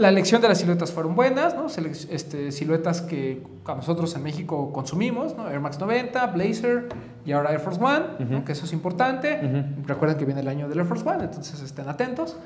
[0.00, 1.66] la elección de las siluetas fueron buenas, ¿no?
[1.66, 5.48] Este, siluetas que a nosotros en México consumimos, ¿no?
[5.48, 6.88] Air Max 90, Blazer
[7.26, 8.44] y ahora Air Force One, ¿no?
[8.44, 9.40] que eso es importante.
[9.42, 9.86] Ujú.
[9.86, 12.38] Recuerden que viene el año del Air Force One, entonces estén atentos.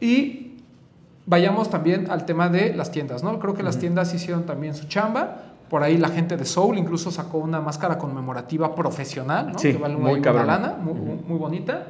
[0.00, 0.56] Y
[1.26, 3.38] vayamos también al tema de las tiendas, ¿no?
[3.38, 5.42] Creo que las tiendas hicieron también su chamba.
[5.68, 9.58] Por ahí la gente de Soul incluso sacó una máscara conmemorativa profesional, ¿no?
[9.58, 11.86] Sí, que vale muy una, lana, muy, muy bonita.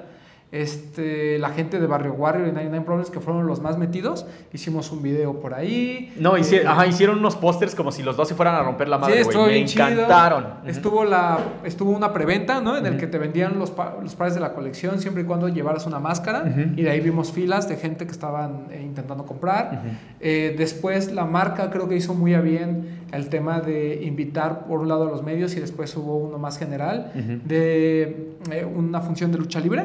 [0.62, 4.90] Este, la gente de Barrio Warrior y 99 Problems, que fueron los más metidos, hicimos
[4.90, 6.14] un video por ahí.
[6.18, 8.88] No, hici- Eh, ajá, hicieron unos pósters como si los dos se fueran a romper
[8.88, 9.86] la madre, sí, Me chido.
[9.86, 10.44] encantaron.
[10.62, 10.68] Ujú.
[10.68, 12.76] Estuvo, la, estuvo una preventa, ¿no?
[12.76, 15.48] En el que te vendían los, pa- los pares de la colección siempre y cuando
[15.48, 16.44] llevaras una máscara.
[16.76, 19.82] Y de ahí vimos filas de gente que estaban eh, intentando comprar.
[20.20, 24.80] Eh, después la marca creo que hizo muy a bien el tema de invitar por
[24.80, 27.12] un lado a los medios y después hubo uno más general
[27.44, 28.32] de
[28.74, 29.84] una función de lucha libre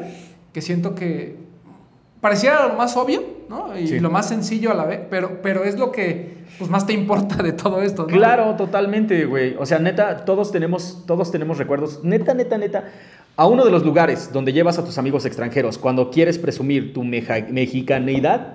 [0.52, 1.36] que siento que
[2.20, 3.76] pareciera lo más obvio, ¿no?
[3.78, 4.00] Y Sí.
[4.00, 7.42] lo más sencillo a la vez, pero, pero es lo que pues, más te importa
[7.42, 8.08] de todo esto, ¿no?
[8.08, 9.56] Claro, totalmente, güey.
[9.58, 12.00] O sea, neta, todos tenemos, todos tenemos recuerdos.
[12.04, 12.84] Neta, neta, neta.
[13.36, 17.02] A uno de los lugares donde llevas a tus amigos extranjeros cuando quieres presumir tu
[17.02, 18.54] mexicaneidad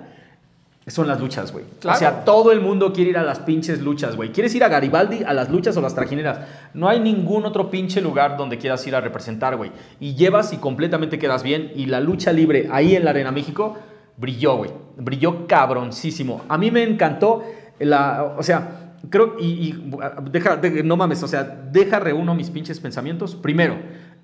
[0.90, 1.64] son las luchas, güey.
[1.80, 1.96] Claro.
[1.96, 4.30] O sea, todo el mundo quiere ir a las pinches luchas, güey.
[4.32, 6.40] ¿Quieres ir a Garibaldi, a las luchas o las trajineras?
[6.74, 9.70] No hay ningún otro pinche lugar donde quieras ir a representar, güey.
[10.00, 11.72] Y llevas y completamente quedas bien.
[11.74, 13.76] Y la lucha libre ahí en la Arena México
[14.16, 14.70] brilló, güey.
[14.96, 16.44] Brilló cabroncísimo.
[16.48, 17.44] A mí me encantó
[17.78, 18.34] la...
[18.38, 19.36] O sea, creo...
[19.38, 19.90] Y, y
[20.30, 23.34] deja, de- no mames, o sea, deja reúno mis pinches pensamientos.
[23.34, 23.76] Primero,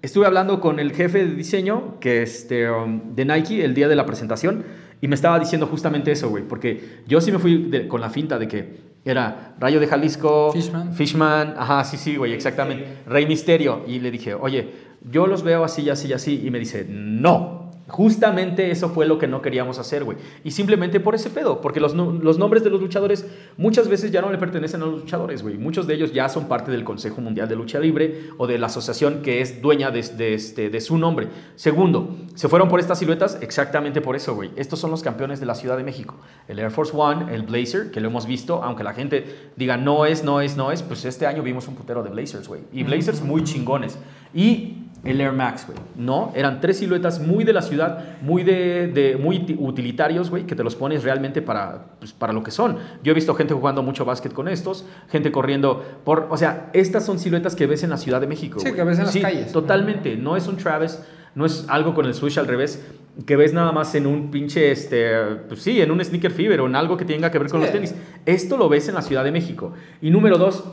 [0.03, 3.97] estuve hablando con el jefe de diseño que este, um, de Nike el día de
[3.97, 4.65] la presentación
[5.01, 8.11] y me estaba diciendo justamente eso, güey, porque yo sí me fui de- con la
[8.11, 10.93] finta de que era Rayo de Jalisco, Fishman.
[10.95, 13.83] Fishman, ajá, sí, sí, güey, exactamente, Rey Misterio.
[13.87, 14.71] Y le dije, oye,
[15.11, 16.43] yo los veo así, así, así.
[16.45, 20.17] Y me dice, no, Justamente eso fue lo que no queríamos hacer, güey.
[20.43, 23.27] Y simplemente por ese pedo, porque los, no- los nombres de los luchadores
[23.59, 25.59] muchas veces ya no le pertenecen a los luchadores, güey.
[25.59, 28.69] Muchos de ellos ya son parte del Consejo Mundial de Lucha Libre o de la
[28.69, 31.29] asociación que es dueña de, de este, de su nombre.
[31.57, 34.51] Segundo, se fueron por estas siluetas exactamente por eso, güey.
[34.57, 36.15] Estos son los campeones de la Ciudad de México.
[36.49, 40.07] El Air Force One, el Blazer, que lo hemos visto, aunque la gente diga no
[40.07, 42.63] es, no es, no es, pues este año vimos un putero de Blazers, güey.
[42.73, 43.99] Y Blazers muy chingones.
[44.33, 45.79] Y el Air Max, güey.
[45.97, 50.45] No, eran tres siluetas muy de la ciudad, muy de, de- muy ti- utilitarios, güey,
[50.47, 52.79] que te los pones realmente para, pues, para lo que son.
[53.03, 57.05] Yo he visto gente jugando mucho básquet con estos, gente corriendo por, o sea, estas
[57.05, 58.59] son siluetas que ves en la Ciudad de México.
[58.61, 59.53] Sí, que ves en las calles.
[59.53, 61.01] Totalmente, no es un Travis,
[61.35, 62.85] no es algo con el switch al revés
[63.27, 65.15] que ves nada más en un pinche, este,
[65.49, 67.67] pues sí, en un sneaker fever o en algo que tenga que ver con Sí.
[67.67, 67.95] los tenis.
[68.27, 69.73] Esto lo ves en la Ciudad de México.
[70.03, 70.65] Y número dos,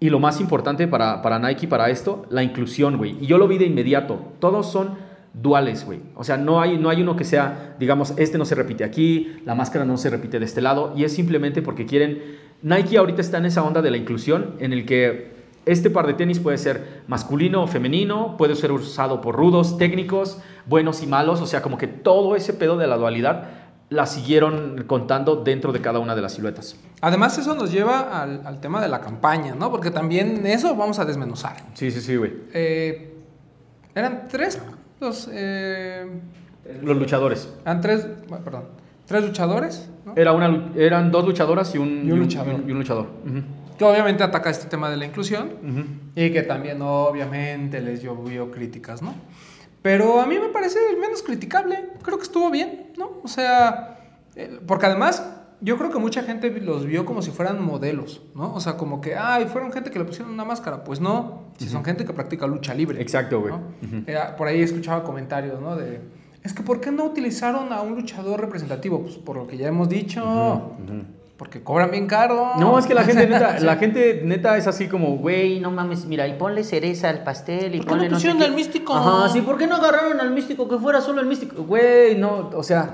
[0.00, 3.18] y lo más importante para, para Nike, para esto, la inclusión, güey.
[3.20, 4.18] Y yo lo vi de inmediato.
[4.38, 4.96] Todos son
[5.34, 6.00] duales, güey.
[6.16, 9.36] O sea, no hay, no hay uno que sea, digamos, este no se repite aquí,
[9.44, 10.94] la máscara no se repite de este lado.
[10.96, 12.38] Y es simplemente porque quieren...
[12.62, 15.32] Nike ahorita está en esa onda de la inclusión en el que
[15.66, 20.38] este par de tenis puede ser masculino o femenino, puede ser usado por rudos, técnicos,
[20.66, 21.42] buenos y malos.
[21.42, 23.48] O sea, como que todo ese pedo de la dualidad
[23.90, 26.76] la siguieron contando dentro de cada una de las siluetas.
[27.00, 29.70] Además, eso nos lleva al, al tema de la campaña, ¿no?
[29.70, 31.56] Porque también eso vamos a desmenuzar.
[31.74, 32.32] Sí, sí, sí, güey.
[32.54, 33.14] Eh,
[33.94, 34.60] eran tres
[35.00, 35.28] los...
[35.32, 36.06] eh,
[36.82, 37.48] Los luchadores.
[37.64, 38.06] eran tres...
[38.44, 38.64] Perdón.
[39.06, 40.12] Tres luchadores, ¿no?
[40.16, 42.60] Era una, eran dos luchadoras y un, Y un luchador.
[42.64, 43.08] y un luchador.
[43.76, 45.50] Que obviamente ataca este tema de la inclusión.
[46.14, 49.14] Y que también obviamente les llovió críticas, ¿no?
[49.82, 51.90] Pero a mí me parece el menos criticable.
[52.02, 53.20] Creo que estuvo bien, ¿no?
[53.22, 53.98] O sea,
[54.66, 55.24] porque además
[55.60, 58.54] yo creo que mucha gente los vio como si fueran modelos, ¿no?
[58.54, 60.84] O sea, como que, ay, fueron gente que le pusieron una máscara.
[60.84, 63.00] Pues no, si son gente que practica lucha libre.
[63.00, 63.54] Exacto, güey.
[64.36, 65.76] por ahí escuchaba comentarios, ¿no?
[65.76, 66.00] De,
[66.42, 69.02] es que ¿por qué no utilizaron a un luchador representativo?
[69.02, 71.04] Pues por lo que ya hemos dicho, Ujú.
[71.40, 72.52] Porque cobran bien caro.
[72.58, 76.04] No, es que la gente neta, la gente neta es así como, güey, no mames,
[76.04, 78.44] mira, y ponle cereza al pastel y ¿Por qué ponle no sé pusieron qué.
[78.44, 78.94] al místico?
[78.94, 81.62] Ajá, sí, ¿por qué no agarraron al místico que fuera solo el místico?
[81.62, 82.90] güey, no, o sea,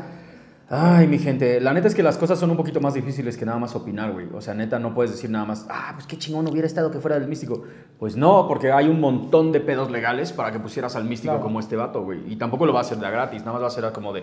[0.69, 3.45] ay, mi gente, la neta es que las cosas son un poquito más difíciles que
[3.45, 4.27] nada más opinar, güey.
[4.33, 7.01] O sea, neta, no puedes decir nada más, ah, pues qué chingón hubiera estado que
[7.01, 7.65] fuera del místico.
[7.99, 11.45] Pues no, porque hay un montón de pedos legales para que pusieras al místico Claro.
[11.45, 12.21] como este vato, güey.
[12.33, 14.23] Y tampoco lo va a hacer de gratis, nada más va a ser como de,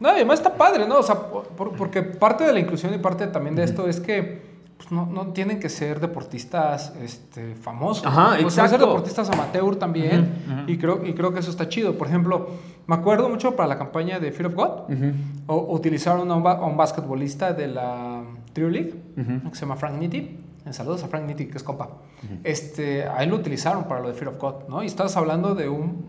[0.00, 0.98] No, además está padre, ¿no?
[0.98, 3.98] O sea, por- por- porque parte de la inclusión y parte también de esto es
[4.00, 4.46] que
[4.76, 8.06] pues, no, no tienen que ser deportistas este, famosos.
[8.06, 10.64] Ajá, pueden ser deportistas amateur también.
[10.68, 11.98] Y, creo, y creo que eso está chido.
[11.98, 12.48] Por ejemplo,
[12.86, 14.70] me acuerdo mucho para la campaña de Fear of God.
[15.48, 18.22] o- utilizaron a un, a un basquetbolista de la
[18.52, 20.38] Trio League, que se llama Frank Nitti.
[20.70, 21.88] Saludos a Frank Nitti, que es compa.
[22.44, 24.82] este, a él lo utilizaron para lo de Fear of God, ¿no?
[24.84, 26.04] Y estás hablando de un,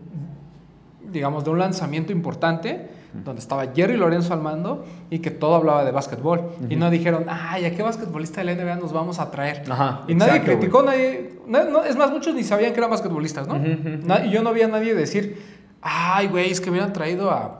[1.10, 5.84] digamos, de un lanzamiento importante donde estaba Jerry Lorenzo al mando y que todo hablaba
[5.84, 6.42] de básquetbol.
[6.68, 9.62] Y no dijeron, ay, ¿a qué basquetbolista de la NBA nos vamos a traer?
[9.70, 12.90] Ajá, y nadie exacto, criticó, nadie, na- no, es más, muchos ni sabían que eran
[12.90, 13.54] basquetbolistas, ¿no?
[14.04, 15.42] Na- y yo no vi a nadie decir,
[15.82, 17.56] ay, güey, es que hubieran traído a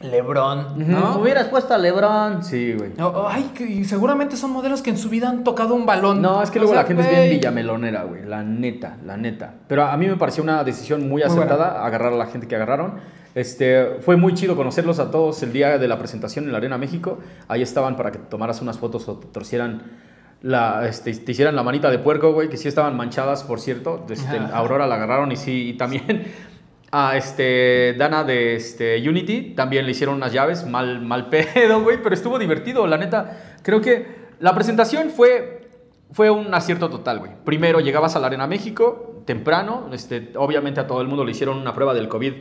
[0.00, 1.18] LeBron, ¿no?
[1.20, 2.42] Hubieras puesto a Lebron.
[2.42, 2.90] sí, güey.
[3.00, 6.20] O- Ay, que y seguramente son modelos que en su vida han tocado un balón.
[6.20, 8.24] No, es que O luego sea, la gente es bien villamelonera, güey.
[8.24, 9.54] La neta, la neta.
[9.68, 12.56] Pero a mí me pareció una decisión muy Muy acertada agarrar a la gente que
[12.56, 12.94] agarraron.
[13.34, 16.78] Este, fue muy chido conocerlos a todos el día de la presentación en la Arena
[16.78, 17.18] México.
[17.48, 19.82] Ahí estaban para que tomaras unas fotos o te torcieran
[20.40, 24.06] la, este, te hicieran la manita de puerco, güey, que sí estaban manchadas, por cierto.
[24.08, 26.26] Este, Aurora la agarraron y sí, y también
[26.92, 32.00] a este, Dana de este, Unity también le hicieron unas llaves, mal, mal pedo, güey,
[32.02, 33.56] pero estuvo divertido, la neta.
[33.62, 34.06] Creo que
[34.38, 35.70] la presentación fue,
[36.12, 37.32] fue un acierto total, güey.
[37.44, 41.58] Primero llegabas a la Arena México, temprano, este, obviamente a todo el mundo le hicieron
[41.58, 42.34] una prueba del COVID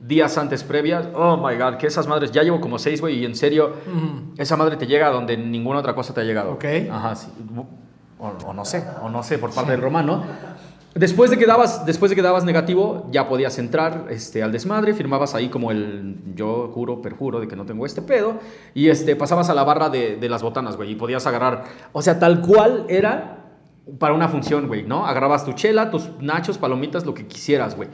[0.00, 1.08] días antes previas.
[1.14, 3.72] Oh my god, que esas madres, ya llevo como seis, güey, y en serio,
[4.36, 6.52] esa madre te llega a donde ninguna otra cosa te ha llegado.
[6.52, 6.64] Ok.
[6.90, 7.28] Ajá, sí.
[8.18, 10.24] O, o no sé, o no sé, por parte del romano.
[10.94, 14.94] Después de, que dabas, después de que dabas negativo, ya podías entrar este, al desmadre,
[14.94, 18.40] firmabas ahí como el yo juro, perjuro de que no tengo este pedo,
[18.72, 22.00] y este, pasabas a la barra de, de las botanas, güey, y podías agarrar, o
[22.00, 23.44] sea, tal cual era
[23.98, 25.06] para una función, güey, ¿no?
[25.06, 27.90] Agarrabas tu chela, tus nachos, palomitas, lo que quisieras, güey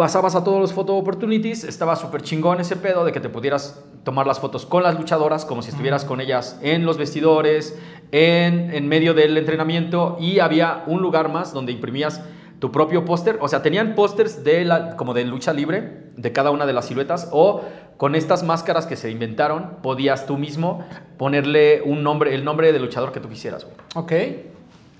[0.00, 3.84] pasabas a todos los photo opportunities, estaba súper chingón ese pedo de que te pudieras
[4.02, 7.78] tomar las fotos con las luchadoras como si estuvieras con ellas en los vestidores,
[8.10, 12.22] en, en medio del entrenamiento y había un lugar más donde imprimías
[12.60, 16.50] tu propio póster, o sea, tenían pósters de la, como de lucha libre de cada
[16.50, 17.60] una de las siluetas o
[17.98, 20.82] con estas máscaras que se inventaron podías tú mismo
[21.18, 23.76] ponerle un nombre, el nombre del luchador que tú quisieras, güey.
[23.96, 24.12] Ok.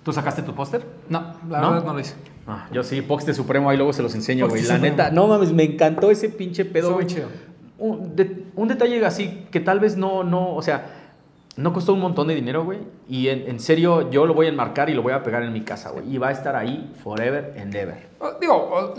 [0.02, 0.82] ¿Tú sacaste tu póster?
[1.08, 1.70] No, la ¿No?
[1.70, 2.14] verdad no lo hice.
[2.50, 4.62] Ah, yo sí, Pox de Supremo, ahí luego se los enseño, güey.
[4.62, 4.96] La Supremo.
[4.96, 7.28] neta, no mames, me encantó ese pinche pedo, muy chido.
[7.78, 10.86] Un, de- un detalle así que tal vez no, no, o sea,
[11.56, 12.78] no costó un montón de dinero, güey.
[13.08, 15.52] Y en, en serio, yo lo voy a enmarcar y lo voy a pegar en
[15.52, 16.12] mi casa, güey.
[16.14, 18.06] Y va a estar ahí forever and ever.
[18.18, 18.94] Oh, Digo, oh,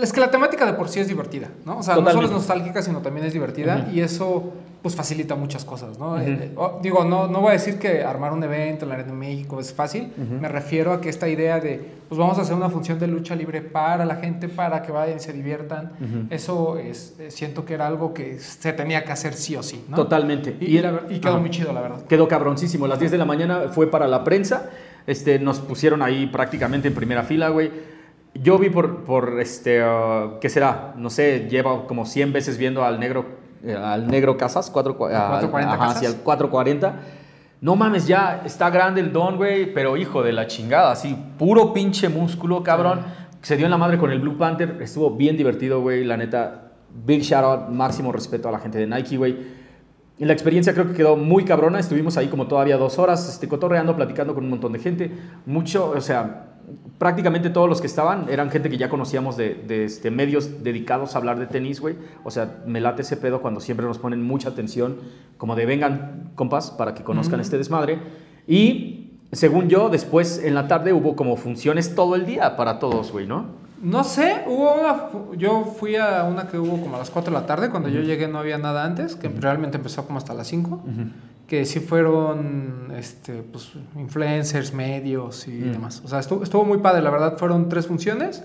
[0.00, 1.78] es que la temática de por sí es divertida, ¿no?
[1.78, 3.96] O sea, no solo es nostálgica, sino también es divertida Ujú.
[3.96, 4.52] y eso
[4.82, 6.18] pues facilita muchas cosas, ¿no?
[6.20, 9.12] Eh, oh, digo, no, no voy a decir que armar un evento en la Arena
[9.12, 10.10] de México es fácil,
[10.40, 13.34] me refiero a que esta idea de, pues vamos a hacer una función de lucha
[13.34, 15.92] libre para la gente, para que vayan y se diviertan,
[16.28, 19.82] eso es, eh, siento que era algo que se tenía que hacer sí o sí,
[19.88, 19.96] ¿no?
[19.96, 20.54] Totalmente.
[20.60, 22.04] Y, y la ver- y quedó muy chido, la verdad.
[22.04, 22.86] Quedó cabroncísimo.
[22.86, 24.68] Las 10 de la mañana fue para la prensa.
[25.06, 27.70] Este, nos pusieron ahí prácticamente en primera fila, güey.
[28.34, 30.92] Yo vi por, por este, uh, ¿qué será?
[30.98, 33.24] No sé, lleva como 100 veces viendo al negro,
[33.64, 36.00] eh, al negro Casas, 4, ¿Al 440 ajá, Casas?
[36.00, 36.94] sí, al 440.
[37.62, 41.72] No mames, ya está grande el don, güey, pero hijo de la chingada, así, puro
[41.72, 43.02] pinche músculo, cabrón.
[43.40, 46.72] Se dio en la madre con el Blue Panther, estuvo bien divertido, güey, la neta.
[46.90, 49.61] Big shout out, máximo respeto a la gente de Nike, güey.
[50.22, 51.80] Y la experiencia creo que quedó muy cabrona.
[51.80, 55.10] Estuvimos ahí como todavía dos horas, este, cotorreando, platicando con un montón de gente.
[55.46, 56.46] Mucho, o sea,
[56.96, 61.16] prácticamente todos los que estaban eran gente que ya conocíamos de, de, este, medios dedicados
[61.16, 61.96] a hablar de tenis, güey.
[62.22, 64.98] O sea, me late ese pedo cuando siempre nos ponen mucha atención,
[65.38, 67.42] como de vengan, compas, para que conozcan Ujú.
[67.42, 67.98] este desmadre.
[68.46, 73.10] Y según yo, después en la tarde hubo como funciones todo el día para todos,
[73.10, 73.61] güey, ¿no?
[73.82, 75.36] No sé, hubo una.
[75.36, 77.68] Yo fui a una que hubo como a las 4 de la tarde.
[77.68, 80.84] Cuando yo llegué no había nada antes, que realmente empezó como hasta las 5.
[81.48, 86.00] Que sí fueron este, pues, influencers, medios y demás.
[86.04, 87.36] O sea, estuvo, estuvo muy padre, la verdad.
[87.36, 88.44] Fueron tres funciones.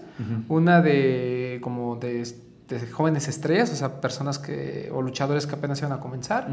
[0.50, 2.28] Una de como de,
[2.68, 4.90] de jóvenes estrellas, o sea, personas que.
[4.92, 6.48] o luchadores que apenas iban a comenzar.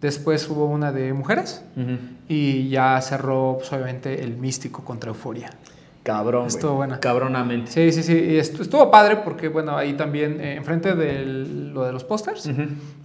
[0.00, 1.62] Después hubo una de mujeres.
[2.26, 5.50] Y ya cerró, pues, obviamente, el místico contra Euforia.
[6.04, 6.46] Cabrón.
[6.46, 7.00] Estuvo buena.
[7.00, 7.70] Cabronamente.
[7.72, 8.12] Sí, sí, sí.
[8.12, 12.48] Y estu- estuvo padre porque, bueno, ahí también, eh, enfrente de lo de los pósters,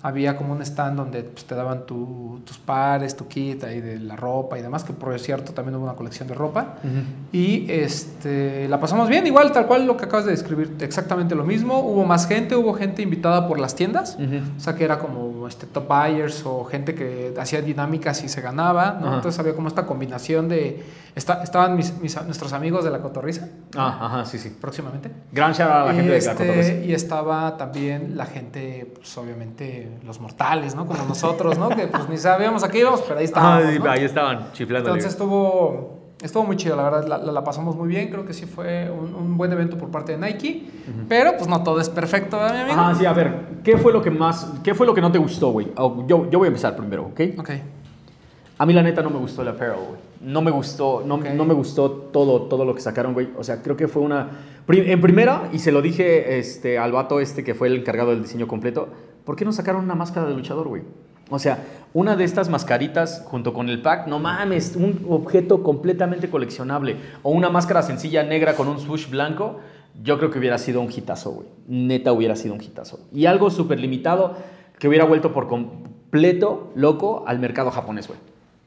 [0.03, 3.99] había como un stand donde pues, te daban tu- tus pares, tu kit ahí de
[3.99, 6.75] la ropa y demás, que por cierto también hubo una colección de ropa.
[7.31, 11.43] Y este, la pasamos bien, igual, tal cual lo que acabas de describir, exactamente lo
[11.45, 11.79] mismo.
[11.79, 14.17] Hubo más gente, hubo gente invitada por las tiendas.
[14.57, 18.41] O sea, que era como este, top buyers o gente que hacía dinámicas y se
[18.41, 18.99] ganaba.
[19.15, 20.83] Entonces había como esta combinación de...
[21.15, 23.47] esta- estaban mis- mis- nuestros amigos de la cotorriza,
[23.77, 24.55] Ah, ajá, sí, sí.
[24.59, 25.11] próximamente.
[25.31, 26.85] Gran shout out a la y, gente de este, Cacotorres.
[26.85, 30.85] y estaba también la gente, pues obviamente los mortales, ¿no?
[30.85, 31.69] Como nosotros, ¿no?
[31.69, 33.89] Que pues ni sabíamos a qué íbamos, pero ahí estábamos, Ah, sí, ¿no?
[33.91, 34.89] ahí estaban chiflando.
[34.89, 38.33] Entonces estuvo, estuvo muy chido, la verdad, la, la- la pasamos muy bien, creo que
[38.33, 40.69] sí fue un, un buen evento por parte de Nike,
[41.07, 42.77] pero pues no todo es perfecto, ¿verdad, mi amigo?
[42.81, 45.17] Ah, sí, a ver, ¿qué fue lo que más, qué fue lo que no te
[45.19, 45.71] gustó, güey?
[45.77, 47.21] Oh, yo, yo voy a empezar primero, ¿ok?
[47.37, 47.49] Ok,
[48.59, 49.99] A mí la neta no me gustó el apparel, güey.
[50.19, 53.29] No me gustó, no, no me gustó todo, todo lo que sacaron, güey.
[53.37, 54.31] O sea, creo que fue una...
[54.67, 58.21] En primera, y se lo dije este, al vato este que fue el encargado del
[58.21, 58.89] diseño completo,
[59.23, 60.81] ¿por qué no sacaron una máscara de luchador, güey?
[61.29, 61.63] O sea,
[61.93, 66.97] una de estas mascaritas junto con el pack, no mames, un objeto completamente coleccionable.
[67.23, 69.61] O una máscara sencilla negra con un swoosh blanco,
[70.03, 71.47] yo creo que hubiera sido un hitazo, güey.
[71.69, 72.99] Neta hubiera sido un hitazo.
[73.13, 74.35] Y algo súper limitado
[74.77, 78.19] que hubiera vuelto por completo loco al mercado japonés, güey.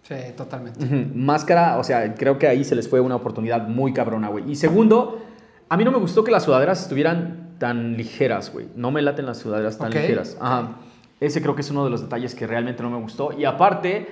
[0.03, 0.85] Sí, totalmente.
[1.15, 4.51] Máscara, o sea, creo que ahí se les fue una oportunidad muy cabrona, güey.
[4.51, 5.23] Y segundo,
[5.69, 8.69] a mí no me gustó que las sudaderas estuvieran tan ligeras, güey.
[8.77, 10.37] No me laten las sudaderas tan ligeras.
[10.41, 10.77] Ajá.
[11.21, 13.33] Ese creo que es uno de los detalles que realmente no me gustó.
[13.33, 14.09] Y aparte,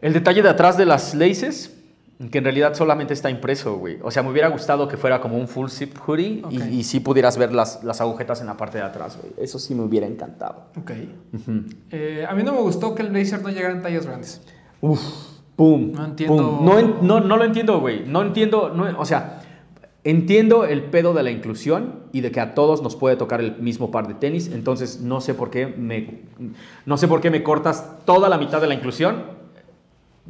[0.00, 1.72] el detalle de atrás de las laces,
[2.30, 3.98] que en realidad solamente está impreso, güey.
[4.02, 7.00] O sea, me hubiera gustado que fuera como un full zip hoodie y- y, sí
[7.00, 9.32] pudieras ver las, las agujetas en la parte de atrás, güey.
[9.36, 10.66] Eso sí me hubiera encantado.
[10.78, 10.92] Ok.
[11.90, 14.40] Eh, a mí no me gustó que el blazer no llegara en tallas grandes.
[14.90, 15.00] Uf,
[15.56, 15.92] pum.
[15.92, 16.36] No entiendo.
[16.58, 16.64] pum.
[16.64, 18.04] No, no, no lo entiendo, güey.
[18.06, 19.42] No entiendo, no- o sea,
[20.04, 23.56] entiendo el pedo de la inclusión y de que a todos nos puede tocar el
[23.58, 24.48] mismo par de tenis.
[24.52, 26.20] Entonces, no sé por qué me,
[26.84, 29.24] no sé por qué me cortas toda la mitad de la inclusión,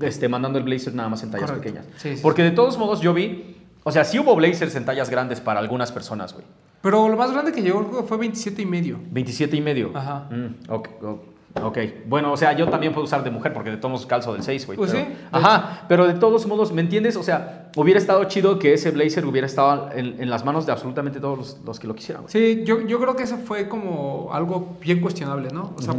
[0.01, 1.75] este, mandando el blazer nada más en tallas Correcto.
[1.75, 1.87] pequeñas.
[1.99, 5.11] Sí, sí, Porque de todos modos yo vi, o sea, sí hubo blazers en tallas
[5.11, 6.45] grandes para algunas personas, güey.
[6.83, 8.99] Pero lo más grande que llegó fue 27 y medio.
[9.11, 9.91] 27 y medio.
[9.95, 10.29] Ajá.
[10.31, 11.21] Mm, ok, ok,
[11.63, 11.79] ok.
[12.07, 14.43] Bueno, o sea, yo también puedo usar de mujer porque de todos modos calzo del
[14.43, 14.77] 6, güey.
[14.77, 17.17] Pues pero- sí, Ajá, pero de todos modos, ¿me entiendes?
[17.17, 20.73] O sea, hubiera estado chido que ese blazer hubiera estado en, en las manos de
[20.73, 22.33] absolutamente todos los, los que lo quisieran, güey.
[22.33, 25.73] Sí, yo, yo creo que eso fue como algo bien cuestionable, ¿no?
[25.77, 25.95] O sea.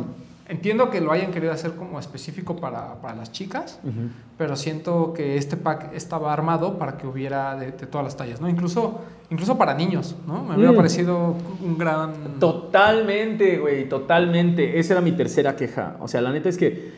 [0.47, 3.79] Entiendo que lo hayan querido hacer como específico para, para las chicas,
[4.37, 8.39] pero siento que este pack estaba armado para que hubiera de, de todas las tallas,
[8.41, 8.47] ¿no?
[8.49, 10.43] Incluso, incluso para niños, ¿no?
[10.43, 10.75] Me hubiera Mm.
[10.77, 12.13] parecido un gran...
[12.39, 14.79] Totalmente, güey, totalmente.
[14.79, 15.95] Esa era mi tercera queja.
[15.99, 16.91] O sea, la neta es que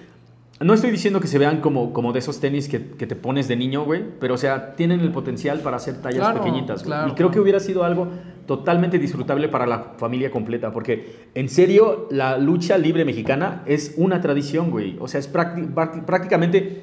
[0.59, 3.47] no estoy diciendo que se vean como, como de esos tenis que, que te pones
[3.47, 7.09] de niño, güey, pero o sea, tienen el potencial para hacer tallas Claro, pequeñitas, claro,
[7.11, 8.09] y creo que hubiera sido algo
[8.49, 14.19] totalmente disfrutable para la familia completa, porque en serio, la lucha libre mexicana es una
[14.21, 14.97] tradición, güey.
[14.99, 16.81] O sea, es prácti- prácti- prácticamente...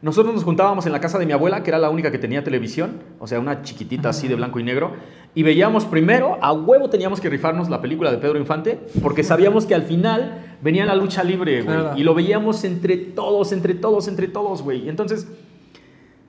[0.00, 2.44] Nosotros nos juntábamos en la casa de mi abuela, que era la única que tenía
[2.44, 4.92] televisión, o sea, una chiquitita así de blanco y negro,
[5.34, 9.66] y veíamos primero, a huevo teníamos que rifarnos la película de Pedro Infante, porque sabíamos
[9.66, 11.98] que al final venía la lucha libre, güey, Claro.
[11.98, 14.88] y lo veíamos entre todos, entre todos, entre todos, güey.
[14.88, 15.26] Entonces,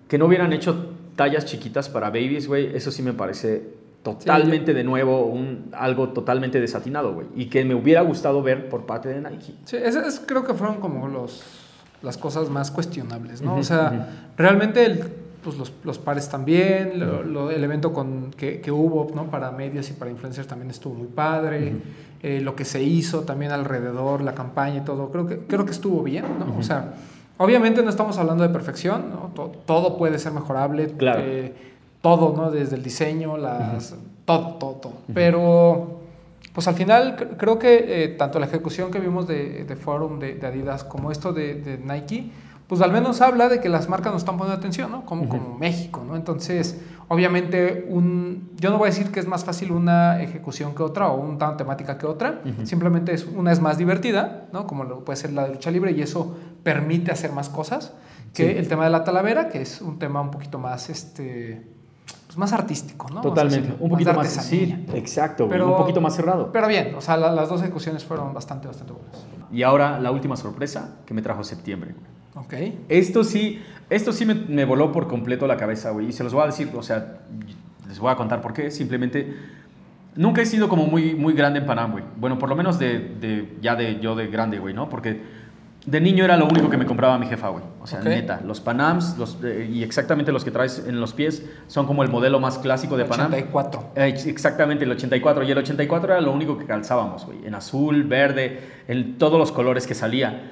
[0.08, 3.68] que no hubieran hecho tallas chiquitas para babies, güey, eso sí me parece
[4.18, 8.86] totalmente de nuevo un, algo totalmente desatinado, güey, y que me hubiera gustado ver por
[8.86, 9.54] parte de Nike.
[9.66, 11.44] Sí, esas creo que fueron como los,
[12.02, 13.56] las cosas más cuestionables, ¿no?
[13.56, 15.04] O sea, realmente el-
[15.44, 19.32] pues los, los pares también, lo- lo- el evento con, que, que hubo ¿no?
[19.32, 21.74] para medios y para influencers también estuvo muy padre,
[22.22, 25.72] eh, lo que se hizo también alrededor, la campaña y todo, creo que, creo que
[25.72, 26.58] estuvo bien, ¿no?
[26.58, 26.94] O sea,
[27.38, 29.32] obviamente no estamos hablando de perfección, ¿no?
[29.34, 31.22] To- todo puede ser mejorable, Claro.
[31.24, 31.54] eh,
[32.02, 32.52] todo, ¿no?
[32.52, 33.96] Desde el diseño, las,
[34.26, 34.94] todo, todo, todo.
[35.14, 36.00] Pero,
[36.54, 40.20] pues al final cre- creo que eh, tanto la ejecución que vimos de, de Forum,
[40.20, 42.32] de, de Adidas, como esto de, de Nike,
[42.68, 45.04] pues al menos habla de que las marcas nos están poniendo atención, ¿no?
[45.04, 46.16] Como, como México, ¿no?
[46.16, 50.84] Entonces, obviamente, un, yo no voy a decir que es más fácil una ejecución que
[50.84, 54.68] otra o una temática que otra, simplemente es, una es más divertida, ¿no?
[54.68, 57.94] Como lo puede ser la de lucha libre y eso permite hacer más cosas
[58.36, 58.58] que Sí.
[58.60, 61.64] el tema de la talavera, que es un tema un poquito más, este,
[62.30, 63.22] pues más artístico, ¿no?
[63.22, 64.76] Totalmente, un poquito más, artesanía.
[64.78, 66.52] sí, exacto, Pero- un poquito más cerrado.
[66.52, 69.18] Pero bien, o sea, la- las dos ejecuciones fueron bastante, bastante buenas.
[69.52, 72.46] Y ahora la última sorpresa que me trajo septiembre, güey.
[72.46, 72.76] Ok.
[72.88, 76.10] Esto sí, esto sí me, me voló por completo la cabeza, güey.
[76.10, 77.18] Y se los voy a decir, o sea,
[77.88, 78.70] les voy a contar por qué.
[78.70, 79.36] Simplemente,
[80.16, 82.04] nunca he sido como muy, muy grande en Panam, güey.
[82.16, 84.88] Bueno, por lo menos de, de- ya de yo de grande, güey, ¿no?
[84.88, 85.39] Porque
[85.86, 87.64] de niño era lo único que me compraba mi jefa, güey.
[87.82, 88.06] O sea, Ok.
[88.06, 92.04] neta, los Panams, los, eh, y exactamente los que traes en los pies, son como
[92.04, 93.28] el modelo más clásico de Panam.
[93.28, 93.92] 84.
[93.96, 95.44] Eh, Exactamente, el 84.
[95.44, 97.46] Y el 84 era lo único que calzábamos, güey.
[97.46, 100.52] En azul, verde, en todos los colores que salía.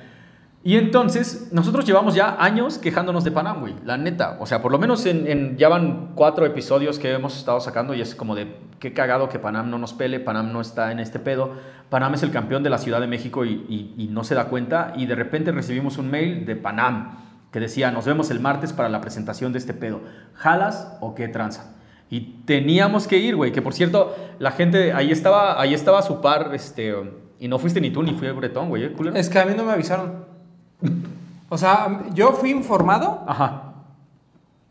[0.64, 3.76] Y entonces, nosotros llevamos ya años quejándonos de Panam, güey.
[3.86, 4.38] La neta.
[4.40, 7.94] O sea, por lo menos en, en- ya van cuatro episodios que hemos estado sacando
[7.94, 8.48] y es como de
[8.80, 11.52] qué cagado que Panam no nos pele, Panam no está en este pedo.
[11.90, 14.46] Panam es el campeón de la Ciudad de México y, y- y no se da
[14.46, 14.94] cuenta.
[14.96, 17.18] Y de repente recibimos un mail de Panam
[17.52, 20.02] que decía, nos vemos el martes para la presentación de este pedo.
[20.34, 21.74] ¿Jalas o qué tranza?
[22.10, 23.52] Y teníamos que ir, güey.
[23.52, 26.94] Que por cierto, la gente, ahí estaba, ahí estaba su par, este,
[27.40, 28.96] y no fuiste ni tú ni fue Bretón, güey, ¿eh?
[29.16, 30.26] Es que a mí no me avisaron.
[31.50, 33.74] O sea, yo fui informado Ajá,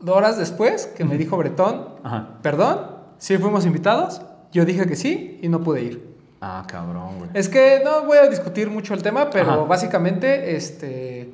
[0.07, 2.29] horas después que me dijo Bretón, ajá.
[2.43, 2.79] perdón,
[3.19, 4.23] sí fuimos invitados.
[4.53, 6.17] Yo dije que sí y no pude ir.
[6.41, 7.31] Ah, cabrón, güey.
[7.35, 9.61] Es que no voy a discutir mucho el tema, pero Ajá.
[9.63, 11.31] básicamente este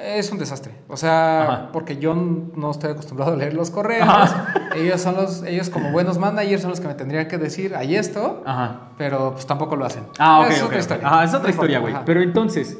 [0.00, 0.72] es un desastre.
[0.88, 1.68] O sea, Ajá.
[1.72, 4.08] porque yo no estoy acostumbrado a leer los correos.
[4.08, 4.54] Ajá.
[4.76, 7.96] Ellos son los ellos como buenos managers son los que me tendrían que decir, "Hay
[7.96, 8.90] esto", Ajá.
[8.96, 10.04] pero pues tampoco lo hacen.
[10.18, 11.06] Ah, ok, es otra historia.
[11.06, 11.94] Ajá, es otra No historia, güey.
[12.06, 12.78] Pero entonces,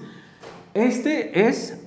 [0.75, 1.81] este es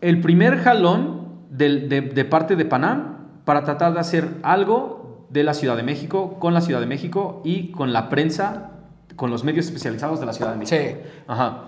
[0.00, 3.13] el primer jalón de, de parte de Panam
[3.44, 7.40] para tratar de hacer algo de la Ciudad de México, con la Ciudad de México
[7.44, 8.70] y con la prensa,
[9.16, 10.76] con los medios especializados de la Ciudad de México.
[10.80, 10.96] Sí.
[11.26, 11.62] Ajá.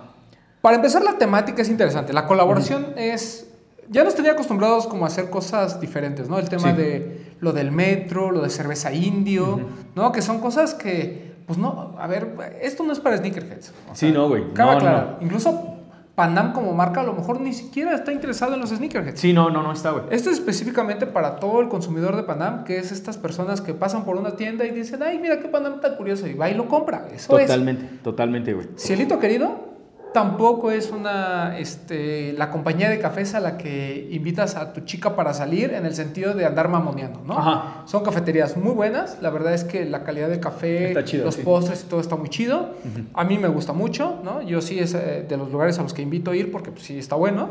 [0.61, 2.13] Para empezar, la temática es interesante.
[2.13, 3.53] La colaboración es.
[3.89, 6.39] Ya nos tenía acostumbrados como a hacer cosas diferentes, ¿no?
[6.41, 6.77] El tema Sí.
[6.77, 9.61] de lo del metro, lo de cerveza indio,
[9.95, 10.11] ¿no?
[10.11, 13.73] Que son cosas que, pues no, a ver, esto no es para sneakerheads.
[13.93, 14.43] O Sí, no, güey.
[14.57, 15.19] No, aclarar.
[15.21, 15.76] Incluso
[16.17, 19.21] Panam como marca a lo mejor ni siquiera está interesado en los sneakerheads.
[19.21, 20.05] Sí, no, no, no está, güey.
[20.11, 24.07] Esto es específicamente para todo el consumidor de Panam, que es estas personas que pasan
[24.07, 26.69] por una tienda y dicen, ay, mira qué Panam tan curioso, y va y lo
[26.69, 27.07] compra.
[27.13, 27.47] Eso es.
[27.47, 28.67] Totalmente, totalmente, güey.
[28.79, 29.76] Cielito querido,
[30.17, 35.15] tampoco es una, este, la compañía de cafés a la que invitas a tu chica
[35.15, 37.37] para salir en el sentido de andar mamoneando, ¿no?
[37.37, 37.83] Ajá.
[37.85, 41.43] Son cafeterías muy buenas, la verdad es que la calidad del café, chido, los sí.
[41.43, 42.71] postres y todo está muy chido.
[43.13, 44.41] A mí me gusta mucho, ¿no?
[44.41, 46.85] Yo sí es eh, de los lugares a los que invito a ir porque pues,
[46.85, 47.51] sí está bueno.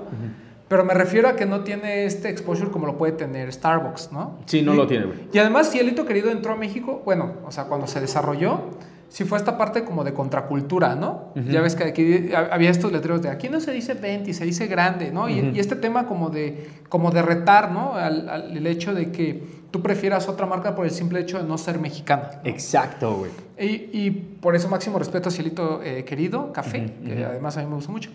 [0.67, 4.39] Pero me refiero a que no tiene este exposure como lo puede tener Starbucks, ¿no?
[4.47, 5.19] Sí, no Y- lo tiene, güey.
[5.31, 8.71] y además, Cielito Querido entró a México, bueno, o sea, cuando se desarrolló,
[9.15, 11.31] sí fue esta parte como de contracultura, ¿no?
[11.49, 14.43] Ya ves que aquí ha- había estos letreros de aquí no se dice 20, se
[14.43, 15.29] dice grande, ¿no?
[15.29, 17.93] Y, y este tema como de, como de retar, ¿no?
[17.93, 21.45] Al, al- el hecho de que tú prefieras otra marca por el simple hecho de
[21.47, 22.41] no ser mexicana.
[22.43, 23.31] Exacto, güey.
[23.57, 27.67] Y, y por eso máximo respeto a Cielito eh, Querido, Café, que además a mí
[27.67, 28.09] me gusta mucho.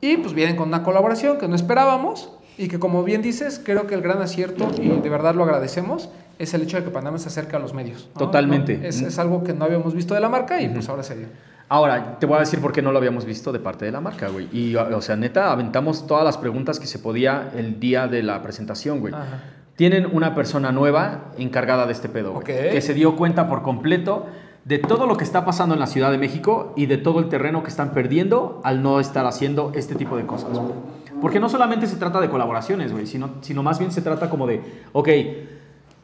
[0.00, 3.86] Y pues vienen con una colaboración que no esperábamos y que como bien dices, creo
[3.86, 6.08] que el gran acierto, y de verdad lo agradecemos,
[6.38, 8.08] es el hecho de que Panamá se acerca a los medios.
[8.14, 8.20] ¿no?
[8.20, 8.78] Totalmente.
[8.78, 8.84] ¿No?
[8.84, 11.26] Es, es algo que no habíamos visto de la marca y pues ahora se dio.
[11.68, 14.00] Ahora, te voy a decir por qué no lo habíamos visto de parte de la
[14.00, 14.48] marca, güey.
[14.52, 18.40] Y, o sea, neta, aventamos todas las preguntas que se podía el día de la
[18.42, 19.12] presentación, güey.
[19.12, 19.40] Ajá.
[19.74, 22.44] Tienen una persona nueva encargada de este pedo, güey.
[22.44, 24.26] Que se dio cuenta por completo
[24.64, 27.28] de todo lo que está pasando en la Ciudad de México y de todo el
[27.28, 30.72] terreno que están perdiendo al no estar haciendo este tipo de cosas, güey.
[31.20, 34.46] Porque no solamente se trata de colaboraciones, güey, sino, sino más bien se trata como
[34.46, 34.60] de,
[34.92, 35.08] ok,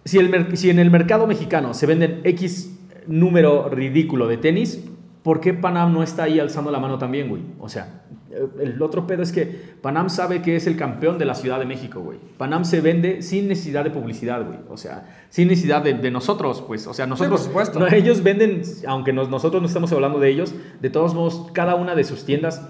[0.05, 2.77] si, el mer- si en el mercado mexicano se venden X
[3.07, 4.83] número ridículo de tenis,
[5.23, 7.43] ¿por qué Panam no está ahí alzando la mano también, güey?
[7.61, 9.45] O sea, eh, el otro pedo es que
[9.81, 12.19] Panam sabe que es el campeón de la Ciudad de México, güey.
[12.39, 14.59] Panam se vende sin necesidad de publicidad, güey.
[14.71, 16.87] O sea, sin necesidad de, de nosotros, pues.
[16.87, 17.41] O sea, nosotros...
[17.41, 17.79] por supuesto.
[17.81, 21.75] no, ellos venden, aunque nos- nosotros no estamos hablando de ellos, de todos modos, cada
[21.75, 22.63] una de sus tiendas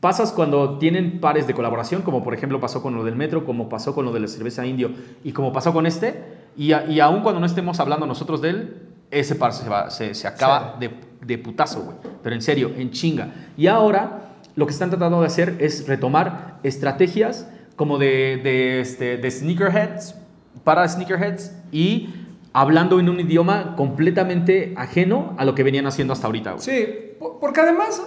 [0.00, 3.70] pasas cuando tienen pares de colaboración, como por ejemplo pasó con lo del metro, como
[3.70, 4.90] pasó con lo de la cerveza indio
[5.24, 6.22] y como pasó con este,
[6.56, 8.76] y, a- y aún cuando no estemos hablando nosotros de él,
[9.10, 10.90] ese par se, va- se, se acaba de,
[11.24, 11.96] de putazo, güey.
[12.22, 13.32] Pero en serio, en chinga.
[13.56, 19.16] Y ahora lo que están tratando de hacer es retomar estrategias como de, de, este,
[19.16, 20.14] de sneakerheads,
[20.62, 22.14] para sneakerheads y
[22.52, 26.62] hablando en un idioma completamente ajeno a lo que venían haciendo hasta ahorita, güey.
[26.64, 26.86] Sí,
[27.18, 28.00] po- porque además,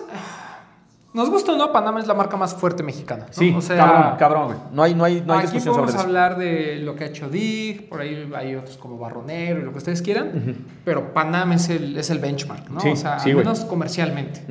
[1.18, 3.26] nos gusta o no, Panamá es la marca más fuerte mexicana.
[3.28, 3.34] ¿no?
[3.34, 4.58] Sí, o sea, cabrón, cabrón, güey.
[4.72, 6.08] No hay, no hay, no hay aquí discusión sobre podemos eso.
[6.08, 9.72] hablar de lo que ha hecho Dig, por ahí hay otros como Barronero y lo
[9.74, 12.80] que ustedes quieran, pero Panam es el, es el benchmark, ¿no?
[12.80, 13.46] Sí, o sea, sí, al güey.
[13.46, 14.42] menos comercialmente.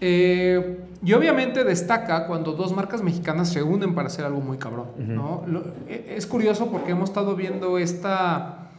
[0.00, 4.86] Eh, y obviamente destaca cuando dos marcas mexicanas se unen para hacer algo muy cabrón.
[4.98, 5.42] ¿no?
[5.46, 8.70] Lo- e- es curioso porque hemos estado viendo esta,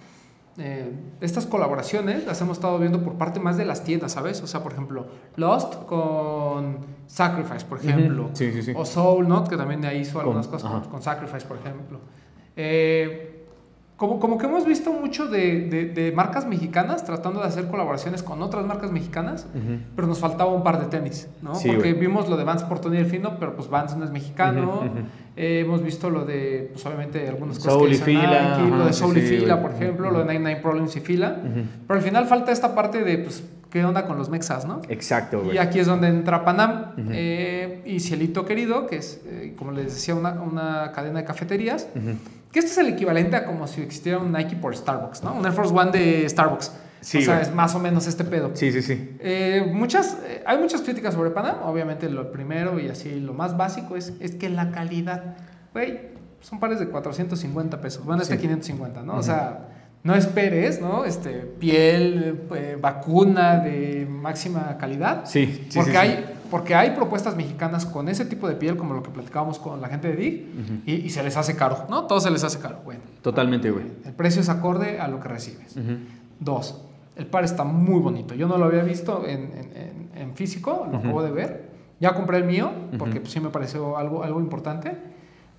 [0.57, 4.41] eh, estas colaboraciones, las hemos estado viendo por parte más de las tiendas, ¿sabes?
[4.43, 6.77] O sea, por ejemplo, Lost con
[7.07, 8.30] Sacrifice, por ejemplo.
[8.34, 8.73] Sí, sí, sí.
[8.75, 9.43] O Soul, ¿no?
[9.45, 11.99] Que también ahí hizo algunas Con- cosas con, con Sacrifice, por ejemplo.
[12.55, 13.32] Eh,
[14.07, 18.21] como, como que hemos visto mucho de, de- de marcas mexicanas tratando de hacer colaboraciones
[18.23, 19.47] con otras marcas mexicanas,
[19.95, 21.55] pero nos faltaba un par de tenis, ¿no?
[21.55, 22.01] Sí, Porque güey.
[22.07, 24.75] vimos lo de Vans por Tony Delfino, pero pues Vans no es mexicano.
[24.80, 24.99] Ujú, ujú.
[25.35, 28.85] Eh, hemos visto lo de, pues obviamente, algunas cosas Soul que y Fila, Nike, lo
[28.85, 29.67] de sí, Soul y sí, Fila, güey.
[29.67, 31.38] por ejemplo, lo de 99 Problems y Fila.
[31.88, 34.81] Pero al final falta esta parte de, pues, ¿qué onda con los mexas, no?
[34.89, 35.55] Exacto, güey.
[35.55, 39.85] Y aquí es donde entra Panam eh, y Cielito Querido, que es, eh, como les
[39.85, 41.88] decía, una, una cadena de cafeterías.
[42.53, 45.34] Que este es el equivalente a como si existiera un Nike por Starbucks, ¿no?
[45.34, 46.71] Un Air Force One de Starbucks.
[47.01, 47.47] Sí, o sea, güey.
[47.47, 48.51] es más o menos este pedo.
[48.53, 49.17] Sí, sí, sí.
[49.19, 51.57] Eh, muchas, eh, hay muchas críticas sobre Panam.
[51.63, 55.35] Obviamente lo primero y así lo más básico es, es que la calidad,
[55.73, 58.05] güey, son pares de 450 pesos.
[58.05, 58.41] Bueno, este Sí.
[58.41, 59.15] 550, ¿no?
[59.17, 59.69] O sea,
[60.03, 61.05] no esperes, ¿no?
[61.05, 65.23] Este, piel, eh, vacuna de máxima calidad.
[65.25, 65.97] Sí, sí, porque, sí, sí.
[65.97, 69.81] hay, porque hay propuestas mexicanas con ese tipo de piel, como lo que platicábamos con
[69.81, 72.05] la gente de DIG, y, y se les hace caro, ¿no?
[72.05, 72.77] Todo se les hace caro.
[72.85, 73.85] Bueno, Totalmente, güey.
[74.05, 75.75] el precio es acorde a lo que recibes.
[76.39, 76.80] Dos,
[77.15, 78.35] el par está muy bonito.
[78.35, 81.69] Yo no lo había visto en, en- en- en físico, lo acabo de ver.
[81.99, 84.95] Ya compré el mío, porque pues, sí me pareció algo, algo importante.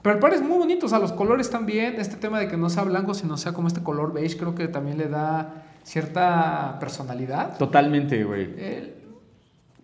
[0.00, 1.96] Pero el par es muy bonito, o sea, los colores también.
[1.98, 4.68] Este tema de que no sea blanco, sino sea como este color beige, creo que
[4.68, 7.56] también le da cierta personalidad.
[7.58, 8.48] Totalmente, güey.
[8.56, 8.94] Eh,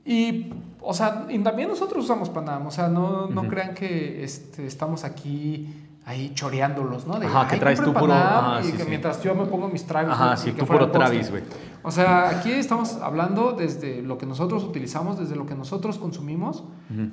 [0.05, 4.66] y, o sea, y también nosotros usamos Panam, o sea, no, no crean que este,
[4.66, 5.68] estamos aquí
[6.06, 7.20] ahí choreándolos, ¿no?
[7.20, 8.89] De, Ajá, que "Ay, traes tú puro- Panam", ajá, y sí, que sí.
[8.89, 10.12] mientras yo me pongo mis Travis.
[10.12, 10.90] Ajá, sí, tú puro.
[10.90, 11.43] Travis, güey.
[11.82, 16.65] O sea, aquí estamos hablando desde lo que nosotros utilizamos, desde lo que nosotros consumimos,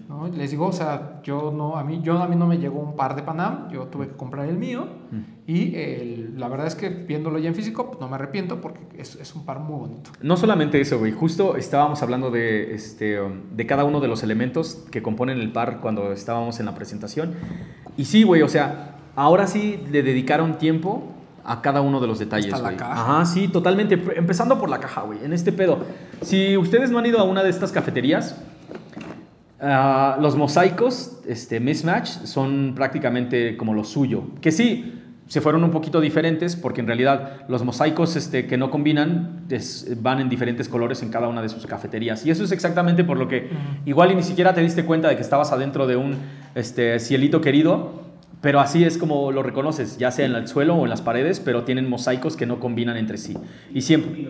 [0.09, 0.27] ¿no?
[0.27, 2.95] Les digo, o sea, yo no, a mí, yo a mí no me llegó un
[2.95, 4.85] par de Panam, yo tuve que comprar el mío
[5.45, 8.81] y el- la verdad es que viéndolo ya en físico, pues, no me arrepiento porque
[8.97, 10.09] es, es un par muy bonito.
[10.21, 11.13] No solamente eso, güey.
[11.13, 15.51] Justo estábamos hablando de, este, um, de cada uno de los elementos que componen el
[15.53, 17.33] par cuando estábamos en la presentación.
[17.95, 21.13] Y sí, güey, o sea, ahora sí le dedicaron tiempo
[21.47, 22.93] a cada uno de los detalles, Hasta la caja.
[22.93, 23.99] Ajá, sí, totalmente.
[24.15, 25.19] Empezando por la caja, güey.
[25.23, 25.79] En este pedo.
[26.21, 28.35] Si ustedes no han ido a una de estas cafeterías,
[29.61, 34.23] ah, los mosaicos, este, mismatch, son prácticamente como lo suyo.
[34.41, 34.93] Que sí,
[35.27, 40.01] se fueron un poquito diferentes porque en realidad los mosaicos este, que no combinan es-
[40.01, 42.25] van en diferentes colores en cada una de sus cafeterías.
[42.25, 43.49] Y eso es exactamente por lo que
[43.85, 46.15] igual y ni siquiera te diste cuenta de que estabas adentro de un
[46.55, 48.06] este, cielito querido.
[48.41, 51.39] Pero así es como lo reconoces, ya sea en el suelo o en las paredes,
[51.39, 53.35] pero tienen mosaicos que no combinan entre sí.
[53.73, 54.29] Y siempre...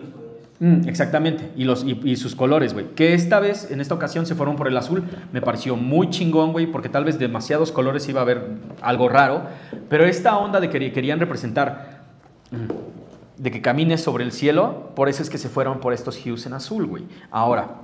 [0.60, 2.86] Mm, exactamente, y, los, y, y sus colores, güey.
[2.96, 5.04] Que esta vez, en esta ocasión, se fueron por el azul.
[5.32, 8.42] Me pareció muy chingón, güey, porque tal vez demasiados colores iba a haber
[8.82, 9.42] algo raro.
[9.88, 12.02] Pero esta onda de que querían representar
[12.50, 16.24] mm, de que camines sobre el cielo, por eso es que se fueron por estos
[16.26, 17.04] hues en azul, güey.
[17.30, 17.76] Ahora,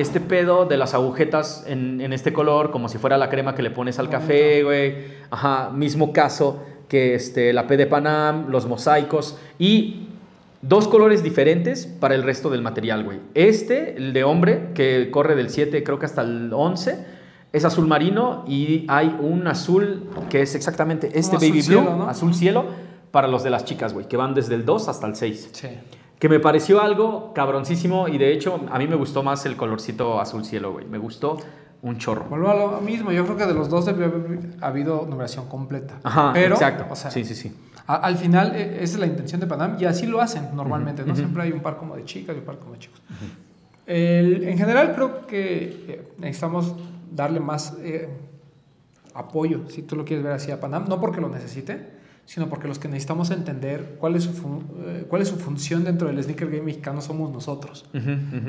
[0.00, 3.62] este pedo de las agujetas en, en este color, como si fuera la crema que
[3.62, 5.18] le pones al café, güey.
[5.30, 10.08] Ajá, mismo caso que este, la P de Panam, los mosaicos y
[10.62, 13.18] dos colores diferentes para el resto del material, güey.
[13.34, 17.18] Este, el de hombre, que corre del 7 creo que hasta el 11,
[17.52, 22.08] es azul marino y hay un azul que es exactamente este baby cielo, blue, ¿no?
[22.08, 22.66] azul cielo,
[23.10, 25.50] para los de las chicas, güey, que van desde el 2 hasta el 6.
[25.52, 25.68] Sí.
[26.18, 30.20] Que me pareció algo cabroncísimo y de hecho a mí me gustó más el colorcito
[30.20, 30.86] azul cielo, güey.
[30.86, 31.38] Me gustó
[31.80, 32.24] un chorro.
[32.28, 36.00] Vuelvo a lo mismo, yo creo que de los dos debe haber habido numeración completa.
[36.02, 36.86] Ajá, Pero, exacto.
[36.90, 37.54] o sea, sí, sí, sí.
[37.86, 41.02] a- al final eh, esa es la intención de Panam y así lo hacen normalmente,
[41.04, 41.12] ¿no?
[41.12, 41.20] ujú.
[41.20, 43.00] Siempre hay un par como de chicas y un par como de chicos.
[43.86, 46.74] El- en general creo que eh, necesitamos
[47.14, 48.08] darle más eh,
[49.14, 51.97] apoyo, si tú lo quieres ver así a Panam, no porque lo necesite,
[52.28, 54.32] sino porque los que necesitamos entender cuál es su,
[54.84, 57.86] eh, cuál es su función dentro del sneaker game mexicano somos nosotros.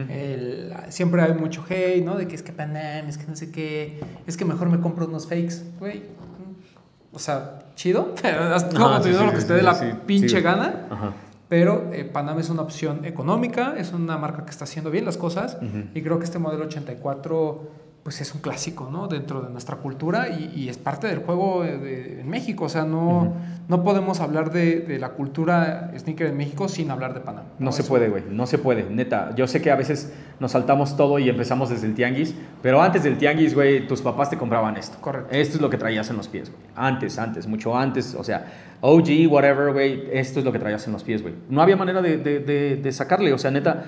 [0.10, 2.16] El- siempre hay mucho hate, ¿no?
[2.18, 5.06] De que es que Panam, es que no sé qué, es que mejor me compro
[5.08, 6.00] unos fakes, güey.
[6.00, 8.66] mm, O sea, chido, pero sí,
[9.10, 10.88] digo sí, lo que sí, te dé la pinche gana.
[10.90, 11.14] Ajá.
[11.48, 15.18] Pero eh, Panam es una opción económica, es una marca que está haciendo bien las
[15.18, 15.86] cosas Ujú.
[15.96, 17.72] y creo que este modelo 84
[18.10, 19.07] pues es un clásico, ¿no?
[19.07, 22.65] Dentro de nuestra cultura y, y es parte del juego eh, de- en México.
[22.65, 23.34] O sea, no, Ujú.
[23.68, 27.44] no podemos hablar de, de la cultura sneaker en México sin hablar de Panam.
[27.60, 29.36] No se Eso- puede, güey, no se puede, neta.
[29.36, 32.34] Yo sé que a veces nos saltamos todo y empezamos desde el tianguis,
[32.64, 34.98] pero antes del tianguis, güey, tus papás te compraban esto.
[34.99, 35.27] Correcto.
[35.31, 36.64] Esto es lo que traías en los pies, güey.
[36.76, 38.44] Antes, antes, mucho antes, o sea,
[38.81, 41.36] OG, whatever, güey, esto es lo que traías en los pies, güey.
[41.48, 43.86] No había manera de, de- de- de sacarle, o sea, neta.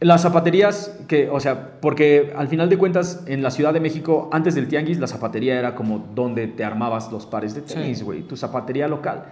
[0.00, 4.30] Las zapaterías, que, o sea, porque al final de cuentas, en la Ciudad de México,
[4.32, 8.04] antes del tianguis, la zapatería era como donde te armabas los pares de tenis, Sí.
[8.04, 9.24] güey, tu zapatería local.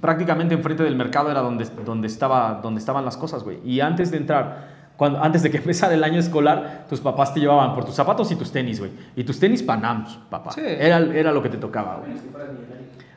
[0.00, 3.58] Prácticamente enfrente del mercado era donde, donde, estaba, donde estaban las cosas, güey.
[3.66, 7.40] Y antes de entrar, cuando, antes de que empezara el año escolar, tus papás te
[7.40, 8.90] llevaban por tus zapatos y tus tenis, güey.
[9.14, 10.52] Y tus tenis Panams, papá.
[10.52, 10.62] Sí.
[10.64, 12.12] Era, era lo que te tocaba, güey.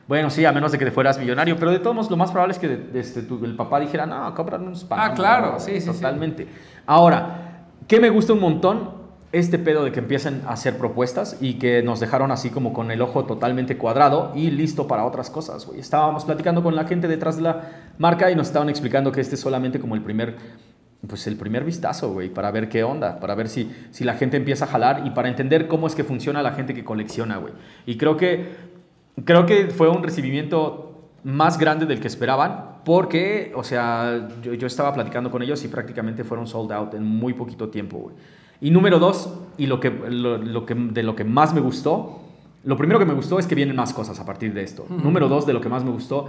[0.08, 2.30] Bueno, sí, a menos de que te fueras millonario, pero de todos modos, lo más
[2.30, 4.86] probable es que de- este, tu- el papá dijera, no, compran unos.
[4.90, 5.60] Ah, claro, ¿no?
[5.60, 5.86] sí, sí, sí.
[5.92, 6.46] Totalmente.
[6.86, 9.02] Ahora, ¿qué me gusta un montón?
[9.30, 12.90] Este pedo de que empiecen a hacer propuestas y que nos dejaron así como con
[12.90, 15.80] el ojo totalmente cuadrado y listo para otras cosas, güey.
[15.80, 17.62] Estábamos platicando con la gente detrás de la
[17.96, 20.36] marca y nos estaban explicando que este es solamente como el primer,
[21.08, 24.36] pues el primer vistazo, güey, para ver qué onda, para ver si, si la gente
[24.36, 27.54] empieza a jalar y para entender cómo es que funciona la gente que colecciona, güey.
[27.86, 28.71] Y creo que
[29.24, 34.66] Creo que fue un recibimiento más grande del que esperaban, porque, o sea, yo, yo
[34.66, 38.16] estaba platicando con ellos y prácticamente fueron sold out en muy poquito tiempo, güey.
[38.60, 42.20] Y número dos, y lo que, lo, lo que, de lo que más me gustó,
[42.64, 44.86] lo primero que me gustó es que vienen más cosas a partir de esto.
[44.88, 46.28] Número dos, de lo que más me gustó,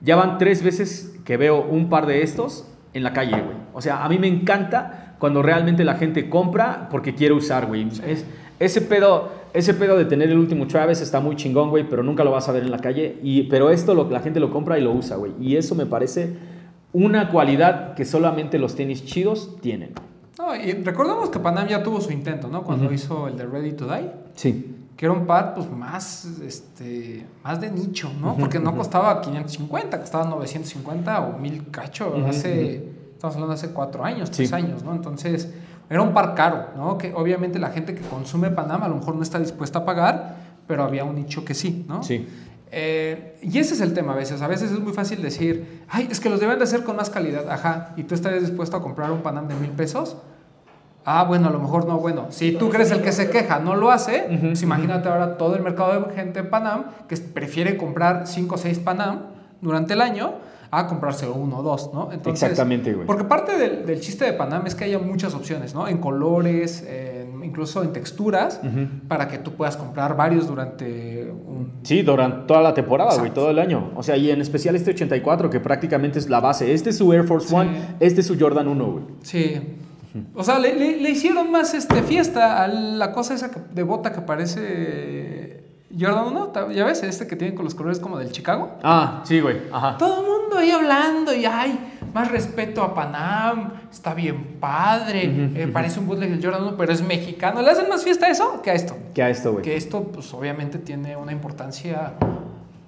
[0.00, 3.56] ya van tres veces que veo un par de estos en la calle, güey.
[3.74, 7.86] O sea, a mí me encanta cuando realmente la gente compra porque quiere usar, güey.
[8.06, 8.24] Es,
[8.58, 12.24] ese pedo, ese pedo de tener el último Travis está muy chingón, güey, pero nunca
[12.24, 13.18] lo vas a ver en la calle.
[13.22, 15.32] Y, pero esto lo, la gente lo compra y lo usa, güey.
[15.40, 16.34] Y eso me parece
[16.92, 19.90] una cualidad que solamente los tenis chidos tienen.
[20.38, 22.62] No, y recordemos que Panam ya tuvo su intento, ¿no?
[22.64, 24.10] Cuando hizo el de Ready to Die.
[24.34, 24.70] Sí.
[24.96, 28.36] que era un pad pues más este más de nicho, ¿no?
[28.36, 34.04] Porque no costaba 550, costaba 950 o 1000 cacho hace estamos hablando de hace cuatro
[34.04, 34.36] años, Sí.
[34.38, 34.94] tres años, ¿no?
[34.94, 35.52] Entonces
[35.90, 36.98] era un par caro, ¿no?
[36.98, 40.36] Que obviamente la gente que consume Panam a lo mejor no está dispuesta a pagar,
[40.66, 42.02] pero había un nicho que sí, ¿no?
[42.02, 42.26] Sí.
[42.76, 44.42] Eh, y ese es el tema a veces.
[44.42, 47.10] A veces es muy fácil decir, ay, es que los deben de hacer con más
[47.10, 47.48] calidad.
[47.48, 47.92] Ajá.
[47.96, 50.16] ¿Y tú estarías dispuesto a comprar un Panam de mil pesos?
[51.04, 51.98] Ah, bueno, a lo mejor no.
[51.98, 55.36] Bueno, si tú crees el que se queja no lo hace, Ujú, pues imagínate ahora
[55.36, 59.20] todo el mercado de gente en Panam que prefiere comprar 5 o 6 Panam
[59.60, 60.32] durante el año
[60.78, 62.10] a comprarse uno o dos, ¿no?
[62.26, 63.06] Exactamente, güey.
[63.06, 65.86] Porque parte del, del chiste de Panam es que haya muchas opciones, ¿no?
[65.88, 68.60] En colores, en- incluso en texturas,
[69.06, 73.40] para que tú puedas comprar varios durante un Sí, durante toda la temporada, güey, Exacto.
[73.42, 73.90] todo el año.
[73.96, 76.72] O sea, y en especial este 84, que prácticamente es la base.
[76.72, 77.54] Este es su Air Force Sí.
[77.54, 77.70] One,
[78.00, 79.04] este es su Jordan 1, güey.
[79.22, 79.60] Sí.
[80.34, 84.12] O sea, le, le- le hicieron más este, fiesta a la cosa esa de bota
[84.12, 85.64] que parece
[85.98, 86.46] Jordan 1.
[86.48, 87.02] ta- ¿Ya ves?
[87.02, 88.70] Este que tiene con los colores como del Chicago.
[88.82, 89.58] Ah, sí, güey.
[89.72, 89.96] Ajá.
[89.98, 90.33] Todo el mundo
[90.64, 91.78] ahí hablando y ay,
[92.12, 95.24] más respeto a Panam, está bien padre,
[95.54, 97.60] eh, parece un bootleg del Jordan 1, pero es mexicano.
[97.62, 98.96] ¿Le hacen más fiesta a eso que a esto?
[99.14, 99.64] Que a esto, güey.
[99.64, 102.12] Que esto, pues obviamente tiene una importancia,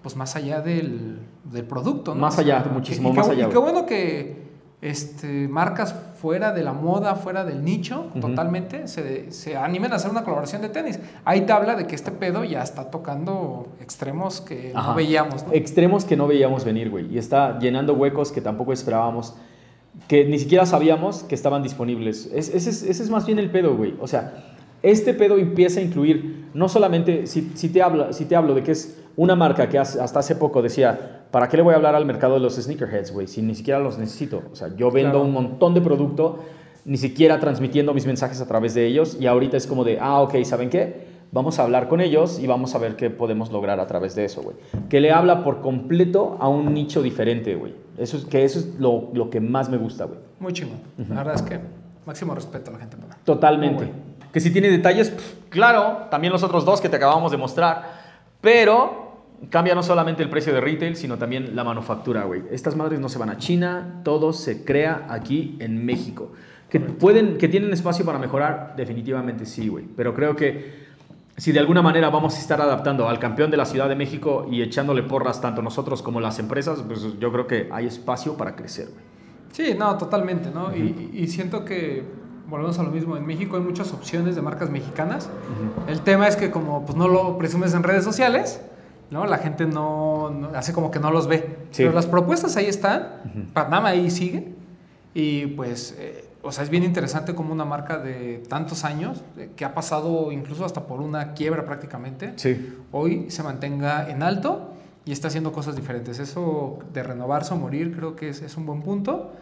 [0.02, 2.20] pues más allá del, del producto, ¿no?
[2.20, 4.45] Más O allá, sea, muchísimo y qué- más allá, Y qué bueno que
[4.82, 10.10] este, marcas fuera de la moda, fuera del nicho, totalmente, se, se animen a hacer
[10.10, 10.98] una colaboración de tenis.
[11.24, 14.90] Ahí te habla de que este pedo ya está tocando extremos que Ajá.
[14.90, 15.52] no veíamos, ¿no?
[15.52, 17.12] Extremos que no veíamos venir, güey.
[17.12, 19.34] Y está llenando huecos que tampoco esperábamos,
[20.08, 22.26] que ni siquiera sabíamos que estaban disponibles.
[22.34, 23.94] Es- ese, es, ese es más bien el pedo, güey.
[24.00, 24.34] O sea,
[24.82, 28.62] este pedo empieza a incluir, no solamente, si, si te, habla, si te hablo de
[28.62, 31.94] que es una marca que hasta hace poco decía, ¿para qué le voy a hablar
[31.94, 33.26] al mercado de los sneakerheads, güey?
[33.26, 34.42] Si ni siquiera los necesito.
[34.52, 35.24] O sea, yo vendo Claro.
[35.24, 36.40] un montón de producto,
[36.84, 40.20] ni siquiera transmitiendo mis mensajes a través de ellos, y ahorita es como de, ah,
[40.20, 41.16] ok, ¿saben qué?
[41.32, 44.24] Vamos a hablar con ellos y vamos a ver qué podemos lograr a través de
[44.24, 44.56] eso, güey.
[44.88, 47.74] Que le habla por completo a un nicho diferente, güey.
[47.98, 50.20] Eso es, que eso es lo, lo que más me gusta, güey.
[50.38, 50.78] Muy chingón.
[51.08, 51.58] La verdad es que
[52.06, 52.96] máximo respeto a la gente.
[53.24, 53.90] Totalmente.
[54.32, 55.12] Que si tiene detalles,
[55.48, 57.82] claro, también los otros dos que te acabamos de mostrar,
[58.40, 59.05] pero
[59.50, 62.42] cambia no solamente el precio de retail, sino también la manufactura, güey.
[62.50, 66.32] Estas madres no se van a China, todo se crea aquí en México.
[66.68, 69.84] Que pueden, que tienen espacio para mejorar, definitivamente sí, güey.
[69.96, 70.86] Pero creo que
[71.36, 74.46] si de alguna manera vamos a estar adaptando al campeón de la Ciudad de México
[74.50, 78.56] y echándole porras tanto nosotros como las empresas, pues yo creo que hay espacio para
[78.56, 79.04] crecer, güey.
[79.52, 80.76] Sí, no, totalmente, ¿no?
[80.76, 82.04] y, y siento que
[82.48, 83.16] volvemos a lo mismo.
[83.16, 85.28] En México hay muchas opciones de marcas mexicanas.
[85.88, 88.60] El tema es que como pues no lo presumes en redes sociales,
[89.10, 89.26] ¿no?
[89.26, 91.38] La gente no, no- hace como que no los ve.
[91.70, 91.82] Sí.
[91.82, 93.50] Pero las propuestas ahí están.
[93.52, 94.54] Panamá ahí sigue.
[95.14, 99.50] Y pues, eh, o sea, es bien interesante como una marca de tantos años, eh,
[99.56, 102.76] que ha pasado incluso hasta por una quiebra prácticamente, Sí.
[102.92, 104.72] hoy se mantenga en alto
[105.04, 106.18] y está haciendo cosas diferentes.
[106.18, 109.32] Eso de renovarse o morir creo que es, es un buen punto.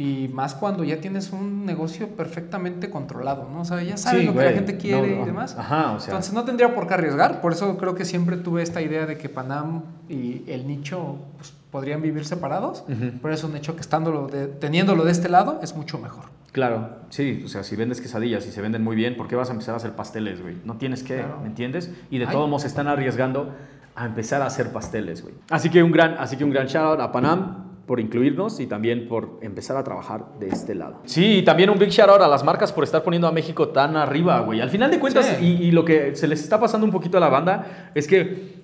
[0.00, 3.62] Y más cuando ya tienes un negocio perfectamente controlado, ¿no?
[3.62, 4.48] O sea, ya sabes Sí, lo que güey.
[4.50, 5.22] la gente quiere No, no.
[5.22, 5.56] y demás.
[5.58, 6.10] Ajá, o sea.
[6.12, 7.40] Entonces no tendría por qué arriesgar.
[7.40, 11.52] Por eso creo que siempre tuve esta idea de que Panam y el nicho pues,
[11.72, 12.84] podrían vivir separados.
[13.20, 16.26] Pero es un hecho que estándolo de- teniéndolo de este lado es mucho mejor.
[16.52, 19.48] Claro, sí, o sea, si vendes quesadillas y se venden muy bien, ¿por qué vas
[19.50, 20.56] a empezar a hacer pasteles, güey?
[20.64, 21.40] No tienes que, Claro.
[21.42, 21.90] ¿me entiendes?
[22.10, 22.32] Y de Ay.
[22.32, 23.52] todos modos se están arriesgando
[23.96, 25.34] a empezar a hacer pasteles, güey.
[25.50, 28.66] Así que un gran, así que un gran shout out a Panam por incluirnos y
[28.68, 31.00] también por empezar a trabajar de este lado.
[31.06, 33.68] Sí, y también un big shout out a las marcas por estar poniendo a México
[33.70, 34.60] tan arriba, güey.
[34.60, 35.58] Al final de cuentas, Sí.
[35.60, 38.58] y, y lo que se les está pasando un poquito a la banda es que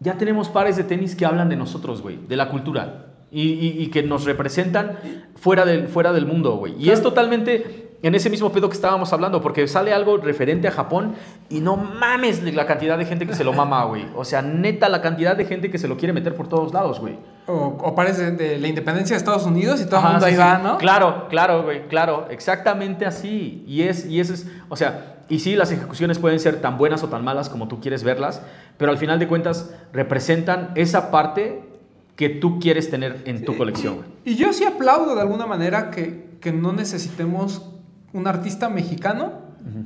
[0.00, 3.06] ya tenemos pares de tenis que hablan de nosotros, güey, de la cultura.
[3.30, 4.98] Y, y- y que nos representan
[5.36, 6.74] fuera del, fuera del mundo, güey.
[6.78, 10.70] Y es totalmente en ese mismo pedo que estábamos hablando, porque sale algo referente a
[10.70, 11.14] Japón
[11.48, 14.04] y no mames la cantidad de gente que se lo mama, güey.
[14.14, 17.00] O sea, neta, la cantidad de gente que se lo quiere meter por todos lados,
[17.00, 17.16] güey.
[17.46, 17.52] O,
[17.82, 20.36] o pares de, de la independencia de Estados Unidos y todo el mundo sí, ahí
[20.36, 20.78] va, ¿no?
[20.78, 23.62] Claro, claro, güey, claro, exactamente así.
[23.66, 27.02] Y es, y eso es, o sea, y sí, las ejecuciones pueden ser tan buenas
[27.02, 28.40] o tan malas como tú quieres verlas,
[28.78, 31.62] pero al final de cuentas representan esa parte
[32.16, 33.98] que tú quieres tener en tu colección.
[34.24, 37.70] Y yo sí aplaudo de alguna manera que, que no necesitemos
[38.12, 39.32] un artista mexicano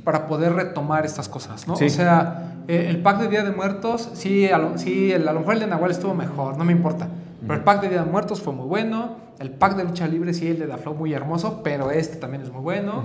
[0.04, 1.76] para poder retomar estas cosas, ¿no?
[1.76, 1.86] Sí.
[1.86, 5.32] O sea, eh, el pack de Día de Muertos, sí, a lo, sí, el- a
[5.32, 7.08] lo mejor el de Nahual estuvo mejor, no me importa.
[7.40, 9.16] Pero el pack de Día de Muertos fue muy bueno.
[9.38, 12.50] El pack de Lucha Libre, sí, el de Daflow muy hermoso, pero este también es
[12.52, 13.04] muy bueno.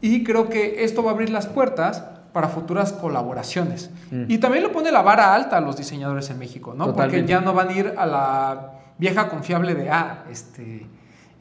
[0.00, 3.90] Y creo que esto va a abrir las puertas para futuras colaboraciones.
[4.10, 4.24] Mm.
[4.28, 6.84] Y también lo pone la vara alta a los diseñadores en México, ¿no?
[6.86, 7.30] Porque Totalmente.
[7.30, 10.86] ya no van a ir a la vieja confiable de, ah, este,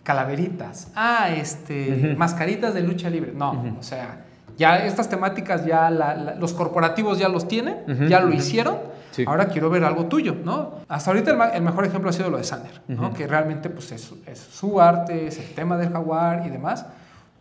[0.04, 2.18] calaveritas, ah, este, Ujú.
[2.18, 3.34] mascaritas de lucha libre.
[3.36, 4.26] No, o sea,
[4.58, 8.78] ya estas temáticas ya la- la- los corporativos ya los tienen, ya lo hicieron.
[9.18, 9.26] Sí.
[9.28, 10.76] Ahora quiero ver algo tuyo, ¿no?
[10.88, 13.08] Hasta ahorita el, el mejor ejemplo ha sido lo de Sander, ¿no?
[13.08, 13.16] Ujú.
[13.16, 16.86] Que realmente pues es, es su arte, es el tema del jaguar y demás.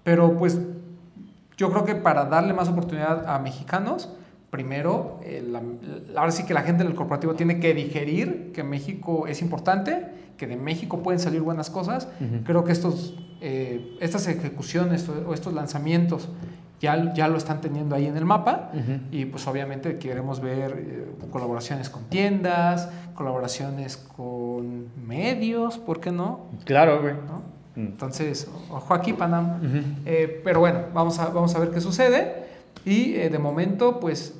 [0.02, 0.58] Pero pues
[1.56, 4.08] yo creo que para darle más oportunidad a mexicanos,
[4.50, 8.62] primero, eh, la- la- ahora sí que la gente del corporativo tiene que digerir que
[8.64, 10.06] México es importante,
[10.36, 12.08] que de México pueden salir buenas cosas.
[12.44, 16.28] Creo que estos, eh, estas ejecuciones o, estos lanzamientos
[16.80, 18.70] ya, ya lo están teniendo ahí en el mapa.
[19.10, 26.46] Y pues obviamente queremos ver eh, colaboraciones con tiendas, colaboraciones con medios, ¿por qué no?
[26.64, 27.14] Claro, güey.
[27.14, 27.42] ¿No?
[27.74, 27.86] Mm.
[27.86, 29.60] Entonces, ojo aquí, Panam.
[30.04, 32.46] Eh, pero bueno, vamos a, vamos a ver qué sucede.
[32.84, 34.34] Y de momento, pues,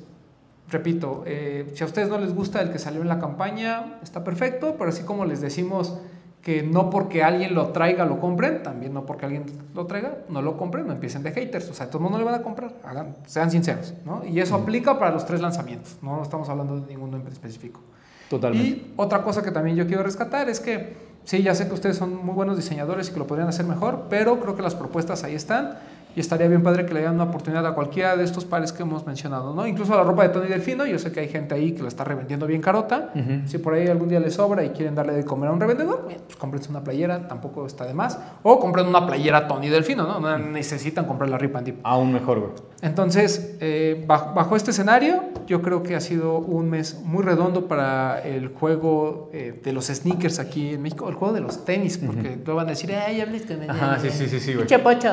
[0.69, 4.23] repito, eh, si a ustedes no les gusta el que salió en la campaña, está
[4.23, 5.97] perfecto, pero así como les decimos
[6.41, 10.41] que no porque alguien lo traiga lo compren, también no porque alguien lo traiga, no
[10.41, 12.73] lo compren, no empiecen de haters, o sea, todo el mundo le van a comprar,
[12.85, 14.23] hagan, sean sinceros, ¿no?
[14.25, 17.81] Y eso aplica para los tres lanzamientos, no estamos hablando de ninguno en específico.
[18.29, 18.67] Totalmente.
[18.67, 21.97] Y otra cosa que también yo quiero rescatar es que sí, ya sé que ustedes
[21.97, 25.23] son muy buenos diseñadores y que lo podrían hacer mejor, pero creo que las propuestas
[25.25, 25.77] ahí están
[26.15, 28.81] y estaría bien padre que le dieran una oportunidad a cualquiera de estos pares que
[28.83, 29.67] hemos mencionado, ¿no?
[29.67, 31.89] Incluso a la ropa de Tony Delfino, yo sé que hay gente ahí que la
[31.89, 33.11] está revendiendo bien carota.
[33.45, 36.07] Si por ahí algún día les sobra y quieren darle de comer a un revendedor,
[36.07, 38.19] bien, pues cómprense una playera, tampoco está de más.
[38.43, 40.19] O compren una playera Tony Delfino, ¿no?
[40.19, 41.79] No necesitan comprar la Rip and Dip.
[41.83, 42.51] Aún mejor, güey.
[42.81, 47.67] Entonces, eh, bajo, bajo este escenario, yo creo que ha sido un mes muy redondo
[47.67, 51.97] para el juego eh, de los sneakers aquí en México, el juego de los tenis,
[51.97, 54.67] porque luego van a decir, ay, hables con Ajá, sí, sí, sí, sí, güey.
[54.83, 55.11] Pocho.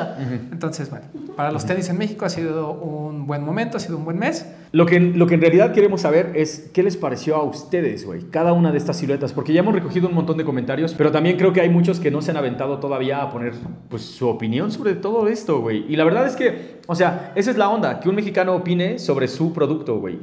[0.53, 1.03] Entonces, mal.
[1.36, 4.45] Para los tenis en México ha sido un buen momento, ha sido un buen mes.
[4.74, 8.22] Lo que, lo que en realidad queremos saber es qué les pareció a ustedes, güey,
[8.32, 11.36] cada una de estas siluetas, porque ya hemos recogido un montón de comentarios, pero también
[11.36, 13.52] creo que hay muchos que no se han aventado todavía a poner
[13.88, 15.84] pues, su opinión sobre todo esto, güey.
[15.88, 18.98] Y la verdad es que, o sea, esa es la onda, que un mexicano opine
[18.98, 20.18] sobre su producto, güey,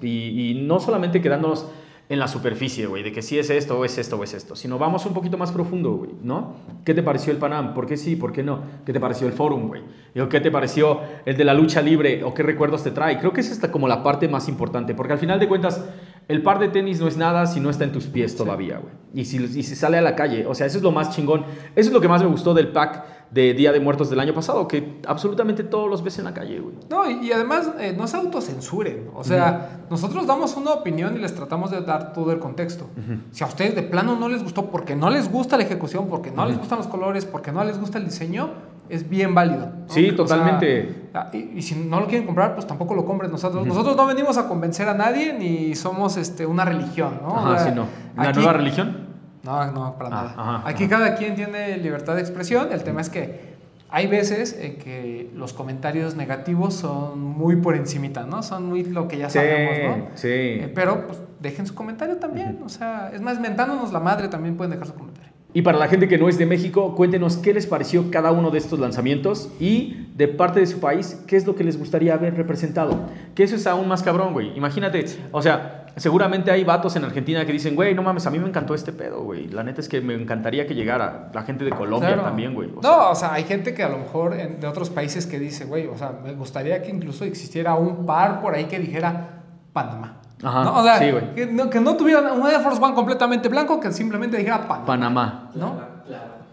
[0.00, 1.66] y, y no solamente quedándonos
[2.08, 4.54] en la superficie, güey, de que sí es esto, o es esto, o es esto,
[4.54, 6.54] sino vamos un poquito más profundo, güey, ¿no?
[6.84, 7.74] ¿Qué te pareció el Panam?
[7.74, 8.14] ¿Por qué sí?
[8.14, 8.60] ¿Por qué no?
[8.84, 9.82] ¿Qué te pareció el Forum, güey?
[10.20, 12.22] ¿O qué te pareció el de la lucha libre?
[12.22, 13.18] ¿O qué recuerdos te trae?
[13.18, 15.84] Creo que es como la parte más importante, porque al final de cuentas,
[16.28, 18.94] el par de tenis no es nada si no está en tus pies todavía, güey.
[19.12, 21.44] Y si, y si sale a la calle, o sea, eso es lo más chingón.
[21.74, 24.32] Eso es lo que más me gustó del pack de Día de Muertos del año
[24.32, 26.74] pasado, que absolutamente todos los ves en la calle, güey.
[26.88, 29.10] No, y, y además eh, no se autocensuren.
[29.14, 32.86] O sea, nosotros damos una opinión y les tratamos de dar todo el contexto.
[33.32, 36.30] Si a ustedes de plano no les gustó porque no les gusta la ejecución, porque
[36.30, 38.50] no les gustan los colores, porque no les gusta el diseño,
[38.88, 39.66] es bien válido.
[39.66, 39.72] ¿no?
[39.92, 41.08] Sí, O totalmente.
[41.12, 43.30] ah, y, y si no lo quieren comprar, pues tampoco lo compren.
[43.32, 47.36] Nosotros, nosotros no venimos a convencer a nadie ni somos este, una religión, ¿no?
[47.36, 47.86] Ajá, O sea, sí, no.
[48.16, 49.05] ¿Una aquí- nueva religión?
[49.46, 50.34] No, no, para Ah, nada.
[50.58, 50.96] ajá, Aquí ajá.
[50.96, 52.68] cada quien tiene libertad de expresión.
[52.72, 53.56] El tema es que
[53.88, 58.42] hay veces en que los comentarios negativos son muy por encimita, ¿no?
[58.42, 60.06] Son muy lo que ya Sí, sabemos, ¿no?
[60.14, 60.28] sí.
[60.28, 62.58] Eh, pero pues, dejen su comentario también.
[62.64, 65.30] O sea, es más, mentándonos la madre también pueden dejar su comentario.
[65.54, 68.50] Y para la gente que no es de México, cuéntenos qué les pareció cada uno
[68.50, 72.14] de estos lanzamientos y de parte de su país, qué es lo que les gustaría
[72.18, 73.06] ver representado.
[73.34, 74.54] Que eso es aún más cabrón, güey.
[74.54, 78.38] Imagínate, o sea, seguramente hay vatos en Argentina que dicen, güey, no mames, a mí
[78.38, 79.48] me encantó este pedo, güey.
[79.48, 82.22] La neta es que me encantaría que llegara la gente de Colombia Claro.
[82.24, 82.70] también, güey.
[82.76, 85.26] O sea, no, o sea, hay gente que a lo mejor en- de otros países
[85.26, 88.78] que dice, güey, o sea, me gustaría que incluso existiera un par por ahí que
[88.78, 89.40] dijera
[89.72, 90.20] Panamá.
[90.42, 90.78] Ajá, ¿no?
[90.80, 91.34] O sea, sí, güey.
[91.34, 94.84] que, no, que no tuviera un Air Force One completamente blanco, que simplemente dijera Panamá.
[94.86, 95.80] Panamá, ¿no?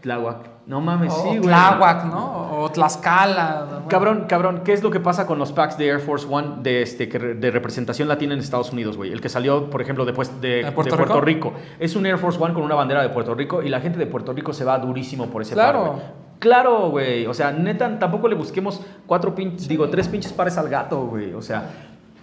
[0.01, 0.52] Tláhuac.
[0.65, 1.41] No mames, o sí, güey.
[1.41, 2.59] Tláhuac, ¿no?
[2.61, 3.65] O Tlaxcala.
[3.69, 3.87] bueno.
[3.89, 6.81] Cabrón, cabrón, ¿qué es lo que pasa con los packs de Air Force One de,
[6.81, 9.11] este, de representación latina en Estados Unidos, güey?
[9.11, 11.19] El que salió, por ejemplo, de, pues- de, ¿De de Puerto Rico?
[11.21, 11.53] Rico?
[11.79, 14.05] Es un Air Force One con una bandera de Puerto Rico y la gente de
[14.05, 15.79] Puerto Rico se va durísimo por ese Claro.
[15.81, 16.03] par, güey.
[16.39, 17.25] Claro, güey.
[17.25, 21.33] O sea, neta, tampoco le busquemos cuatro pinches, digo, tres pinches pares al gato, güey.
[21.33, 21.69] O sea,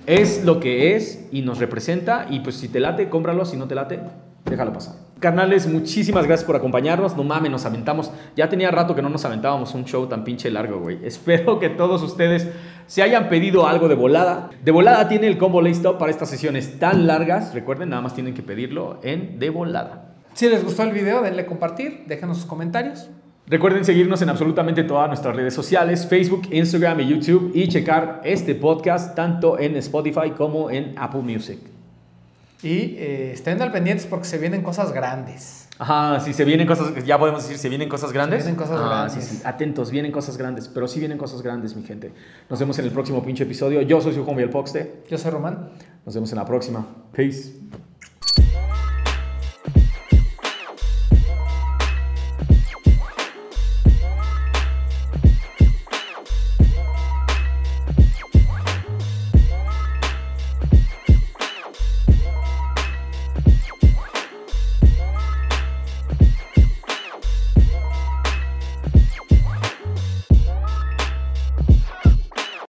[0.07, 3.67] es lo que es y nos representa y pues si te late, cómpralo, si no
[3.67, 4.01] te late,
[4.47, 4.95] déjalo pasar.
[5.21, 7.15] Carnales, muchísimas gracias por acompañarnos.
[7.15, 8.11] No mames, nos aventamos.
[8.37, 10.99] Ya tenía rato que no nos aventábamos un show tan pinche largo, güey.
[11.05, 12.49] Espero que todos ustedes
[12.87, 14.49] se hayan pedido algo de volada.
[14.65, 17.53] De volada tiene el combo Top para estas sesiones tan largas.
[17.53, 20.15] Recuerden, nada más tienen que pedirlo en de volada.
[20.33, 23.11] Si les gustó el video, denle compartir, déjenos sus comentarios.
[23.47, 28.55] Recuerden seguirnos en absolutamente todas nuestras redes sociales, Facebook, Instagram y YouTube y checar este
[28.55, 31.70] podcast tanto en Spotify como en Apple Music.
[32.63, 35.67] Y eh, estén al pendientes porque se vienen cosas grandes.
[35.79, 38.45] Ajá, si se vienen cosas, ya podemos decir, se vienen cosas grandes.
[38.45, 39.25] Se vienen cosas Ah, grandes.
[39.25, 42.13] Sí, sí, atentos, vienen cosas grandes, pero sí vienen cosas grandes, mi gente.
[42.51, 43.81] Nos vemos en el próximo pinche episodio.
[43.83, 45.03] Yo soy su homie el Poxte.
[45.09, 45.71] Yo soy Román.
[46.05, 46.87] Nos vemos en la próxima.
[47.13, 47.55] Peace.